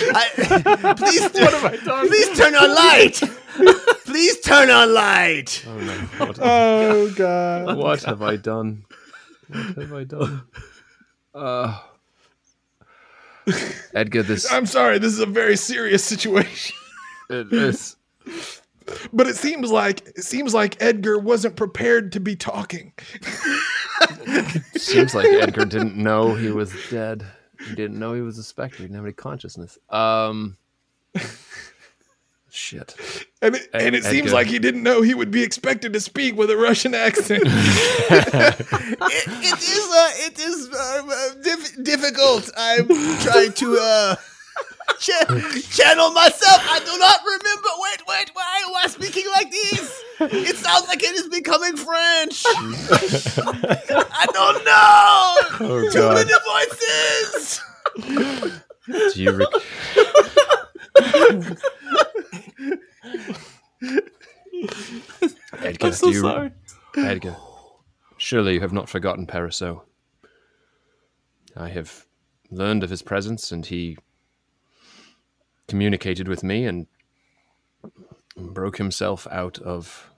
[0.00, 2.08] I, please, what have I done?
[2.08, 3.20] Please turn on light.
[4.04, 5.64] please turn on light.
[5.66, 5.92] Oh no!
[6.26, 7.76] What, Oh god.
[7.76, 8.84] what have I done?
[9.48, 10.42] What have I done?
[11.34, 11.80] Uh,
[13.94, 16.76] Edgar, this I'm sorry, this is a very serious situation.
[17.30, 17.96] it is.
[19.12, 22.92] But it seems like it seems like Edgar wasn't prepared to be talking.
[24.76, 27.24] Seems like Edgar didn't know he was dead.
[27.68, 28.76] He didn't know he was a specter.
[28.78, 29.76] He didn't have any consciousness.
[29.90, 30.56] Um,
[32.50, 32.94] shit.
[33.42, 36.36] And it, and it seems like he didn't know he would be expected to speak
[36.36, 37.42] with a Russian accent.
[38.10, 42.50] It, it is uh, it is uh, uh, diff- difficult.
[42.56, 42.86] I'm
[43.20, 44.18] trying to uh, ch-
[45.00, 46.60] channel myself.
[46.68, 47.68] I do not remember.
[47.78, 50.02] Wait, wait, why am I speaking like this?
[50.20, 52.44] It sounds like it is becoming French.
[52.46, 55.36] I don't know.
[55.60, 56.26] Oh Too god.
[56.26, 56.32] many
[57.26, 57.60] voices.
[59.14, 59.62] Do you rec-
[65.60, 66.50] Edgar, I'm so do you sorry.
[66.96, 67.36] Edgar,
[68.16, 69.82] surely you have not forgotten Paraso.
[71.56, 72.06] I have
[72.50, 73.96] learned of his presence, and he
[75.68, 76.86] communicated with me and
[78.36, 80.10] broke himself out of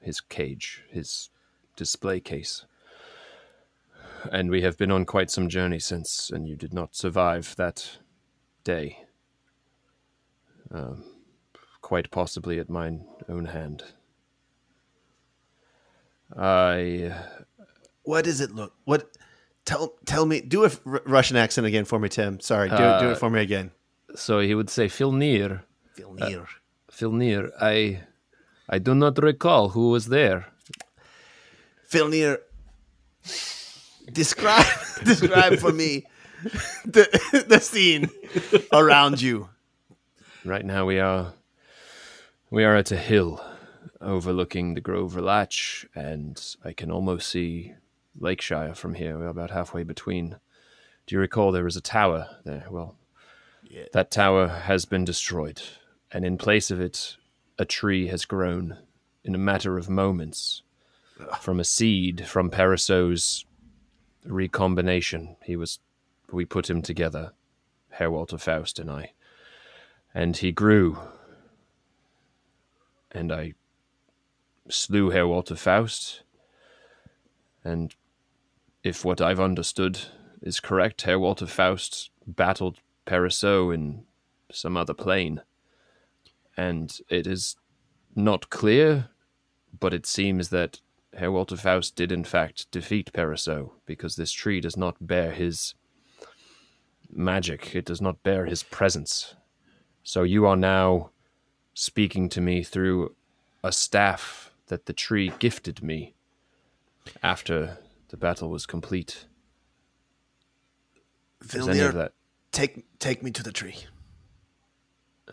[0.00, 1.30] his cage, his
[1.76, 2.64] display case.
[4.32, 7.98] And we have been on quite some journey since, and you did not survive that
[8.64, 9.04] day.
[10.70, 11.04] Um,
[11.80, 13.82] quite possibly at mine own hand.
[16.36, 17.14] I
[18.02, 18.74] What does it look?
[18.84, 19.10] What?
[19.64, 20.40] Tell tell me.
[20.40, 22.40] Do a R- Russian accent again for me, Tim.
[22.40, 22.68] Sorry.
[22.68, 22.78] Do it.
[22.78, 23.70] Do Uh, it for me again.
[24.18, 25.64] So he would say, "Feel near,
[25.94, 26.42] Feel near.
[26.42, 26.46] Uh,
[26.90, 28.02] feel near." I,
[28.68, 30.46] I do not recall who was there.
[31.86, 32.40] Feel near.
[34.12, 34.66] Describe
[35.04, 36.06] describe for me
[36.84, 37.06] the
[37.48, 38.10] the scene
[38.72, 39.48] around you.
[40.44, 41.34] Right now we are,
[42.50, 43.40] we are at a hill,
[44.00, 47.74] overlooking the Grover Latch, and I can almost see
[48.18, 49.18] Lakeshire from here.
[49.18, 50.36] We're about halfway between.
[51.06, 52.66] Do you recall there was a tower there?
[52.70, 52.97] Well,
[53.92, 55.62] that tower has been destroyed,
[56.10, 57.16] and in place of it
[57.58, 58.78] a tree has grown
[59.24, 60.62] in a matter of moments
[61.40, 63.44] from a seed from Paraso's
[64.24, 65.36] recombination.
[65.44, 65.80] He was,
[66.30, 67.32] we put him together,
[67.90, 69.12] Herr Walter Faust and I,
[70.14, 70.98] and he grew.
[73.10, 73.54] And I
[74.68, 76.22] slew Herr Walter Faust,
[77.64, 77.94] and
[78.84, 79.98] if what I've understood
[80.42, 82.78] is correct, Herr Walter Faust battled
[83.08, 84.04] Paraso in
[84.52, 85.40] some other plane.
[86.56, 87.56] And it is
[88.14, 89.08] not clear,
[89.78, 90.80] but it seems that
[91.14, 95.74] Herr Walter Faust did in fact defeat Paraso, because this tree does not bear his
[97.10, 99.34] magic, it does not bear his presence.
[100.02, 101.10] So you are now
[101.72, 103.14] speaking to me through
[103.64, 106.14] a staff that the tree gifted me
[107.22, 107.78] after
[108.10, 109.26] the battle was complete.
[111.54, 112.12] Is any of that
[112.52, 113.76] take take me to the tree.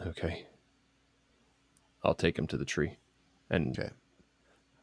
[0.08, 0.46] okay?
[2.04, 2.98] I'll take him to the tree.
[3.50, 3.90] And Okay.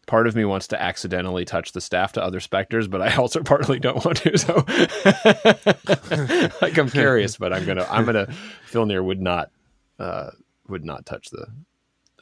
[0.06, 3.42] part of me wants to accidentally touch the staff to other specters, but I also
[3.42, 4.36] partly don't want to.
[4.38, 4.64] So,
[6.62, 8.26] like, I'm curious, but I'm gonna, I'm gonna.
[8.70, 9.50] Filnir would not,
[9.98, 10.30] uh,
[10.68, 11.46] would not touch the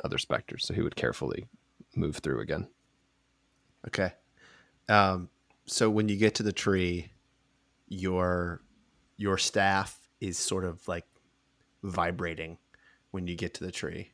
[0.04, 1.46] other specters, so he would carefully
[1.94, 2.68] move through again.
[3.86, 4.12] Okay.
[4.88, 5.28] Um,
[5.66, 7.10] so when you get to the tree,
[7.88, 8.60] your
[9.20, 11.04] your staff is sort of like
[11.82, 12.56] vibrating
[13.10, 14.10] when you get to the tree.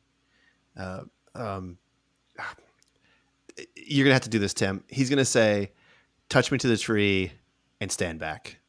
[0.77, 1.03] Uh,
[1.33, 1.77] um,
[3.75, 4.83] you're gonna have to do this, Tim.
[4.89, 5.71] He's gonna say,
[6.27, 7.31] "Touch me to the tree
[7.79, 8.59] and stand back."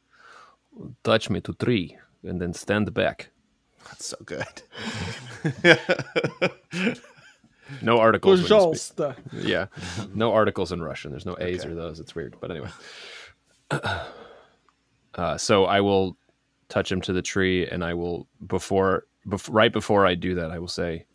[1.02, 3.30] Touch me to tree and then stand back.
[3.86, 4.62] That's so good.
[7.82, 8.48] no articles.
[9.32, 9.66] Yeah,
[10.14, 11.10] no articles in Russian.
[11.10, 11.70] There's no A's okay.
[11.70, 11.98] or those.
[11.98, 12.70] It's weird, but anyway.
[15.14, 16.16] Uh, so I will
[16.68, 20.50] touch him to the tree, and I will before, bef- right before I do that,
[20.50, 21.06] I will say,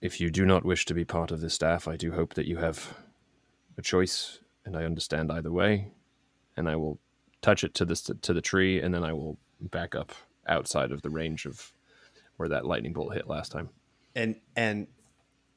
[0.00, 2.46] "If you do not wish to be part of this staff, I do hope that
[2.46, 2.96] you have
[3.76, 5.92] a choice, and I understand either way."
[6.56, 6.98] And I will
[7.40, 10.12] touch it to this to the tree, and then I will back up
[10.46, 11.72] outside of the range of
[12.36, 13.70] where that lightning bolt hit last time.
[14.14, 14.86] and and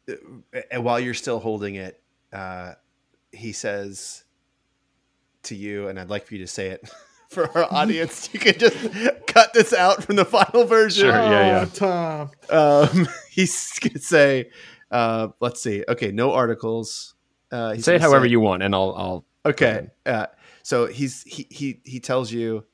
[0.07, 0.15] uh,
[0.69, 2.01] and while you're still holding it,
[2.31, 2.73] uh,
[3.31, 4.23] he says
[5.43, 6.89] to you, and I'd like for you to say it
[7.31, 8.29] for our audience.
[8.33, 8.77] You can just
[9.25, 11.05] cut this out from the final version.
[11.05, 11.65] Sure, yeah, yeah.
[11.81, 12.31] Oh, Tom.
[12.49, 14.49] Um, he's gonna say,
[14.91, 15.83] uh, "Let's see.
[15.87, 17.15] Okay, no articles.
[17.51, 19.89] Uh, he's Say it however say- you want, and I'll I'll Okay.
[20.05, 20.27] Uh,
[20.63, 22.65] so he's he he he tells you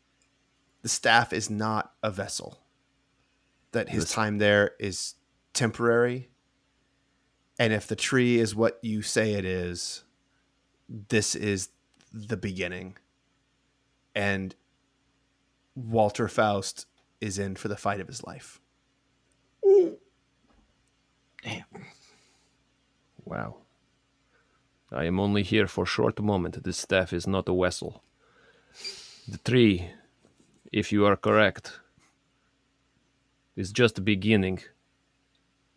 [0.82, 2.60] the staff is not a vessel.
[3.72, 5.16] That his time there is
[5.54, 6.30] temporary.
[7.60, 10.04] And if the tree is what you say it is,
[10.88, 11.70] this is
[12.14, 12.98] the beginning.
[14.18, 14.56] And
[15.76, 16.88] Walter Faust
[17.22, 18.60] is in for the fight of his life.
[21.44, 21.65] Damn.
[23.26, 23.57] Wow.
[24.91, 26.64] I am only here for a short moment.
[26.64, 28.02] This staff is not a vessel.
[29.27, 29.91] The tree,
[30.72, 31.80] if you are correct,
[33.56, 34.61] is just the beginning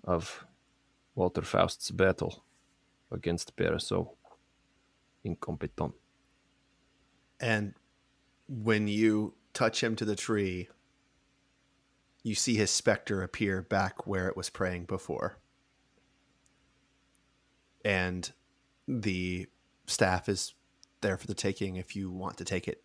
[0.03, 0.47] of
[1.15, 2.43] Walter Faust's battle
[3.13, 4.13] against Paraso.
[5.25, 5.93] Incompetent.
[7.39, 7.75] And
[8.51, 10.69] when you touch him to the tree,
[12.25, 15.39] you see his specter appear back where it was praying before.
[17.85, 18.31] And
[18.89, 19.47] the
[19.87, 20.55] staff is
[21.01, 22.83] there for the taking if you want to take it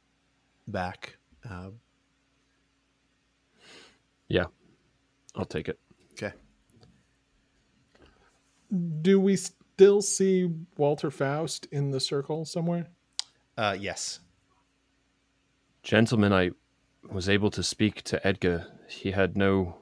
[0.67, 1.17] back.
[1.49, 1.71] Uh,
[4.27, 4.45] Yeah,
[5.35, 5.79] I'll take it.
[6.13, 6.33] okay.
[9.01, 12.87] Do we still see Walter Faust in the circle somewhere?
[13.57, 14.19] Uh, yes.
[15.85, 16.49] Gentlemen, I
[17.11, 18.65] was able to speak to Edgar.
[18.89, 19.75] He had no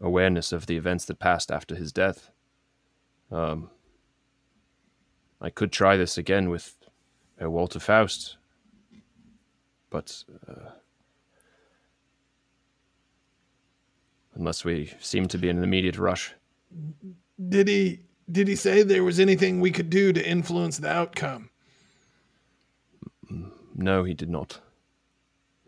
[0.00, 2.32] awareness of the events that passed after his death.
[3.30, 3.70] Um,
[5.40, 6.74] I could try this again with
[7.40, 8.36] uh, Walter Faust,
[9.90, 10.70] but uh,
[14.34, 16.34] unless we seem to be in an immediate rush,
[17.48, 21.50] Did he did he say there was anything we could do to influence the outcome?
[23.76, 24.58] no, he did not.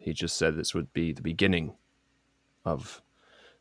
[0.08, 1.74] He just said this would be the beginning
[2.64, 3.02] of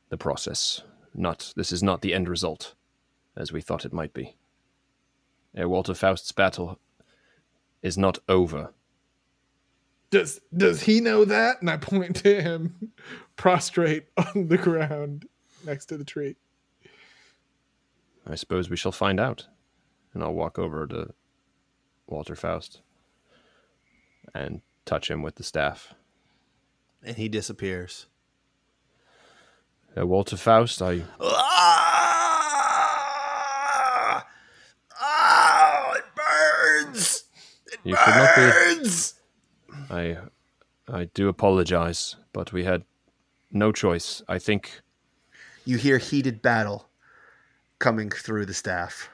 [0.07, 0.81] the process.
[1.13, 2.73] Not this is not the end result,
[3.35, 4.37] as we thought it might be.
[5.53, 6.79] Walter Faust's battle
[7.81, 8.71] is not over.
[10.09, 11.57] Does does he know that?
[11.59, 12.93] And I point to him
[13.35, 15.27] prostrate on the ground
[15.65, 16.37] next to the tree.
[18.25, 19.47] I suppose we shall find out.
[20.13, 21.13] And I'll walk over to
[22.07, 22.79] Walter Faust
[24.33, 25.93] and touch him with the staff
[27.07, 28.05] and he disappears.
[29.97, 31.05] Uh, Walter Faust, are you?
[31.19, 31.47] Ah!
[35.01, 37.23] Oh, It burns!
[37.67, 39.15] It you burns!
[39.15, 40.17] Should not be...
[40.89, 42.83] I, I do apologize, but we had
[43.51, 44.21] no choice.
[44.27, 44.81] I think.
[45.65, 46.89] You hear heated battle
[47.79, 49.09] coming through the staff.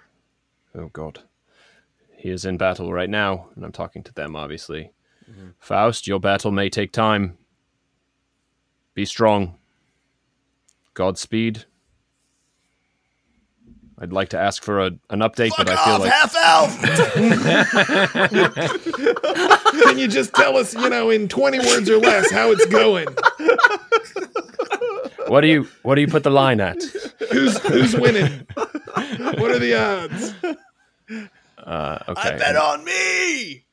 [0.76, 1.20] Oh, God.
[2.18, 4.91] He is in battle right now, and I'm talking to them, obviously.
[5.30, 5.49] Mm-hmm.
[5.60, 7.38] Faust, your battle may take time.
[8.94, 9.56] Be strong.
[10.94, 11.65] Godspeed.
[13.99, 16.82] I'd like to ask for a, an update, but I feel like half elf.
[19.84, 23.07] Can you just tell us, you know, in 20 words or less, how it's going?
[25.28, 26.82] what do you what do you put the line at?
[27.32, 28.45] Who's who's winning?
[28.95, 30.34] What are the odds?
[31.57, 33.64] Uh, okay, I Bet on me.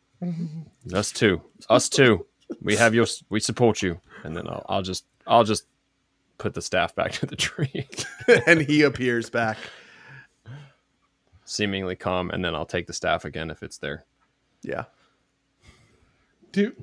[0.94, 2.26] us two, us two.
[2.62, 5.64] We have your we support you, and then I'll, I'll just I'll just
[6.38, 7.86] put the staff back to the tree,
[8.46, 9.58] and he appears back.
[11.44, 14.04] seemingly calm, and then I'll take the staff again if it's there.
[14.62, 14.84] Yeah.
[16.52, 16.74] Do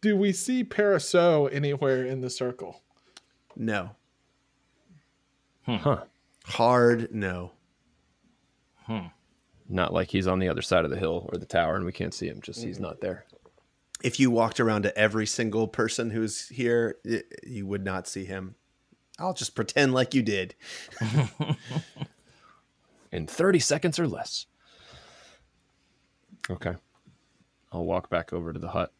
[0.00, 2.82] do we see Paraso anywhere in the circle?
[3.56, 3.90] No.
[5.66, 6.04] Huh.
[6.44, 7.50] Hard no.
[8.84, 9.06] Hmm.
[9.68, 11.90] Not like he's on the other side of the hill or the tower and we
[11.90, 13.24] can't see him, just he's not there.
[14.02, 16.96] If you walked around to every single person who's here,
[17.44, 18.54] you would not see him.
[19.18, 20.54] I'll just pretend like you did.
[23.12, 24.46] In 30 seconds or less.
[26.50, 26.74] Okay.
[27.72, 28.92] I'll walk back over to the hut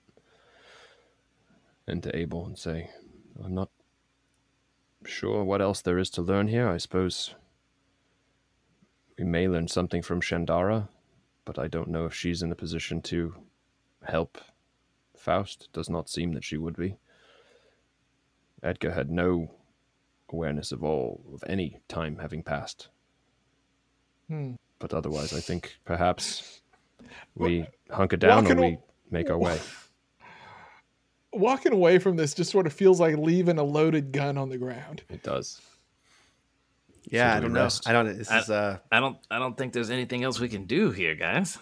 [1.86, 2.90] and to Abel and say,
[3.42, 3.70] I'm not
[5.04, 6.68] sure what else there is to learn here.
[6.68, 7.34] I suppose
[9.18, 10.88] we may learn something from Shandara,
[11.44, 13.34] but I don't know if she's in a position to
[14.02, 14.38] help
[15.26, 15.68] Faust.
[15.72, 16.96] Does not seem that she would be.
[18.62, 19.50] Edgar had no
[20.32, 22.88] awareness of all of any time having passed.
[24.28, 26.60] But otherwise, I think perhaps
[27.34, 28.78] we hunker down or walking we
[29.10, 29.58] make our way.
[31.32, 34.56] Walking away from this just sort of feels like leaving a loaded gun on the
[34.56, 35.02] ground.
[35.10, 35.60] It does.
[37.04, 37.62] Yeah, So I do we don't know.
[37.62, 37.88] rest?
[37.88, 38.16] I don't.
[38.18, 38.78] This I- is uh.
[38.90, 41.58] I don't I don't think there's anything else we can do here, guys.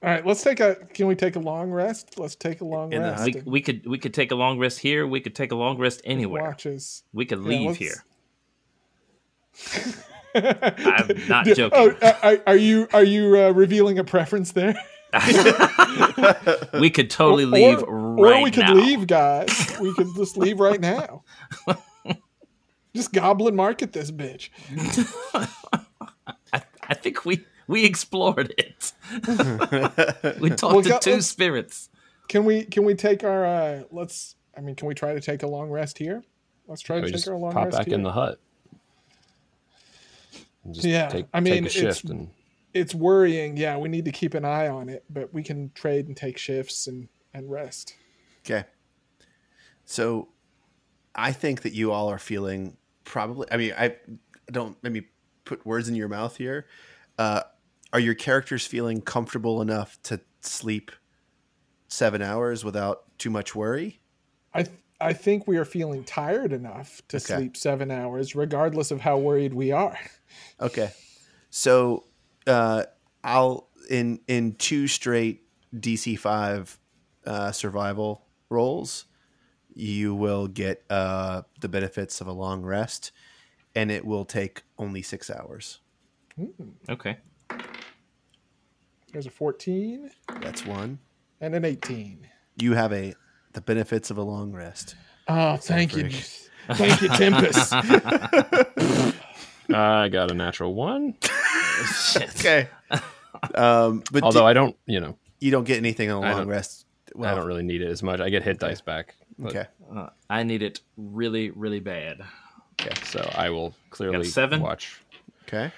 [0.00, 0.76] All right, let's take a.
[0.94, 2.18] Can we take a long rest?
[2.20, 3.24] Let's take a long rest.
[3.24, 5.06] We, we could we could take a long rest here.
[5.06, 6.44] We could take a long rest anywhere.
[6.44, 7.02] Watches.
[7.12, 8.04] We could leave here.
[10.34, 11.70] I'm not joking.
[11.72, 14.80] Oh, uh, are, you are you uh, revealing a preference there?
[16.80, 18.74] we could totally Or- leave or, right or we could now.
[18.74, 19.76] leave, guys.
[19.80, 21.24] We could just leave right now.
[22.94, 24.50] just goblin market this bitch.
[26.52, 28.92] I think we we explored it.
[30.40, 31.88] we talked Well, to go- 2 spirits.
[32.28, 35.42] Can we can we take our uh let's I mean can we try to take
[35.44, 36.22] a long rest here?
[36.66, 37.94] Let's try to take just our long pop rest Pop back here.
[37.94, 38.40] in the hut.
[40.70, 42.30] Just Yeah, take, I mean, take a it's- shift and
[42.74, 43.56] it's worrying.
[43.56, 46.36] Yeah, we need to keep an eye on it, but we can trade and take
[46.36, 47.94] shifts and and rest.
[48.44, 48.64] Okay.
[49.86, 50.28] So,
[51.14, 53.46] I think that you all are feeling probably.
[53.50, 53.96] I mean, I
[54.52, 54.76] don't.
[54.82, 55.02] Let me
[55.46, 56.66] put words in your mouth here.
[57.18, 57.40] Uh,
[57.92, 60.92] are your characters feeling comfortable enough to sleep
[61.88, 64.00] seven hours without too much worry?
[64.52, 67.34] I th- I think we are feeling tired enough to Okay.
[67.34, 69.98] sleep seven hours, regardless of how worried we are.
[70.60, 70.90] Okay.
[71.50, 72.06] So
[72.46, 72.84] uh,
[73.24, 75.44] I'll in in two straight
[75.74, 76.78] DC five
[77.26, 79.06] uh, survival rolls,
[79.74, 83.12] you will get uh, the benefits of a long rest,
[83.74, 85.80] and it will take only six hours.
[86.88, 87.18] Okay.
[89.12, 90.10] There's a 14
[90.40, 90.98] That's one.
[91.40, 92.26] and an 18.
[92.56, 93.14] You have a
[93.54, 94.94] the benefits of a long rest.
[95.28, 96.02] Oh, thank you.
[96.04, 96.24] break.
[96.72, 97.72] Thank you, Tempest.
[99.70, 101.14] I got a natural one.
[102.40, 102.68] Okay.
[103.54, 106.38] um, but Although di- I don't, you know, you don't get anything on a long
[106.38, 106.86] don't- rest.
[107.22, 108.18] I don't really need it as much.
[108.20, 109.14] I get hit dice back.
[109.38, 109.66] But, okay.
[109.94, 112.20] Uh, I need it really really bad.
[112.80, 114.60] Okay, so I will clearly seven?
[114.60, 115.00] watch.
[115.46, 115.70] Okay.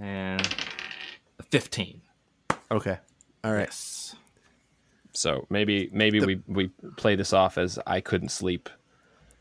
[0.00, 0.40] And
[1.38, 2.00] a 15.
[2.70, 2.98] Okay.
[3.42, 3.66] All right.
[3.68, 4.16] Yes.
[5.12, 8.68] So maybe maybe we we play this off as I couldn't sleep,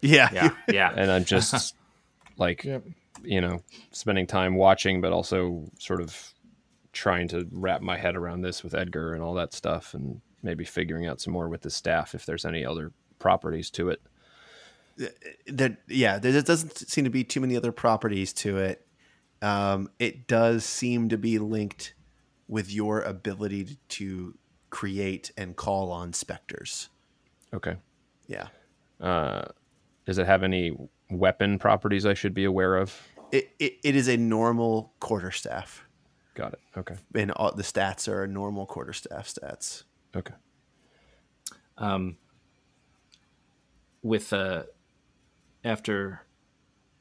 [0.01, 0.29] Yeah.
[0.31, 0.49] Yeah.
[0.67, 0.93] Yeah.
[0.95, 1.75] and I'm just
[2.37, 2.83] like Yep.
[3.23, 6.33] you know spending time watching, but also sort of
[6.91, 10.63] trying to wrap my head around this with Edgar and all that stuff, and maybe
[10.63, 14.01] figuring out some more with the staff if there's any other properties to it.
[15.47, 18.85] that yeah there doesn't seem to be too many other properties to it
[19.41, 21.95] um, it does seem to be linked
[22.47, 24.37] with your ability to- to
[24.69, 26.89] create and call on specters
[27.53, 27.77] Okay.
[28.27, 28.47] yeah
[28.99, 30.75] Does it have any
[31.11, 32.99] weapon properties I should be aware of?
[33.31, 35.85] it, it, it is a normal quarterstaff
[36.35, 36.59] Got it.
[36.75, 36.95] Okay.
[37.13, 39.83] and all the stats are normal quarterstaff stats.
[40.15, 40.33] Okay.
[41.77, 42.17] um,
[44.01, 44.63] with uh,
[45.63, 46.21] after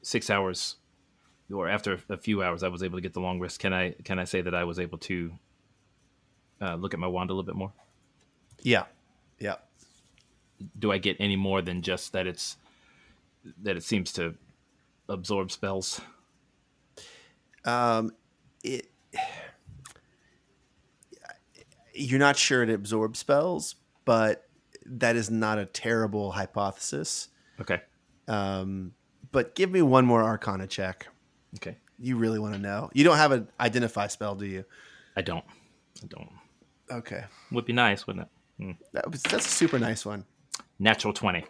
[0.02, 0.76] six hours
[1.52, 3.58] or after a few hours, I was able to get the long rest.
[3.60, 5.32] Can I can I say that I was able to
[6.60, 7.72] uh, look at my wand a little bit more?
[8.62, 8.84] Yeah,
[9.38, 9.56] yeah.
[10.78, 12.56] Do I get any more than just that it's
[13.62, 14.34] that it seems to
[15.08, 16.00] absorb spells?
[17.64, 18.12] Um,
[18.64, 18.88] it.
[21.94, 23.74] You're not sure it absorbs spells,
[24.04, 24.48] but
[24.86, 27.28] that is not a terrible hypothesis.
[27.60, 27.80] Okay,
[28.26, 28.92] Um,
[29.30, 31.06] but give me one more Arcana check.
[31.56, 31.76] Okay.
[31.98, 32.90] You really want to know.
[32.94, 34.64] You don't have an identify spell, do you?
[35.16, 35.44] I don't.
[36.02, 36.28] I don't.
[36.90, 38.76] Okay, Would be nice, wouldn't it?
[38.92, 40.24] that was, that's a super nice one.
[40.78, 41.44] Natural twenty.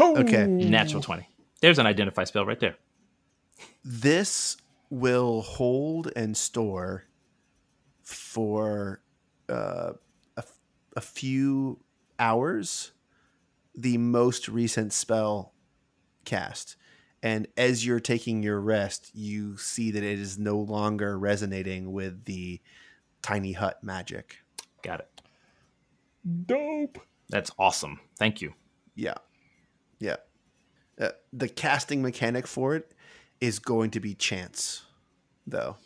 [0.00, 1.28] Oh, Okay, Natural twenty.
[1.60, 2.76] There's an identify spell right there.
[3.84, 4.56] this
[4.90, 7.04] will hold and store
[8.02, 9.00] for
[9.48, 9.92] uh,
[10.36, 10.44] a,
[10.96, 11.80] a few
[12.18, 12.92] hours
[13.74, 15.52] the most recent spell
[16.24, 16.76] cast.
[17.22, 22.24] And as you're taking your rest, you see that it is no longer resonating with
[22.24, 22.60] the
[23.22, 24.38] tiny hut magic.
[24.82, 25.08] Got it.
[26.46, 26.98] dope.
[27.28, 28.00] That's awesome.
[28.18, 28.52] Thank you.
[28.94, 29.14] Yeah.
[29.98, 30.16] Yeah.
[31.00, 32.92] Uh, the casting mechanic for it
[33.40, 34.82] is going to be chance,
[35.46, 35.76] though.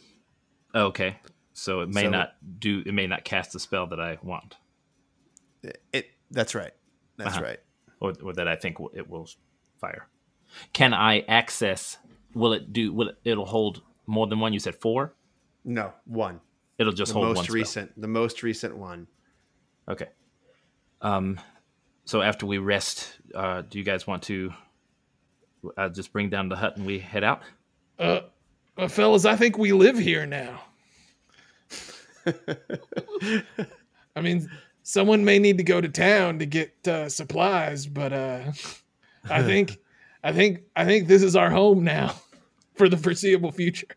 [0.74, 1.18] Okay.
[1.52, 2.82] So it may So- not do.
[2.84, 4.56] It may not cast the spell that I want,
[5.62, 6.72] It, it that's right.
[7.16, 7.44] That's Uh-huh.
[7.44, 7.60] right.
[8.00, 9.28] or, or that I think it will
[9.80, 10.06] fire.
[10.72, 11.98] Can I access?
[12.34, 12.92] Will it do?
[12.92, 13.16] Will it?
[13.24, 14.52] It'll hold more than one.
[14.52, 15.14] You said four.
[15.64, 16.40] No, one.
[16.78, 17.34] It'll just The hold one.
[17.36, 17.54] most spell.
[17.54, 18.00] recent.
[18.00, 19.06] The most recent one.
[19.88, 20.08] Okay.
[21.00, 21.40] Um.
[22.04, 24.52] So after we rest, uh, do you guys want to?
[25.76, 27.40] Uh, just bring down the hut and we head out.
[27.98, 28.20] Uh,
[28.78, 30.60] uh, fellas, I think we live here now.
[34.16, 34.48] I mean,
[34.82, 38.52] someone may need to go to town to get uh, supplies, but uh,
[39.28, 39.78] I think,
[40.22, 42.14] I think, I think this is our home now
[42.74, 43.88] for the foreseeable future.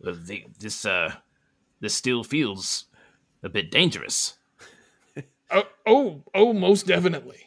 [0.00, 1.14] The, this uh,
[1.80, 2.86] this still feels
[3.42, 4.36] a bit dangerous.
[5.52, 7.40] Oh, oh, oh, most definitely.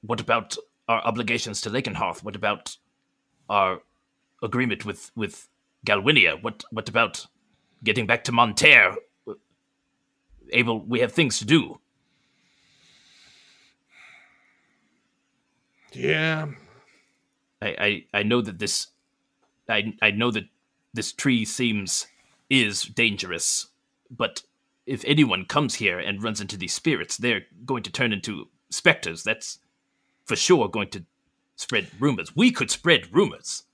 [0.00, 0.56] What about
[0.88, 2.24] our obligations to Lakenhearth?
[2.24, 2.78] What about
[3.50, 3.82] our
[4.42, 5.50] agreement with with
[5.86, 6.42] Galwinia?
[6.42, 7.26] What what about
[7.84, 8.96] getting back to Monterre?
[10.54, 11.78] Abel, we have things to do.
[15.92, 16.46] Yeah,
[17.60, 18.88] I, I, I know that this
[19.68, 20.44] I I know that
[20.92, 22.06] this tree seems
[22.48, 23.68] is dangerous,
[24.10, 24.42] but
[24.86, 29.22] if anyone comes here and runs into these spirits, they're going to turn into specters.
[29.22, 29.58] That's
[30.24, 31.04] for sure going to
[31.56, 32.34] spread rumors.
[32.34, 33.64] We could spread rumors.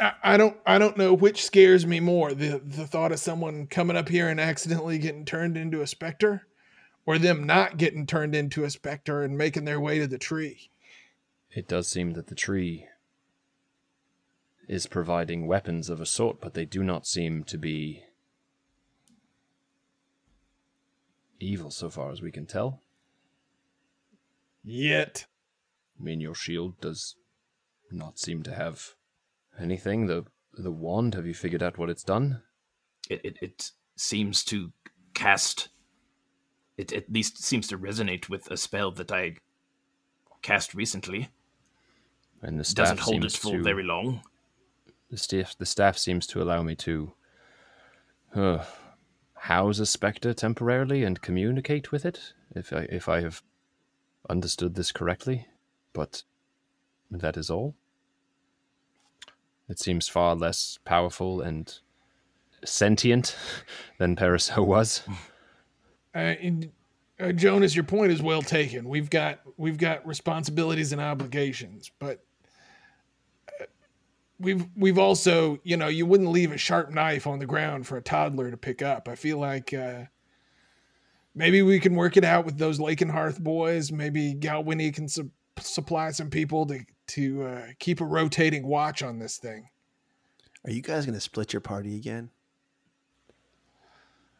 [0.00, 3.66] I, I don't, I don't know which scares me more: the the thought of someone
[3.66, 6.46] coming up here and accidentally getting turned into a specter,
[7.06, 10.70] or them not getting turned into a specter and making their way to the tree.
[11.54, 12.86] It does seem that the tree
[14.68, 18.04] is providing weapons of a sort, but they do not seem to be
[21.40, 22.82] evil so far as we can tell.
[24.62, 25.26] Yet,
[25.98, 27.16] I mean, your shield does
[27.90, 28.94] not seem to have
[29.58, 30.06] anything.
[30.06, 32.42] The the wand, have you figured out what it's done?
[33.08, 34.72] It it, it seems to
[35.14, 35.68] cast.
[36.76, 39.36] It at least seems to resonate with a spell that I
[40.42, 41.30] cast recently.
[42.42, 44.22] And the staff Doesn't hold seems its full to, very long.
[45.10, 47.12] The staff the staff seems to allow me to
[48.34, 48.64] uh,
[49.34, 53.42] house a spectre temporarily and communicate with it, if I if I have
[54.28, 55.46] understood this correctly.
[55.92, 56.22] But
[57.10, 57.74] that is all.
[59.68, 61.76] It seems far less powerful and
[62.64, 63.36] sentient
[63.98, 65.02] than Paraso was.
[66.14, 66.72] uh, in,
[67.20, 68.88] uh, Jonas, your point is well taken.
[68.88, 72.24] We've got we've got responsibilities and obligations, but
[74.40, 77.96] we've we've also you know you wouldn't leave a sharp knife on the ground for
[77.96, 79.08] a toddler to pick up.
[79.08, 80.04] I feel like uh,
[81.34, 83.90] maybe we can work it out with those Lakenhearth boys.
[83.92, 89.18] Maybe Galwini can su- supply some people to to uh, keep a rotating watch on
[89.18, 89.68] this thing.
[90.64, 92.30] Are you guys going to split your party again?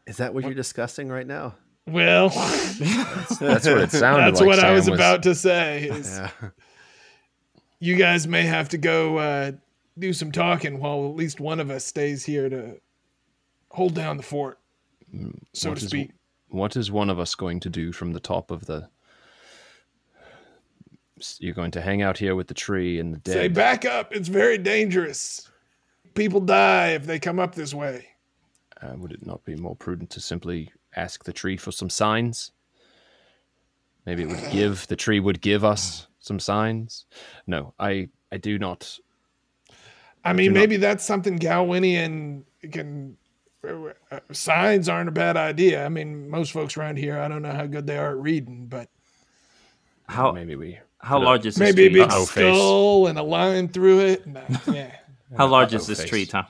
[0.07, 1.55] Is that what you're discussing right now?
[1.87, 2.29] Well,
[2.79, 4.47] That's what it sounded that's like.
[4.47, 5.85] what I Sam was about to say.
[5.85, 6.49] is- Yeah.
[7.81, 9.53] you guys may have to go uh,
[9.99, 12.81] do some talking while at least one of us stays here to
[13.71, 14.59] hold down the fort,
[15.53, 16.11] so What to is- speak.
[16.51, 18.89] What is one of us going to do from the top of the?
[21.41, 23.33] You're going to hang out here with the tree and the dead.
[23.33, 24.15] Say back up.
[24.15, 25.51] It's very dangerous.
[26.15, 28.07] People die if they come up this way.
[28.81, 32.53] Uh, would it not be more prudent to simply ask the tree for some signs?
[34.07, 37.05] Maybe it would give the tree would give us some signs.
[37.47, 38.99] No, I I do not.
[40.25, 42.43] I mean, maybe that's something Galwinian
[42.73, 43.17] can.
[43.67, 43.91] Uh,
[44.33, 45.85] signs aren't a bad idea.
[45.85, 48.67] I mean, most folks around here, I don't know how good they are at reading,
[48.67, 48.89] but
[50.09, 50.79] How Maybe we.
[51.01, 52.01] how large is this maybe a tree?
[52.01, 52.55] big Uh-oh face.
[52.55, 54.27] skull and a line through it.
[54.27, 54.43] and, uh,
[54.73, 54.93] yeah.
[55.37, 56.09] How large is Uh-oh this face.
[56.09, 56.47] tree, Tom?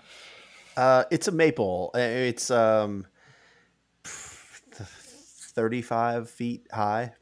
[0.76, 1.90] Uh, it's a maple.
[1.94, 3.06] Uh, It's um,
[4.04, 7.12] thirty-five feet high.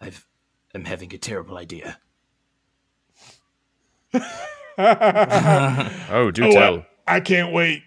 [0.00, 0.26] I've,
[0.74, 1.98] I'm having a terrible idea.
[4.78, 6.86] Oh, do Oh, tell.
[7.06, 7.82] I, I can't wait.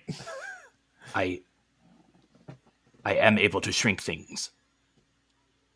[1.16, 1.42] I
[3.04, 4.52] I am able to shrink things.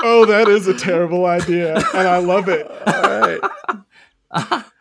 [0.00, 2.70] Oh, that is a terrible idea, and I love it.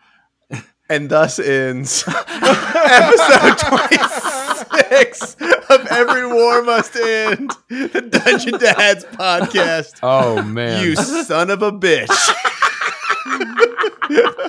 [0.89, 5.35] And thus ends episode 26
[5.69, 9.99] of Every War Must End, the Dungeon Dads podcast.
[10.01, 10.81] Oh man!
[10.81, 12.07] You son of a bitch.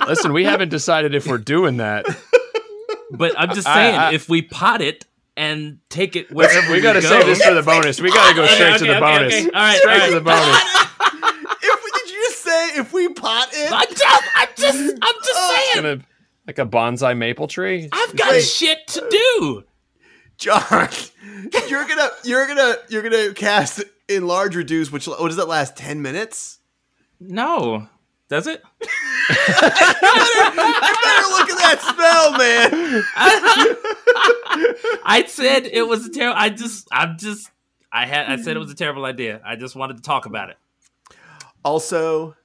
[0.07, 2.05] Listen, we haven't decided if we're doing that.
[3.11, 5.05] But I'm just saying, I- if we pot it
[5.35, 7.99] and take it wherever we got to go, save this for the bonus.
[7.99, 9.33] We got to go straight to okay, the okay, bonus.
[9.33, 9.45] okay.
[9.45, 10.63] All right, straight all to the bonus.
[11.63, 13.71] if we, did you just say if we pot it?
[13.73, 16.05] I'm just, I'm just, oh, I'm just saying.
[16.55, 17.89] Gonna like a bonsai maple tree.
[17.91, 18.41] I've got Wait.
[18.41, 19.63] shit to do.
[20.37, 20.89] John,
[21.67, 25.75] you're gonna you're gonna you're gonna cast enlarge reduce, which what does that last?
[25.75, 26.59] Ten minutes?
[27.19, 27.87] No,
[28.29, 28.63] does it?
[29.29, 33.03] You better look at that spell, man.
[35.05, 36.39] I said it was a terrible.
[36.39, 37.51] I just, I'm just,
[37.91, 39.39] I had, I said it was a terrible idea.
[39.45, 40.57] I just wanted to talk about it.
[41.63, 42.35] Also, oh.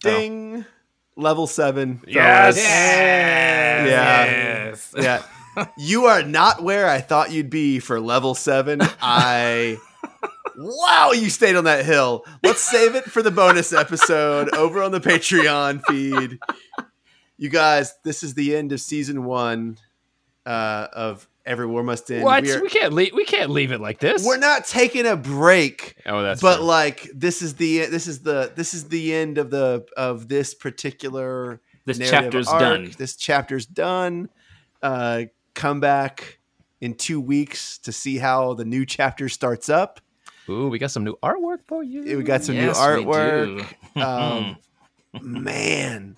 [0.00, 0.66] ding,
[1.16, 2.00] level seven.
[2.06, 2.56] Yes.
[2.56, 2.58] fellas.
[2.58, 3.88] Yes.
[3.88, 4.24] Yeah.
[4.24, 4.94] Yes.
[4.96, 5.22] Yeah.
[5.76, 8.80] You are not where I thought you'd be for level seven.
[9.02, 9.76] I.
[10.54, 12.26] Wow, you stayed on that hill.
[12.42, 16.38] Let's save it for the bonus episode over on the Patreon feed.
[17.38, 19.78] You guys, this is the end of season one
[20.44, 22.22] uh, of Every War Must End.
[22.24, 22.44] What?
[22.44, 23.12] We are, We can't leave.
[23.14, 24.24] We can't leave it like this.
[24.24, 26.40] we're not taking a break Oh, that's.
[26.40, 26.64] but true.
[26.64, 30.54] like this is the this is the this is the end of the of this
[30.54, 32.60] particular This chapter's arc.
[32.60, 32.92] done.
[32.96, 34.28] This chapter's done.
[34.82, 35.24] Uh,
[35.54, 36.38] come back
[36.80, 40.00] in two weeks to see how the new chapter starts up.
[40.48, 42.16] Ooh, we got some new artwork for you.
[42.16, 43.66] We got some Yes, new artwork.
[43.96, 44.56] Um,
[45.20, 46.16] man,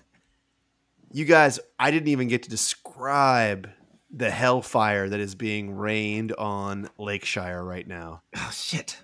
[1.11, 3.69] you guys, I didn't even get to describe
[4.11, 8.21] the hellfire that is being rained on Lakeshire right now.
[8.35, 8.97] Oh shit.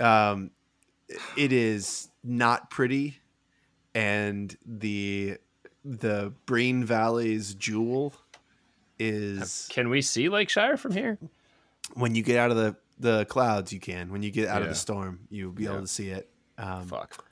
[0.00, 0.50] um,
[1.36, 3.18] it is not pretty,
[3.94, 5.38] and the
[5.84, 8.12] the Breen Valley's jewel
[8.98, 11.18] is Can we see Lakeshire from here?
[11.94, 13.72] when you get out of the the clouds.
[13.72, 16.28] You can when you get out of the storm, you'll be able to see it.
[16.58, 17.24] Um, Fuck.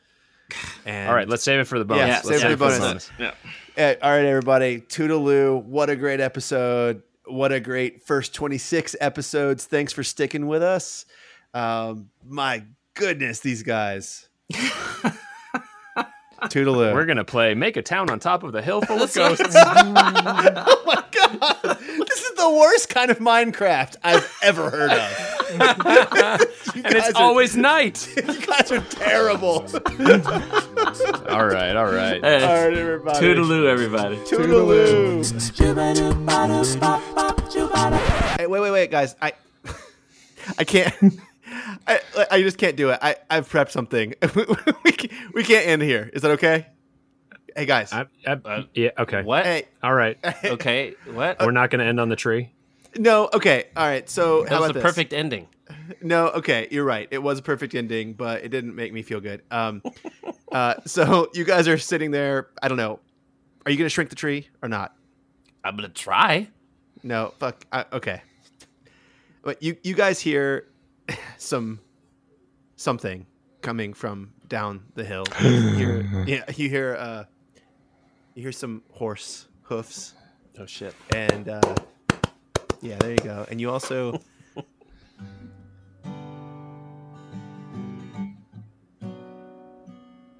[0.85, 2.07] and All right, let's save it for the bonus.
[2.07, 3.11] Yeah, Let's save it for the bonus.
[3.19, 3.33] Yeah.
[3.77, 4.81] Eh, all right, everybody.
[4.83, 5.65] Toodaloo.
[5.65, 7.03] What a great episode.
[7.27, 9.65] What a great first 26 episodes.
[9.65, 11.07] Thanks for sticking with us.
[11.55, 12.65] Um, my
[12.95, 14.29] goodness, these guys.
[16.45, 16.93] Toodaloo.
[16.93, 20.83] We're gonna play "Make a Town on Top of the Hill Full of Ghosts." oh
[20.85, 21.79] my god.
[21.81, 25.34] This is the worst kind of Minecraft I've ever heard of.
[25.55, 25.61] You
[26.85, 28.09] and it's are- always night.
[28.17, 29.67] you guys are terrible.
[31.29, 32.23] all right, all right.
[32.25, 33.19] All right, everybody.
[33.27, 34.17] Toodaloo, everybody.
[34.19, 35.25] Toodaloo.
[38.39, 39.15] Hey, wait, wait, wait, guys.
[39.23, 39.33] I
[40.59, 40.93] I can't.
[41.87, 42.01] I
[42.31, 42.99] I just can't do it.
[43.01, 44.15] I I've prepped something.
[44.85, 46.11] we can, we can't end here.
[46.13, 46.67] Is that okay?
[47.57, 47.93] Hey guys.
[47.93, 48.91] I, I, yeah.
[48.99, 49.23] Okay.
[49.23, 49.45] What?
[49.45, 49.67] Hey.
[49.83, 50.19] All right.
[50.45, 50.95] Okay.
[51.13, 51.39] What?
[51.41, 52.51] We're not gonna end on the tree.
[52.97, 53.29] No.
[53.33, 53.65] Okay.
[53.77, 54.09] All right.
[54.09, 54.83] So That how was about the this?
[54.83, 55.49] perfect ending.
[56.03, 57.09] No, okay, you're right.
[57.11, 59.43] It was a perfect ending, but it didn't make me feel good.
[59.51, 59.83] Um,
[60.53, 62.49] uh, so you guys are sitting there.
[62.63, 63.01] I don't know.
[63.67, 64.95] Are you gonna shrink the tree or not?
[65.63, 66.49] I'm gonna try.
[67.03, 67.67] No, fuck.
[67.73, 68.23] I, okay.
[69.43, 70.69] But you you guys hear
[71.39, 71.81] some
[72.77, 73.27] something
[73.63, 75.25] coming from down the hill.
[75.43, 77.25] You hear, yeah, you hear uh,
[78.35, 80.15] you hear some horse hoofs,
[80.59, 80.95] Oh shit.
[81.15, 81.75] and uh,
[82.85, 83.45] yeah, there you go.
[83.51, 84.21] And you also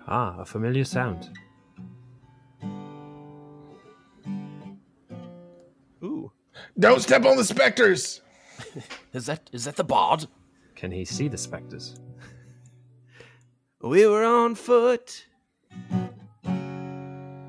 [0.07, 1.31] Ah, a familiar sound.
[6.03, 6.31] ooh.
[6.79, 8.21] Don't step on the specters.
[9.13, 10.27] Is that is that the bard?
[10.77, 11.97] Can he see the specters?
[13.81, 15.27] We were on foot,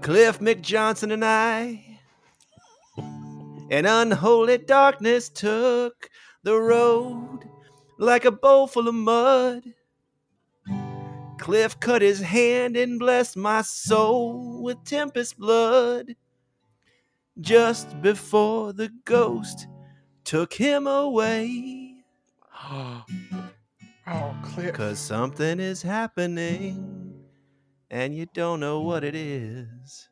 [0.02, 1.95] Cliff McJohnson and I.
[3.76, 6.10] And unholy darkness took
[6.44, 7.40] the road
[8.00, 9.64] like a bowl full of mud.
[11.38, 16.16] Cliff cut his hand and blessed my soul with tempest blood.
[17.42, 19.68] Just before the ghost
[20.24, 21.96] took him away.
[24.08, 24.74] Oh, Cliff.
[24.74, 27.26] Cause something is happening
[27.90, 30.08] and you don't know what it is.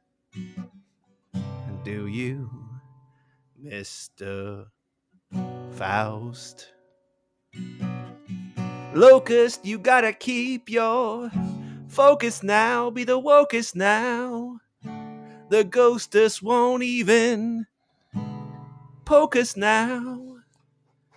[1.84, 2.63] Do you,
[3.64, 4.66] Mr.
[5.72, 6.74] Faust?
[8.94, 11.32] Locust, you gotta keep your
[11.88, 14.60] focus now, be the wokest now.
[15.50, 17.66] The ghostess won't even
[19.06, 20.38] poke us now.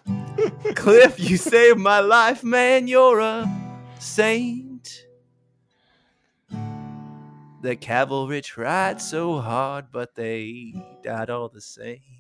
[0.75, 2.87] Cliff, you saved my life, man.
[2.87, 3.47] You're a
[3.99, 5.07] saint.
[7.63, 12.16] The cavalry tried so hard, but they died all the same.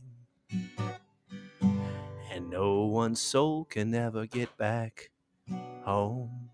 [2.31, 5.11] And no one's soul can ever get back
[5.85, 6.51] home.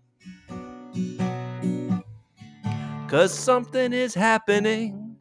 [3.07, 5.17] Cause something is happening,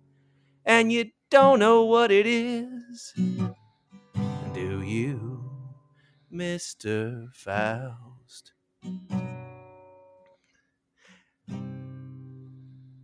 [0.65, 3.13] and you don't know what it is.
[4.55, 5.51] Do you?
[6.33, 7.29] Mr.
[7.35, 8.53] Faust.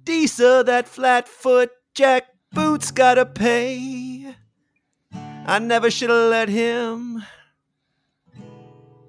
[0.05, 4.18] Disa, that flat-foot jack boots gotta pay.
[5.49, 7.25] I never should have let him.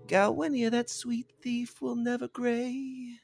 [0.07, 3.19] Galwinia, that sweet thief, will never gray.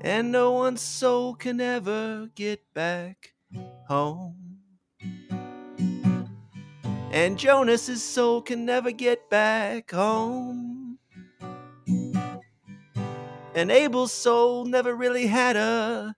[0.00, 3.34] And no one's soul can ever get back
[3.86, 4.60] home.
[7.12, 10.98] And Jonas's soul can never get back home.
[13.54, 16.16] And Abel's soul never really had a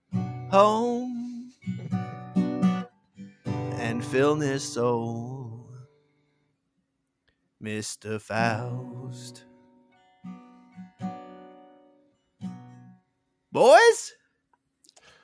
[0.49, 1.18] home.
[3.99, 5.67] And Filnir's soul,
[7.61, 8.21] Mr.
[8.21, 9.43] Faust.
[13.51, 14.13] Boys?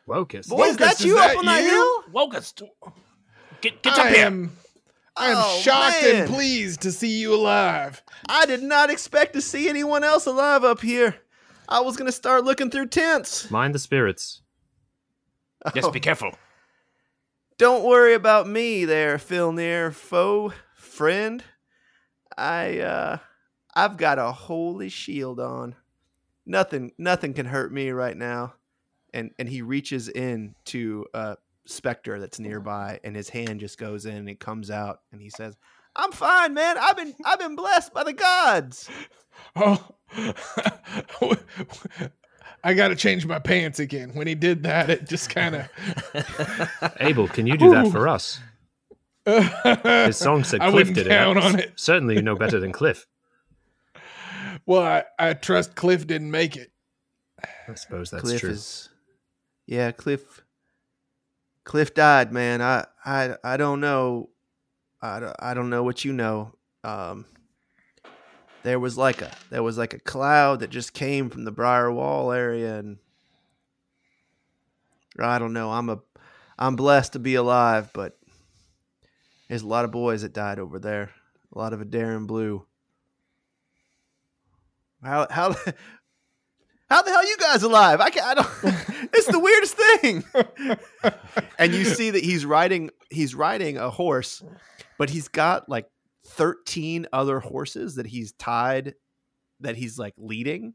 [0.06, 0.50] Wokus.
[0.50, 2.04] Boys, Lucas, that's is you that up on that hill?
[2.12, 2.64] Locust.
[3.62, 4.26] Get get up I here.
[4.26, 4.58] am.
[5.16, 6.16] I am Oh, shocked man.
[6.24, 8.04] and pleased to see you alive.
[8.28, 11.16] I did not expect to see anyone else alive up here.
[11.70, 13.50] I was gonna start looking through tents.
[13.50, 14.42] Mind the spirits.
[15.74, 16.02] Yes, be oh.
[16.02, 16.32] careful.
[17.58, 21.42] Don't worry about me there, Filnir foe, friend.
[22.38, 23.18] I uh
[23.74, 25.76] I've got a holy shield on.
[26.46, 28.56] Nothing nothing can hurt me right now.
[29.14, 34.06] And and he reaches in to a specter that's nearby and his hand just goes
[34.06, 35.56] in and it comes out and he says,
[35.96, 36.78] I'm fine, man.
[36.78, 38.90] I've been I've been blessed by the gods.
[39.58, 39.86] Oh,
[42.66, 44.10] I got to change my pants again.
[44.16, 46.94] When he did that, it just kind of.
[47.00, 48.40] Abel, can you do that for us?
[49.26, 51.44] His song said I Cliff wouldn't did count it.
[51.44, 51.74] on it.
[51.76, 53.06] Certainly you know better than Cliff.
[54.68, 56.72] Well, I, I trust Cliff didn't make it.
[57.68, 58.50] I suppose that's Cliff true.
[58.50, 58.90] is
[59.68, 60.42] Yeah, Cliff
[61.66, 62.64] Cliff died, man.
[62.64, 64.30] I I I don't know.
[65.04, 66.56] I I don't know what you know.
[66.84, 67.26] Um
[68.66, 71.92] there was like a there was like a cloud that just came from the Briar
[71.92, 72.98] Wall area and
[75.20, 75.72] I don't know.
[75.72, 76.00] I'm a
[76.58, 78.18] I'm blessed to be alive, but
[79.48, 81.12] there's a lot of boys that died over there.
[81.56, 82.66] A lot of a Adaran Blue.
[85.04, 85.56] How how
[86.90, 88.02] how the hell you guys alive?
[88.02, 88.50] I can't, I don't.
[89.14, 90.24] it's the weirdest thing.
[91.60, 94.44] and you see that he's riding he's riding a horse,
[94.98, 95.88] but he's got like
[96.26, 98.96] thirteen other horses that he's tied,
[99.60, 100.74] that he's like leading,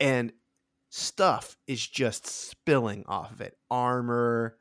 [0.00, 0.32] and
[0.88, 3.56] stuff is just spilling off of it.
[3.70, 4.56] Armor,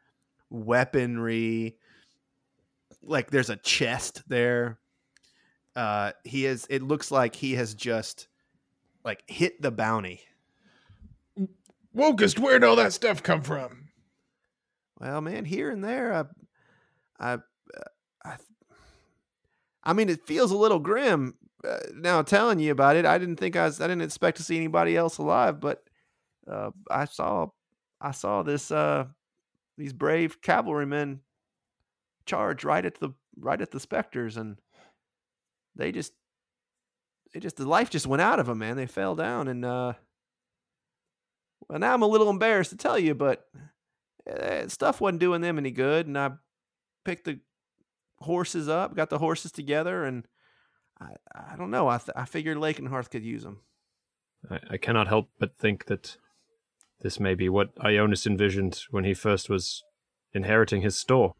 [0.49, 1.77] weaponry.
[3.02, 4.80] Like there's a chest there.
[5.76, 6.68] Uh, he is.
[6.69, 8.27] It looks like he has just
[9.06, 10.22] like hit the bounty.
[11.95, 13.85] Wokest, where'd all that stuff come from?
[14.99, 16.23] Well, man, here and there, I,
[17.19, 17.39] I, uh,
[18.23, 18.35] I,
[19.88, 21.35] I mean, it feels a little grim
[21.65, 23.05] uh, now telling you about it.
[23.05, 25.81] I didn't think I was, I didn't expect to see anybody else alive, but
[26.45, 27.47] uh, I saw,
[28.01, 29.05] I saw this, uh,
[29.77, 31.22] these brave cavalrymen
[32.26, 34.57] charge right at the right at the specters, and
[35.76, 36.11] they just,
[37.34, 38.76] they just the life just went out of them, man.
[38.76, 39.93] They fell down, and uh,
[41.69, 43.47] well, now I'm a little embarrassed to tell you, but
[44.30, 46.31] uh, stuff wasn't doing them any good and i
[47.05, 47.39] picked the
[48.19, 50.27] horses up got the horses together and
[50.99, 51.88] I, I don't know.
[51.88, 53.60] I, th- I figured Lakenhearth could use them.
[54.49, 56.18] I, I cannot help but think that
[57.02, 59.84] this may be what Ionis envisioned when he first was
[60.34, 61.34] inheriting his store.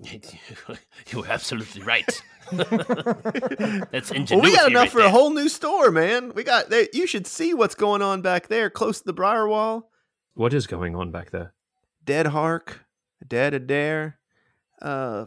[1.08, 2.22] You're absolutely right.
[2.52, 6.32] That's Well, we got enough right for a whole new store, man.
[6.34, 6.68] We got.
[6.68, 9.90] They, you should see what's going on back there, close to the Briar Wall.
[10.34, 11.54] What is going on back there?
[12.04, 12.84] Dead Hark,
[13.26, 14.18] Dead Adair,
[14.82, 15.26] uh,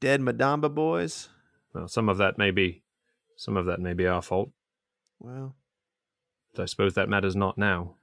[0.00, 1.28] Dead Madamba boys.
[1.74, 2.82] Well, some of that may be,
[3.36, 4.50] some of that may be our fault.
[5.18, 5.54] Well,
[6.54, 7.94] But I suppose that matters not now.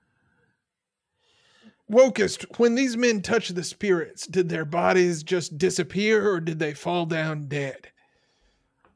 [1.91, 6.73] Wokest, when these men touched the spirits, did their bodies just disappear or did they
[6.73, 7.89] fall down dead?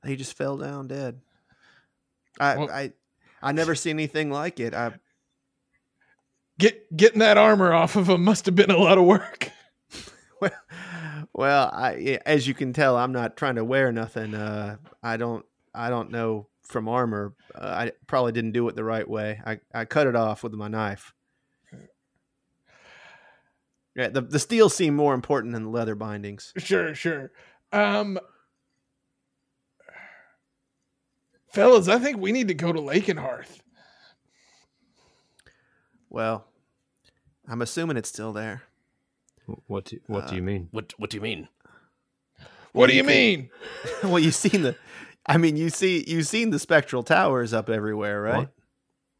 [0.03, 1.19] They just fell down dead.
[2.39, 2.93] I, Well- I,
[3.41, 4.73] I never see anything like it.
[4.73, 4.93] I,
[6.57, 9.51] Get getting that armor off of them must have been a lot of work.
[11.37, 14.33] Well, I, as you can tell, I'm not trying to wear nothing.
[14.33, 17.35] Uh, I don't, I don't know from armor.
[17.53, 19.41] Uh, I probably didn't do it the right way.
[19.45, 21.13] I, I cut it off with my knife.
[23.97, 26.53] Yeah, the the steel seemed more important than the leather bindings.
[26.57, 27.31] Sure, sure.
[27.71, 28.19] Um
[31.47, 33.59] Fellas, I think we need to go to Lakenhearth.
[36.09, 36.45] Well,
[37.47, 38.63] I'm assuming it's still there.
[39.47, 40.67] Wh- What do, what do you mean?
[40.71, 41.47] What What do you mean?
[42.71, 43.49] What do you mean?
[44.03, 44.75] well, you've seen the,
[45.25, 48.37] I mean, you see, you've seen the spectral towers up everywhere, right?
[48.37, 48.51] What?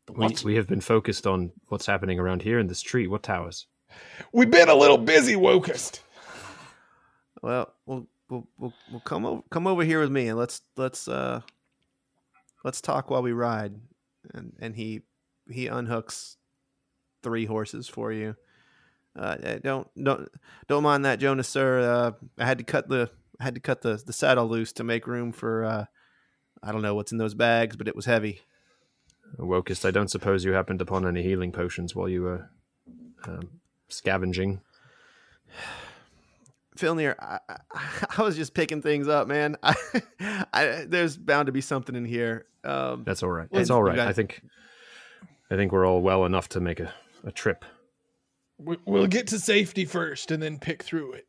[0.07, 3.07] The We, we have been focused on what's happening around here in this tree.
[3.07, 3.67] What towers?
[4.33, 6.01] We've been a little busy, Wokest.
[7.41, 11.07] Well, we'll we'll we'll, we'll come over come over here with me and let's let's
[11.07, 11.41] uh
[12.63, 13.75] let's talk while we ride.
[14.33, 15.01] And and he
[15.49, 16.35] he unhooks
[17.23, 18.35] three horses for you.
[19.15, 20.29] Uh, don't don't
[20.67, 21.79] don't mind that, Jonas, sir.
[21.79, 23.09] Uh, I had to cut the
[23.39, 25.85] I had to cut the the saddle loose to make room for uh,
[26.61, 28.41] I don't know what's in those bags, but it was heavy.
[29.39, 32.49] Wokest, I don't suppose you happened upon any healing potions while you were
[33.27, 33.49] um,
[33.87, 34.61] scavenging.
[36.77, 37.57] Filnir, I, I,
[38.17, 39.55] I was just picking things up, man.
[39.63, 39.75] I,
[40.53, 42.47] I, there's bound to be something in here.
[42.65, 43.47] Um, That's all right.
[43.51, 43.99] That's all right.
[43.99, 44.41] I think
[45.49, 46.93] I think we're all well enough to make a,
[47.23, 47.63] a trip.
[48.57, 51.27] We- We'll get to safety first and then pick through it.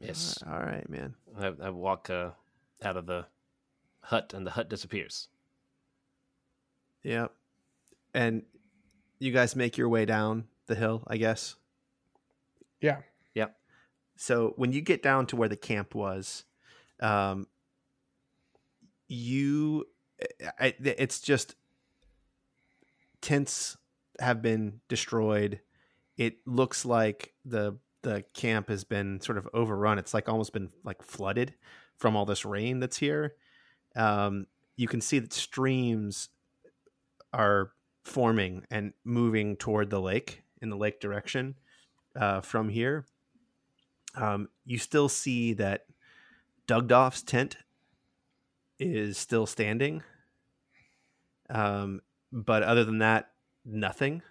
[0.00, 0.38] Yes.
[0.46, 1.14] all right, man.
[1.38, 2.30] I, I walk uh,
[2.82, 3.26] out of the
[4.00, 5.28] hut, and the hut disappears.
[7.02, 7.32] Yep.
[8.14, 8.42] And
[9.18, 11.56] you guys make your way down the hill, I guess.
[12.80, 12.98] Yeah.
[13.34, 13.56] Yep.
[14.16, 16.44] So when you get down to where the camp was,
[17.00, 17.46] um,
[19.08, 19.86] you,
[20.60, 21.54] I, it's just
[23.20, 23.76] tents
[24.20, 25.60] have been destroyed.
[26.18, 29.98] It looks like the the camp has been sort of overrun.
[29.98, 31.54] It's like almost been like flooded
[31.96, 33.34] from all this rain that's here.
[33.96, 34.46] Um,
[34.76, 36.28] you can see that streams
[37.32, 37.72] are
[38.04, 41.56] forming and moving toward the lake in the lake direction
[42.14, 43.04] uh, from here.
[44.14, 45.86] Um, you still see that
[46.66, 47.56] Doug Dolph's tent
[48.78, 50.02] is still standing.
[51.50, 52.00] Um,
[52.32, 53.30] but other than that,
[53.64, 54.22] nothing.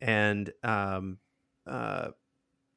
[0.00, 1.18] And um,
[1.66, 2.08] uh,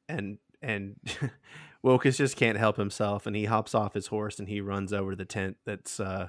[0.08, 0.96] and and
[1.82, 5.10] Wilkes just can't help himself, and he hops off his horse and he runs over
[5.10, 6.28] to the tent that's uh,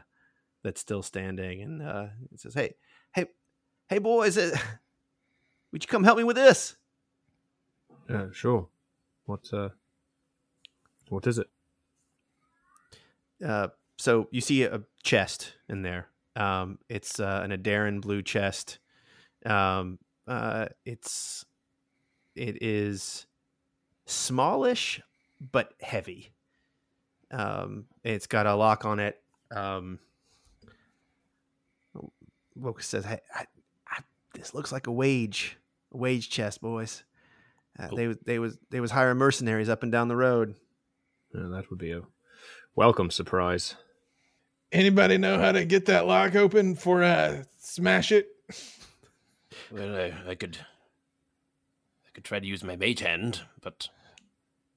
[0.64, 2.76] that's still standing, and uh, he says, "Hey,
[3.14, 3.26] hey,
[3.90, 4.56] hey, boys, uh,
[5.72, 6.76] would you come help me with this?"
[8.10, 8.68] Yeah, sure.
[9.26, 9.70] What uh
[11.10, 11.48] what is it?
[13.46, 13.68] uh,
[13.98, 16.08] so you see a chest in there.
[16.36, 18.80] Um, it's uh, an Adaran blue chest.
[19.46, 21.46] Um, uh, it's
[22.36, 23.26] it is
[24.06, 25.02] smallish
[25.52, 26.32] but heavy.
[27.32, 29.22] Um, it's got a lock on it.
[29.52, 30.00] Um,
[32.56, 33.46] Wilkes says, "Hey, I,
[33.90, 34.00] I,
[34.34, 35.58] this looks like a wage,
[35.94, 37.04] a wage chest, boys.
[37.78, 40.56] Uh, they was they was they was hiring mercenaries up and down the road."
[41.34, 42.02] Yeah, that would be a
[42.76, 43.76] welcome surprise.
[44.72, 48.28] Anybody know how to get that lock open for uh smash it?
[49.72, 50.58] Well, I, I could,
[52.06, 53.90] I could try to use my mage hand, but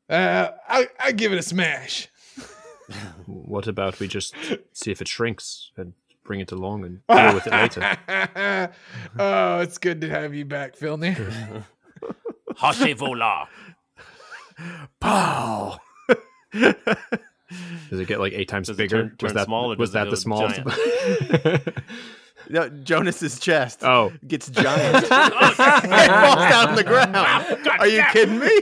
[0.08, 2.08] Uh I I give it a smash.
[3.26, 4.34] What about we just
[4.72, 5.92] see if it shrinks and
[6.24, 7.98] bring it along and deal with it later?
[9.18, 11.64] oh, it's good to have you back, Filnir.
[12.56, 13.46] Hashe vola.
[15.00, 15.78] Pow!
[16.52, 19.10] Does it get like eight times Does bigger?
[19.10, 20.48] turn- was that small was does that the go small?
[22.50, 24.96] No, Jonas's chest oh, gets giant.
[25.04, 27.14] it falls down on the ground.
[27.78, 28.60] Are you kidding me?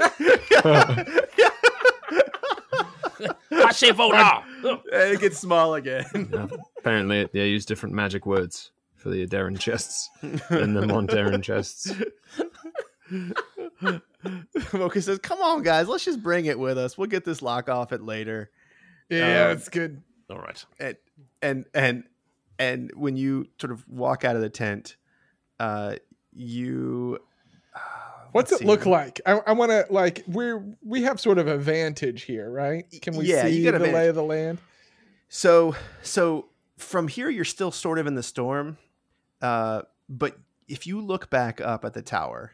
[3.53, 4.45] Hashe vola.
[4.65, 6.05] and it gets small again.
[6.33, 6.47] Yeah,
[6.79, 11.93] apparently, they use different magic words for the Adaran chests and the Montaran chests.
[14.73, 16.99] Mocha says, "Come on, guys, let's just bring it with us.
[16.99, 18.51] We'll get this lock off it later."
[19.09, 20.03] Yeah, Um, that's good.
[20.29, 20.65] All right.
[20.81, 20.97] and
[21.43, 22.05] and and
[22.59, 24.97] and when you sort of walk out of the tent,
[25.61, 25.97] uh,
[26.33, 27.19] you
[28.33, 29.21] What's let's it look like?
[29.25, 32.85] I, I want to like we're we have sort of a vantage here, right?
[33.01, 34.59] Can we Yeah, see the a lay of the land?
[35.29, 38.77] So so from here you're still sort of in the storm.
[39.41, 40.39] Uh but
[40.69, 42.53] if you look back up at the tower,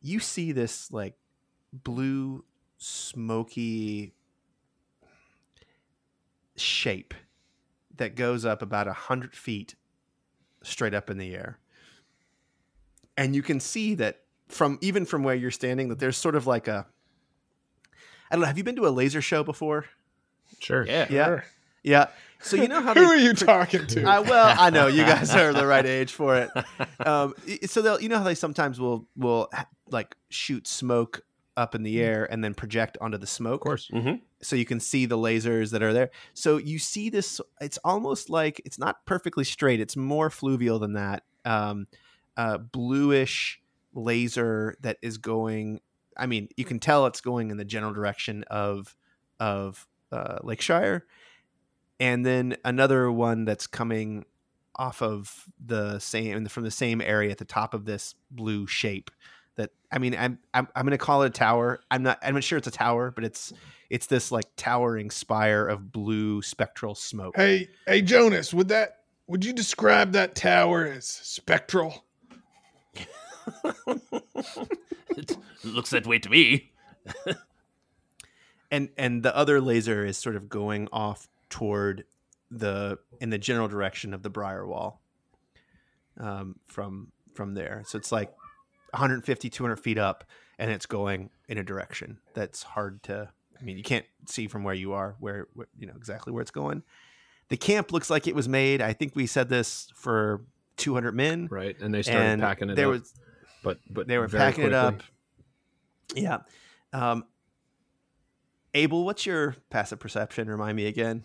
[0.00, 1.14] you see this like
[1.72, 2.44] blue
[2.78, 4.12] smoky
[6.56, 7.14] shape
[7.98, 9.74] that goes up about a hundred feet
[10.62, 11.58] straight up in the air.
[13.16, 16.46] And you can see that from even from where you're standing that there's sort of
[16.46, 16.86] like a
[18.30, 19.86] I don't know, have you been to a laser show before?
[20.58, 20.84] Sure.
[20.84, 21.06] Yeah.
[21.10, 21.26] Yeah.
[21.26, 21.44] Sure.
[21.82, 22.06] Yeah.
[22.40, 24.04] So you know how Who they are you talking to?
[24.04, 26.50] I, well, I know you guys are the right age for it.
[26.98, 29.50] Um, so they'll, you know how they sometimes will will
[29.88, 31.22] like shoot smoke
[31.56, 33.54] up in the air and then project onto the smoke.
[33.54, 33.90] Of course.
[34.42, 36.10] So you can see the lasers that are there.
[36.34, 37.40] So you see this.
[37.60, 39.80] It's almost like it's not perfectly straight.
[39.80, 41.22] It's more fluvial than that.
[41.44, 41.86] Um,
[42.36, 43.60] uh, bluish
[43.94, 45.80] laser that is going.
[46.16, 48.94] I mean, you can tell it's going in the general direction of
[49.40, 51.06] of uh, Lakeshire,
[51.98, 54.24] and then another one that's coming
[54.76, 59.10] off of the same from the same area at the top of this blue shape.
[59.56, 61.80] That I mean, I'm I'm, I'm going to call it a tower.
[61.90, 62.18] I'm not.
[62.22, 63.52] I'm not sure it's a tower, but it's
[63.90, 67.36] it's this like towering spire of blue spectral smoke.
[67.36, 72.04] Hey, hey, Jonas, would that would you describe that tower as spectral?
[75.16, 76.72] It looks that way to me.
[78.70, 82.04] and and the other laser is sort of going off toward
[82.50, 85.00] the in the general direction of the briar wall
[86.18, 88.32] um, from from there so it's like
[88.96, 90.24] 150 200 feet up
[90.58, 93.28] and it's going in a direction that's hard to
[93.60, 96.42] i mean you can't see from where you are where, where you know exactly where
[96.42, 96.82] it's going
[97.48, 100.42] the camp looks like it was made i think we said this for
[100.78, 101.74] 200 men Right.
[101.80, 102.92] And they started and packing it there up.
[103.00, 103.14] was
[103.62, 105.02] but but they were very packing it up.
[106.14, 106.38] Yeah.
[106.92, 107.24] Um,
[108.74, 110.48] Abel, what's your passive perception?
[110.48, 111.24] Remind me again.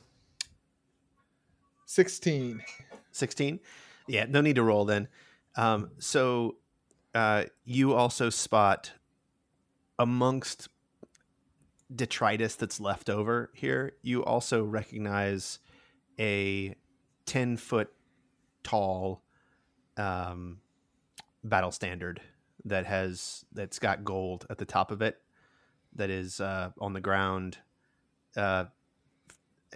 [1.86, 2.64] Sixteen.
[3.12, 3.60] 16?
[4.08, 5.10] Yeah, no need to roll then.
[5.56, 6.56] Um, so
[7.14, 8.92] uh, you also spot
[10.00, 10.70] amongst
[11.94, 15.60] detritus that's left over here, you also recognize
[16.20, 16.76] a
[17.26, 17.92] 10 foot
[18.64, 19.24] tall
[19.98, 20.60] um,
[21.44, 22.22] battle standard
[22.66, 25.18] that has that's got gold at the top of it
[25.96, 27.58] that is uh, on the ground.
[28.36, 28.66] Uh,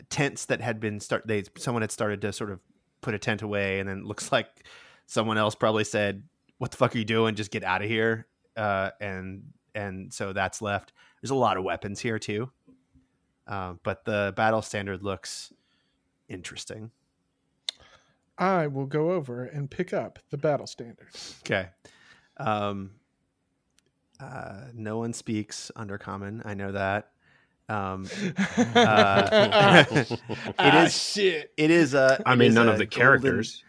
[0.10, 2.60] tents that had been start they someone had started to sort of
[3.02, 4.66] put a tent away and then looks like
[5.06, 6.24] someone else probably said
[6.58, 8.28] what the fuck are you doing just get out of here
[8.58, 12.50] uh, and and so that's left there's a lot of weapons here too
[13.48, 15.52] uh, but the battle standard looks
[16.30, 16.92] interesting
[18.38, 21.08] I will go over and pick up the battle standard.
[21.46, 21.70] Okay.
[22.36, 22.92] Um,
[24.20, 26.42] uh, no one speaks under common.
[26.44, 27.12] I know that.
[27.70, 28.44] Um, uh,
[30.60, 31.54] ah, is- shit.
[31.56, 31.96] it is.
[31.96, 33.64] Uh, I mean, none a of the golden- characters.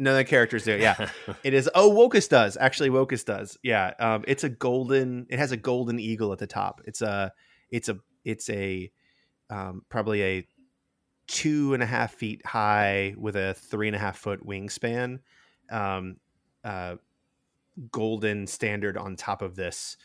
[0.00, 0.76] None of the characters do.
[0.76, 1.10] Yeah,
[1.44, 1.68] it is.
[1.74, 2.88] Oh, Wokus does actually.
[2.88, 3.58] Wokus does.
[3.62, 3.92] Yeah.
[3.98, 5.26] Um, it's a golden.
[5.28, 6.80] It has a golden eagle at the top.
[6.86, 7.32] It's a.
[7.70, 7.98] It's a.
[8.24, 8.90] It's a.
[9.50, 10.48] Um, probably a
[11.26, 15.18] two and a half feet high with a three and a half foot wingspan.
[15.70, 16.16] Um,
[16.64, 16.96] uh,
[17.90, 19.96] golden standard on top of this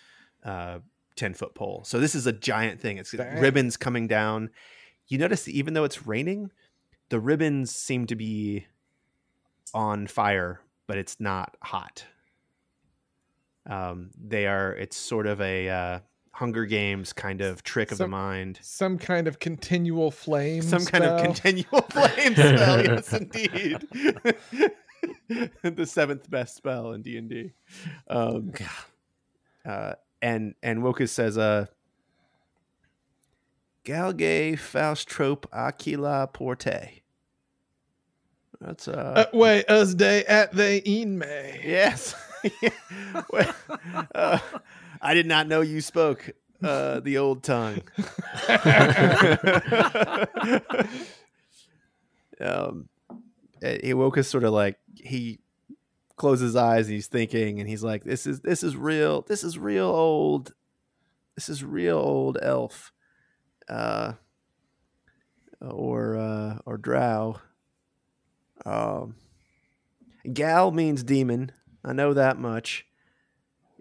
[0.44, 0.80] uh,
[1.16, 1.84] 10 foot pole.
[1.86, 2.98] So this is a giant thing.
[2.98, 3.40] It's Dang.
[3.40, 4.50] ribbons coming down.
[5.08, 6.52] You notice that even though it's raining,
[7.10, 8.66] the ribbons seem to be
[9.74, 12.06] on fire, but it's not hot.
[13.68, 16.00] Um, they are, it's sort of a uh,
[16.36, 18.60] Hunger Games kind of trick of the mind.
[18.62, 20.62] Some kind of continual flame.
[20.62, 23.88] Some kind of continual flame spell, yes, indeed.
[25.64, 27.54] the seventh best spell in D and D.
[28.10, 28.52] Um,
[29.66, 31.68] uh, and and Wokus says, "Uh,
[33.86, 37.02] Galgay Faustrope Aquila Porte."
[38.66, 41.62] That's uh, Uh, way us day at they in May.
[41.64, 42.16] yes.
[43.32, 43.56] Well,
[44.14, 44.38] uh,
[45.02, 46.30] I did not know you spoke
[46.64, 47.82] uh, the old tongue.
[52.40, 52.88] um,
[53.82, 55.40] he woke us sort of like he
[56.18, 59.24] closes his eyes and he's thinking and he's like, "This is this is real.
[59.24, 60.54] This is real old.
[61.36, 62.92] This is real old elf."
[63.68, 64.14] Uh,
[65.62, 67.38] or uh, or drow.
[68.66, 69.16] Um,
[70.32, 71.52] gal means demon.
[71.84, 72.86] I know that much.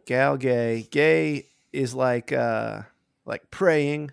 [0.07, 0.87] Gal gay.
[0.91, 2.83] Gay is like uh
[3.25, 4.11] like praying.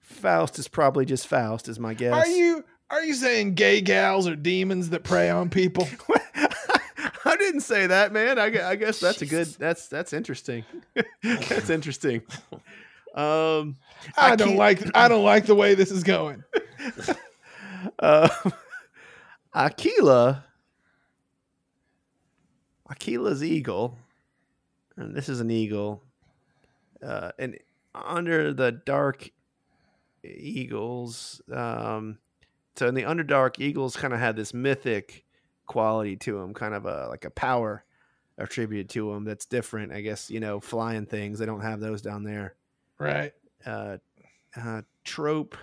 [0.00, 2.12] Faust is probably just Faust, is my guess.
[2.12, 5.88] Are you are you saying gay gals are demons that prey on people?
[7.24, 8.38] I didn't say that, man.
[8.38, 9.46] I, I guess that's a good.
[9.58, 10.64] That's that's interesting.
[11.22, 12.22] that's interesting.
[13.14, 13.76] Um,
[14.16, 16.44] I, don't can't- like I don't like the way this is going.
[17.98, 18.28] uh,
[19.54, 20.44] Aquila.
[22.90, 23.96] Aquila's eagle,
[24.96, 26.02] and this is an eagle.
[27.02, 27.58] Uh, and
[27.94, 29.30] under the dark
[30.22, 32.18] eagles, um,
[32.76, 35.24] so in the underdark, eagles kind of had this mythic
[35.66, 37.84] quality to them, kind of a like a power
[38.36, 39.92] attributed to them that's different.
[39.92, 42.54] I guess you know, flying things they don't have those down there.
[42.98, 43.32] Right.
[43.64, 43.98] Uh,
[44.56, 45.56] uh, trope.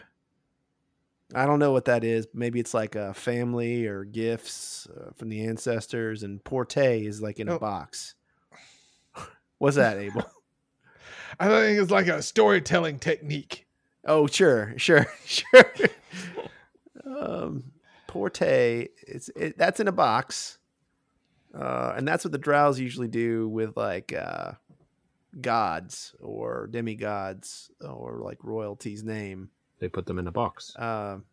[1.34, 2.28] I don't know what that is.
[2.34, 7.40] Maybe it's like a family or gifts uh, from the ancestors, and porte is like
[7.40, 7.60] in a Oh.
[7.60, 8.16] box.
[9.58, 10.24] What's that, Abel?
[11.40, 13.66] I think it's like a storytelling technique.
[14.06, 15.66] Oh, sure, sure, sure.
[17.06, 17.72] um,
[18.08, 20.58] porte, it's it, that's in a box,
[21.58, 24.54] uh, and that's what the drows usually do with like uh,
[25.40, 29.50] gods or demigods or like royalty's name.
[29.82, 30.74] They put them in a box.
[30.78, 31.26] Um,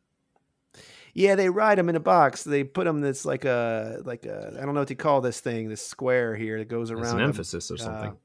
[1.13, 2.45] yeah, they ride them in a box.
[2.45, 3.03] They put them.
[3.03, 5.69] That's like a like a I don't know what you call this thing.
[5.69, 7.05] This square here that goes around.
[7.05, 7.29] It's an 'em.
[7.29, 8.17] emphasis or something.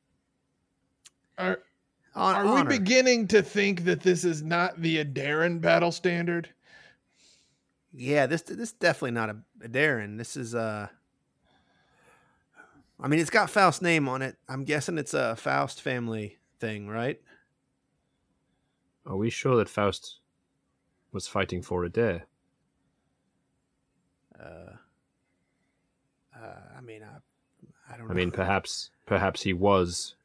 [1.37, 1.59] Are,
[2.13, 6.49] Hon- are we beginning to think that this is not the Adaran battle standard?
[7.91, 9.37] Yeah, this this is definitely not a,
[9.67, 10.17] Adaran.
[10.17, 10.87] This is uh
[12.99, 14.37] I mean, it's got Faust's name on it.
[14.47, 17.19] I'm guessing it's a Faust family thing, right?
[19.05, 20.19] Are we sure that Faust
[21.11, 22.23] was fighting for a dare?
[24.39, 24.75] Uh,
[26.35, 28.05] uh I mean, I, I don't.
[28.05, 28.15] I know.
[28.15, 30.15] mean, perhaps perhaps he was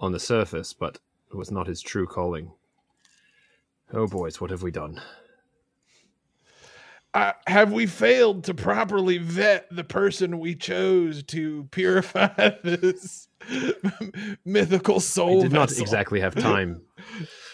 [0.00, 0.98] on the surface, but
[1.30, 2.50] it was not his true calling.
[3.92, 5.00] Oh boys, what have we done?
[7.14, 12.28] Uh, have we failed to properly vet the person we chose to purify
[12.62, 13.28] this
[14.44, 15.36] mythical soul?
[15.36, 16.82] We did not exactly have time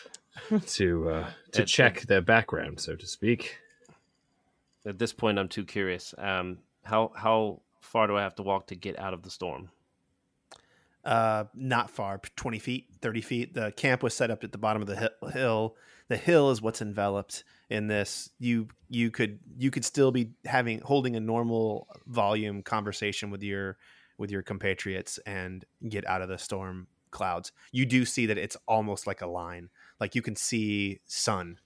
[0.66, 3.58] to uh, to At- check their background, so to speak.
[4.84, 6.14] At this point, I'm too curious.
[6.18, 9.70] Um, how how far do I have to walk to get out of the storm?
[11.04, 13.54] uh, not far, twenty feet, thirty feet.
[13.54, 15.76] The camp was set up at the bottom of the hill.
[16.08, 18.30] The hill is what's enveloped in this.
[18.38, 23.78] You you could you could still be having holding a normal volume conversation with your
[24.18, 27.50] with your compatriots and get out of the storm clouds.
[27.72, 29.70] You do see that it's almost like a line.
[30.02, 31.58] Like you can see sun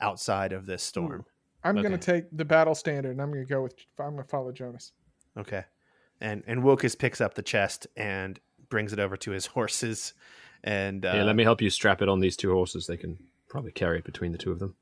[0.00, 1.24] outside of this storm.
[1.64, 4.22] I'm going to take the battle standard and I'm going to go with, I'm going
[4.22, 4.92] to follow Jonas.
[5.36, 5.64] Okay.
[6.20, 8.38] And and Wilkes picks up the chest and
[8.68, 10.14] brings it over to his horses.
[10.62, 12.86] And uh, yeah, let me help you strap it on these two horses.
[12.86, 13.18] They can
[13.48, 14.76] probably carry it between the two of them.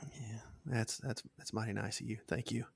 [0.00, 2.18] Yeah, that's that's that's mighty nice of you.
[2.28, 2.66] Thank you.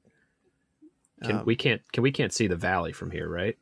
[1.22, 3.56] Can Um, we can't can we can't see the valley from here, right?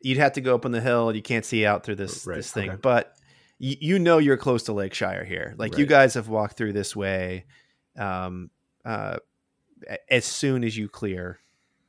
[0.00, 1.14] You'd have to go up on the hill.
[1.14, 2.78] You can't see out through this Right, this thing, okay.
[2.80, 3.17] but
[3.58, 5.54] you, you know you're close to Lakeshire here.
[5.58, 7.44] Like you guys have walked through this way.
[7.96, 8.50] Um,
[8.84, 9.18] uh,
[10.10, 11.40] as soon as you clear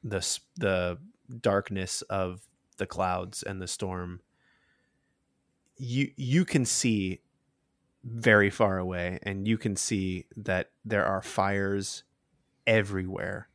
[0.03, 0.97] the the
[1.41, 2.41] darkness of
[2.77, 4.21] the clouds and the storm,
[5.77, 7.21] you you can see
[8.03, 12.03] very far away, and you can see that there are fires
[12.65, 13.49] everywhere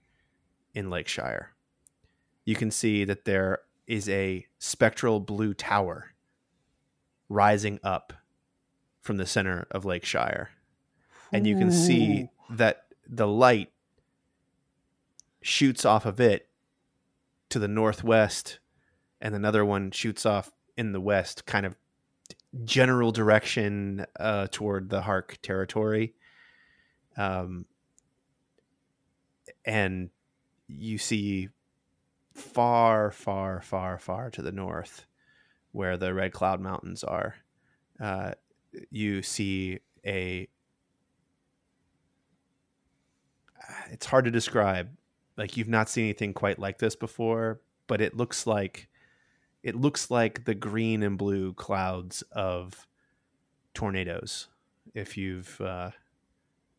[0.74, 1.54] in Lakeshire.
[2.44, 6.13] You can see that there is a spectral blue tower
[7.34, 8.12] rising up
[9.00, 10.50] from the center of Lake Shire.
[11.32, 13.72] And you can see that the light
[15.42, 16.48] shoots off of it
[17.50, 18.60] to the northwest,
[19.20, 21.76] and another one shoots off in the west, kind of
[22.64, 26.14] general direction uh, toward the Hark territory.
[27.16, 27.66] Um,
[29.64, 30.10] and
[30.68, 31.48] you see
[32.32, 35.06] far, far, far, far to the north,
[35.74, 37.34] where the Red Cloud Mountains are,
[38.00, 38.32] uh,
[38.90, 40.48] you see a.
[43.90, 44.90] It's hard to describe.
[45.36, 48.88] Like you've not seen anything quite like this before, but it looks like
[49.64, 52.86] it looks like the green and blue clouds of
[53.72, 54.46] tornadoes.
[54.94, 55.90] If you've uh,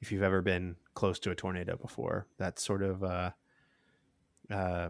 [0.01, 3.31] if you've ever been close to a tornado before, that sort of uh,
[4.49, 4.89] uh,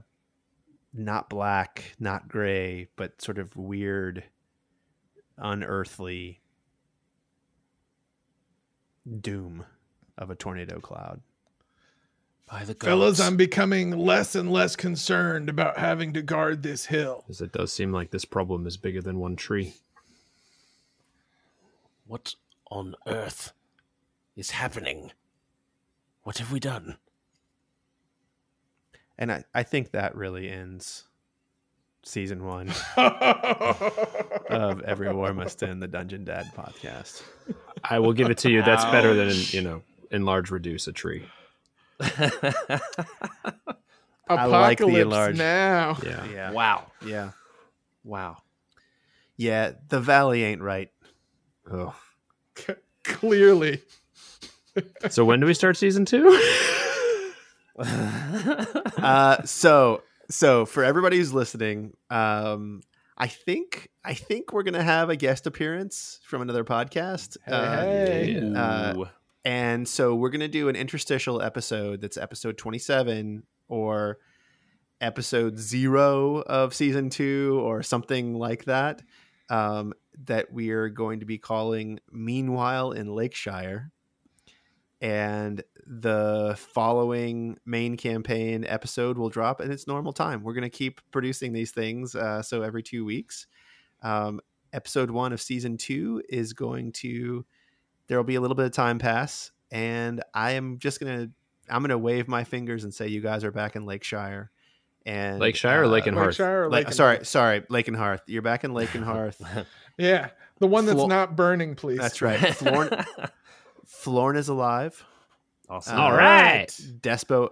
[0.98, 4.24] not black, not gray, but sort of weird,
[5.38, 6.42] unearthly
[9.22, 9.66] doom
[10.18, 11.22] of a tornado cloud.
[12.50, 12.86] By the gods.
[12.88, 17.26] Fellas, I'm becoming less and less concerned about having to guard this hill.
[17.28, 19.74] As it does seem like this problem is bigger than one tree.
[22.06, 22.36] What
[22.70, 23.52] on earth
[24.36, 25.12] is happening?
[26.22, 26.98] What have we done?
[29.18, 31.06] And I, I think that really ends
[32.04, 37.24] season one of Every War Must End, the Dungeon Dad podcast.
[37.84, 38.62] I will give it to you.
[38.62, 39.82] That's better than you know,
[40.12, 41.26] enlarge, reduce a tree.
[44.28, 45.98] I like the Apocalypse enlarged- now.
[46.04, 46.26] Yeah.
[46.26, 46.52] Yeah.
[46.52, 46.88] Wow.
[47.06, 47.32] Yeah.
[48.04, 48.38] Wow.
[49.38, 49.72] Yeah.
[49.90, 50.92] The valley ain't right.
[51.72, 51.96] Oh.
[53.04, 53.82] Clearly.
[55.10, 56.24] So when do we start season two?
[58.98, 62.82] uh, so so for everybody who's listening, um,
[63.18, 67.38] I think I think we're gonna have a guest appearance from another podcast.
[67.48, 68.40] Uh, Hey.
[68.56, 69.06] uh, Ooh.
[69.44, 74.18] and so we're gonna do an interstitial episode that's episode 27 or
[75.02, 79.02] episode zero of season two or something like that.
[79.50, 79.94] Um,
[80.26, 83.92] that we are going to be calling "Meanwhile in Lakeshire."
[85.06, 90.41] And the following main campaign episode will drop in its normal time.
[90.41, 93.45] We're going to keep producing these things, uh, so every two weeks.
[94.02, 94.41] Um,
[94.73, 97.45] episode one of season two is going to.
[98.07, 101.30] There will be a little bit of time pass, and I am just gonna.
[101.69, 104.49] I'm gonna wave my fingers and say you guys are back in Lakeshire.
[105.06, 106.26] And Lakeshire or uh, Lakenhearth?
[106.26, 107.27] Lakeshire or Lake and sorry, Hearth?
[107.27, 108.22] sorry, Lakenhearth.
[108.26, 109.40] You're back in Lake and Hearth.
[109.99, 110.30] Yeah.
[110.60, 111.99] The one that's Flo- not burning, please.
[111.99, 112.40] That's right.
[112.56, 112.90] Florn,
[113.86, 115.03] Florn is alive.
[115.70, 115.98] awesome.
[115.98, 116.68] Uh, All right.
[117.02, 117.52] Despo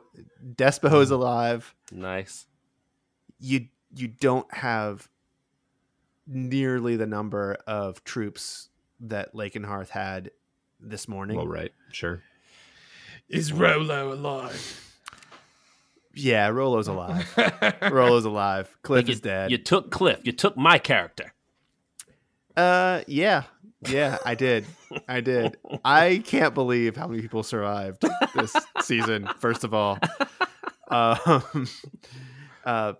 [0.55, 1.73] Despo's alive.
[1.91, 2.45] nice.
[3.39, 5.07] You you don't have
[6.27, 8.69] nearly the number of troops
[9.01, 10.31] that Lakenhearth had
[10.79, 11.37] this morning.
[11.37, 11.73] Well, right.
[11.91, 12.21] Sure.
[13.29, 14.79] Is Rolo alive?
[16.13, 17.27] Yeah, Rolo's alive.
[17.91, 18.75] Rolo's alive.
[18.83, 19.49] Cliff you, is dead.
[19.51, 20.19] You took Cliff.
[20.23, 21.33] You took my character.
[22.55, 23.43] uh yeah.
[23.89, 24.65] Yeah, I did.
[25.07, 25.57] I did.
[25.83, 28.03] I can't believe how many people survived
[28.35, 29.97] this season, first of all.
[30.89, 31.67] Um
[32.65, 32.93] uh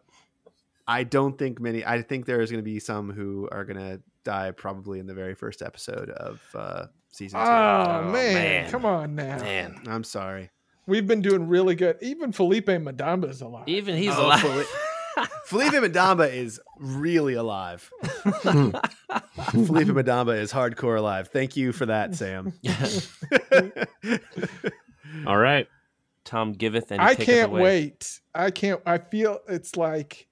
[0.88, 4.52] I don't think many I think there is gonna be some who are gonna die
[4.52, 7.46] probably in the very first episode of uh season two.
[7.46, 8.34] Oh, Oh, man.
[8.34, 8.72] man.
[8.72, 9.38] Come on now.
[9.38, 10.50] Man, I'm sorry.
[10.88, 11.98] We've been doing really good.
[12.02, 13.68] Even Felipe Madamba's alive.
[13.68, 14.44] even he's Oh, alive.
[15.46, 17.90] Felipe- Felipe Madamba is really alive.
[18.04, 21.28] Felipe Madamba is hardcore alive.
[21.30, 22.54] Thank you for that, Sam.
[25.28, 25.68] All right.
[26.26, 27.62] Tom giveth and I can't away.
[27.62, 28.20] wait.
[28.34, 28.82] I can't.
[28.86, 30.28] I feel it's like,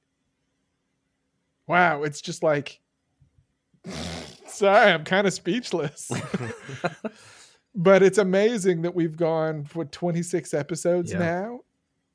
[1.67, 2.03] wow.
[2.03, 2.79] It's just like,
[4.47, 6.09] sorry, I'm kind of speechless.
[7.75, 11.19] but it's amazing that we've gone for 26 episodes Yeah.
[11.19, 11.59] now,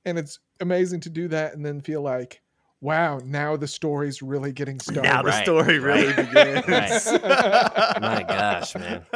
[0.04, 2.40] and it's amazing to do that and then feel like,
[2.80, 5.02] wow, now the story's really getting started.
[5.04, 7.06] now the Right, story really right, begins.
[8.00, 9.06] My gosh, man.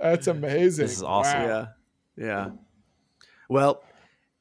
[0.00, 0.86] That's amazing.
[0.86, 1.42] This is awesome.
[1.42, 1.46] Wow.
[1.46, 1.66] Yeah.
[2.26, 2.50] Yeah.
[3.48, 3.82] Well,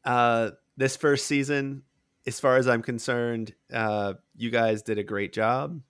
[0.06, 1.84] uh, this first season,
[2.28, 5.82] as far as I'm concerned, uh, you guys did a great job.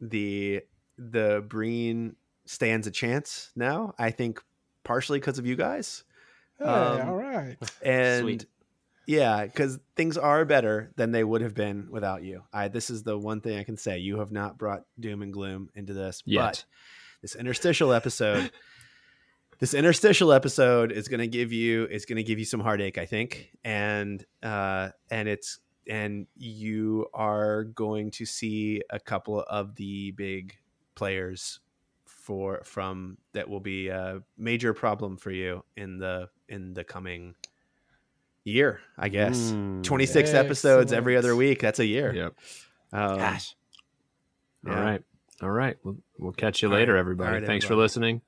[0.00, 0.62] The
[0.96, 2.16] the Breen
[2.46, 3.94] stands a chance now.
[3.98, 4.42] I think
[4.84, 6.04] partially because of you guys.
[6.58, 7.56] Hey, Um, all right.
[7.82, 8.46] And Sweet.
[9.08, 12.42] Yeah, because things are better than they would have been without you.
[12.52, 13.98] I this is the one thing I can say.
[13.98, 16.22] You have not brought doom and gloom into this.
[16.26, 16.40] Yet.
[16.42, 16.64] But
[17.22, 18.50] this interstitial episode
[19.60, 22.96] this interstitial episode is going to give you is going to give you some heartache
[22.96, 25.58] i think and uh and it's
[25.88, 30.54] and you are going to see a couple of the big
[30.94, 31.60] players
[32.04, 37.34] for from that will be a major problem for you in the in the coming
[38.48, 42.34] year i guess Mm, 26 episodes every other week that's a year Yep.
[42.92, 43.54] um, Gosh.
[44.66, 44.80] All Yeah.
[44.82, 45.02] right.
[45.40, 45.76] All right.
[45.84, 46.98] We'll, we'll catch you All later, right.
[47.00, 47.28] everybody.
[47.28, 48.22] All right, Thanks for listening.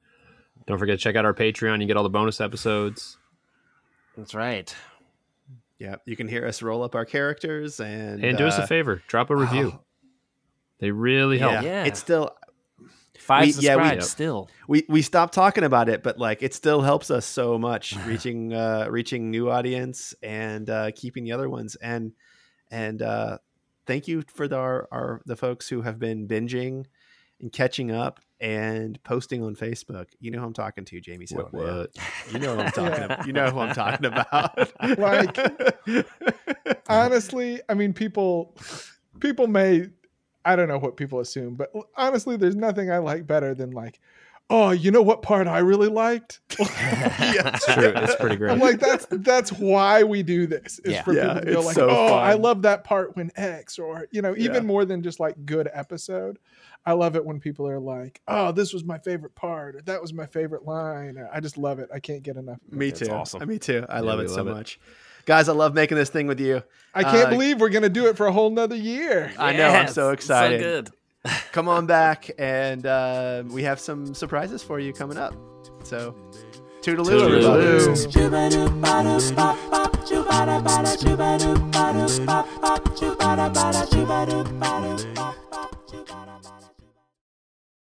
[0.67, 1.81] Don't forget to check out our Patreon.
[1.81, 3.19] You get all the bonus episodes.
[4.17, 4.73] That's right.
[5.79, 8.67] yeah you can hear us roll up our characters and And do us uh, a
[8.67, 9.73] favor drop a review.
[9.75, 9.81] oh,
[10.79, 11.53] They really help.
[11.55, 11.63] yeah.
[11.63, 11.85] Yeah.
[11.85, 12.31] it's still
[13.21, 14.49] Five We- yeah, we- still.
[14.67, 18.53] we we stopped talking about it, but like it still helps us so much reaching
[18.53, 22.13] uh reaching new audience and uh keeping the other ones and
[22.71, 23.39] and uh
[23.87, 26.87] thank you for the our, our the folks who have been binging
[27.41, 30.07] and catching up and posting on Facebook.
[30.19, 31.27] You know who I'm talking to, Jamie.
[31.31, 31.53] What?
[31.53, 31.91] What?
[32.33, 33.05] You know who I'm talking Yeah.
[33.05, 33.27] about.
[33.27, 34.99] You know who I'm talking about.
[34.99, 36.07] Like-
[36.89, 38.55] honestly, I mean, people,
[39.21, 39.89] people may,
[40.45, 44.01] I don't know what people assume, but honestly, there's nothing I like better than like,
[44.49, 46.41] oh, you know what part I really liked?
[47.33, 47.93] It's true.
[47.95, 48.51] It's pretty great.
[48.51, 50.79] I'm like, that's that's why we do this.
[50.81, 51.03] Is Yeah.
[51.03, 53.79] for Yeah, people to go it's like, so oh, I love that part when X,
[53.79, 54.61] or you know, even Yeah.
[54.61, 56.39] more than just like good episode.
[56.87, 60.01] I love it when people are like, oh, this was my favorite part, or that
[60.01, 61.19] was my favorite line.
[61.19, 61.91] or, I just love it.
[61.95, 62.57] I can't get enough.
[62.67, 62.77] of it.
[62.77, 63.11] Me That's too.
[63.13, 63.47] awesome.
[63.49, 63.85] Me too.
[63.89, 64.53] I love we it so love it.
[65.21, 65.27] Much.
[65.27, 66.63] Guys, I love making this thing with you.
[66.95, 69.33] I can't Uh, believe we're gonna do it for a whole nother year.
[69.39, 69.69] I know.
[69.69, 70.61] I'm so excited.
[70.61, 70.91] So good.
[71.53, 75.35] Come on back, and uh, we have some surprises for you coming up.
[75.85, 76.15] So,
[76.83, 78.91] toodaloo, everybody.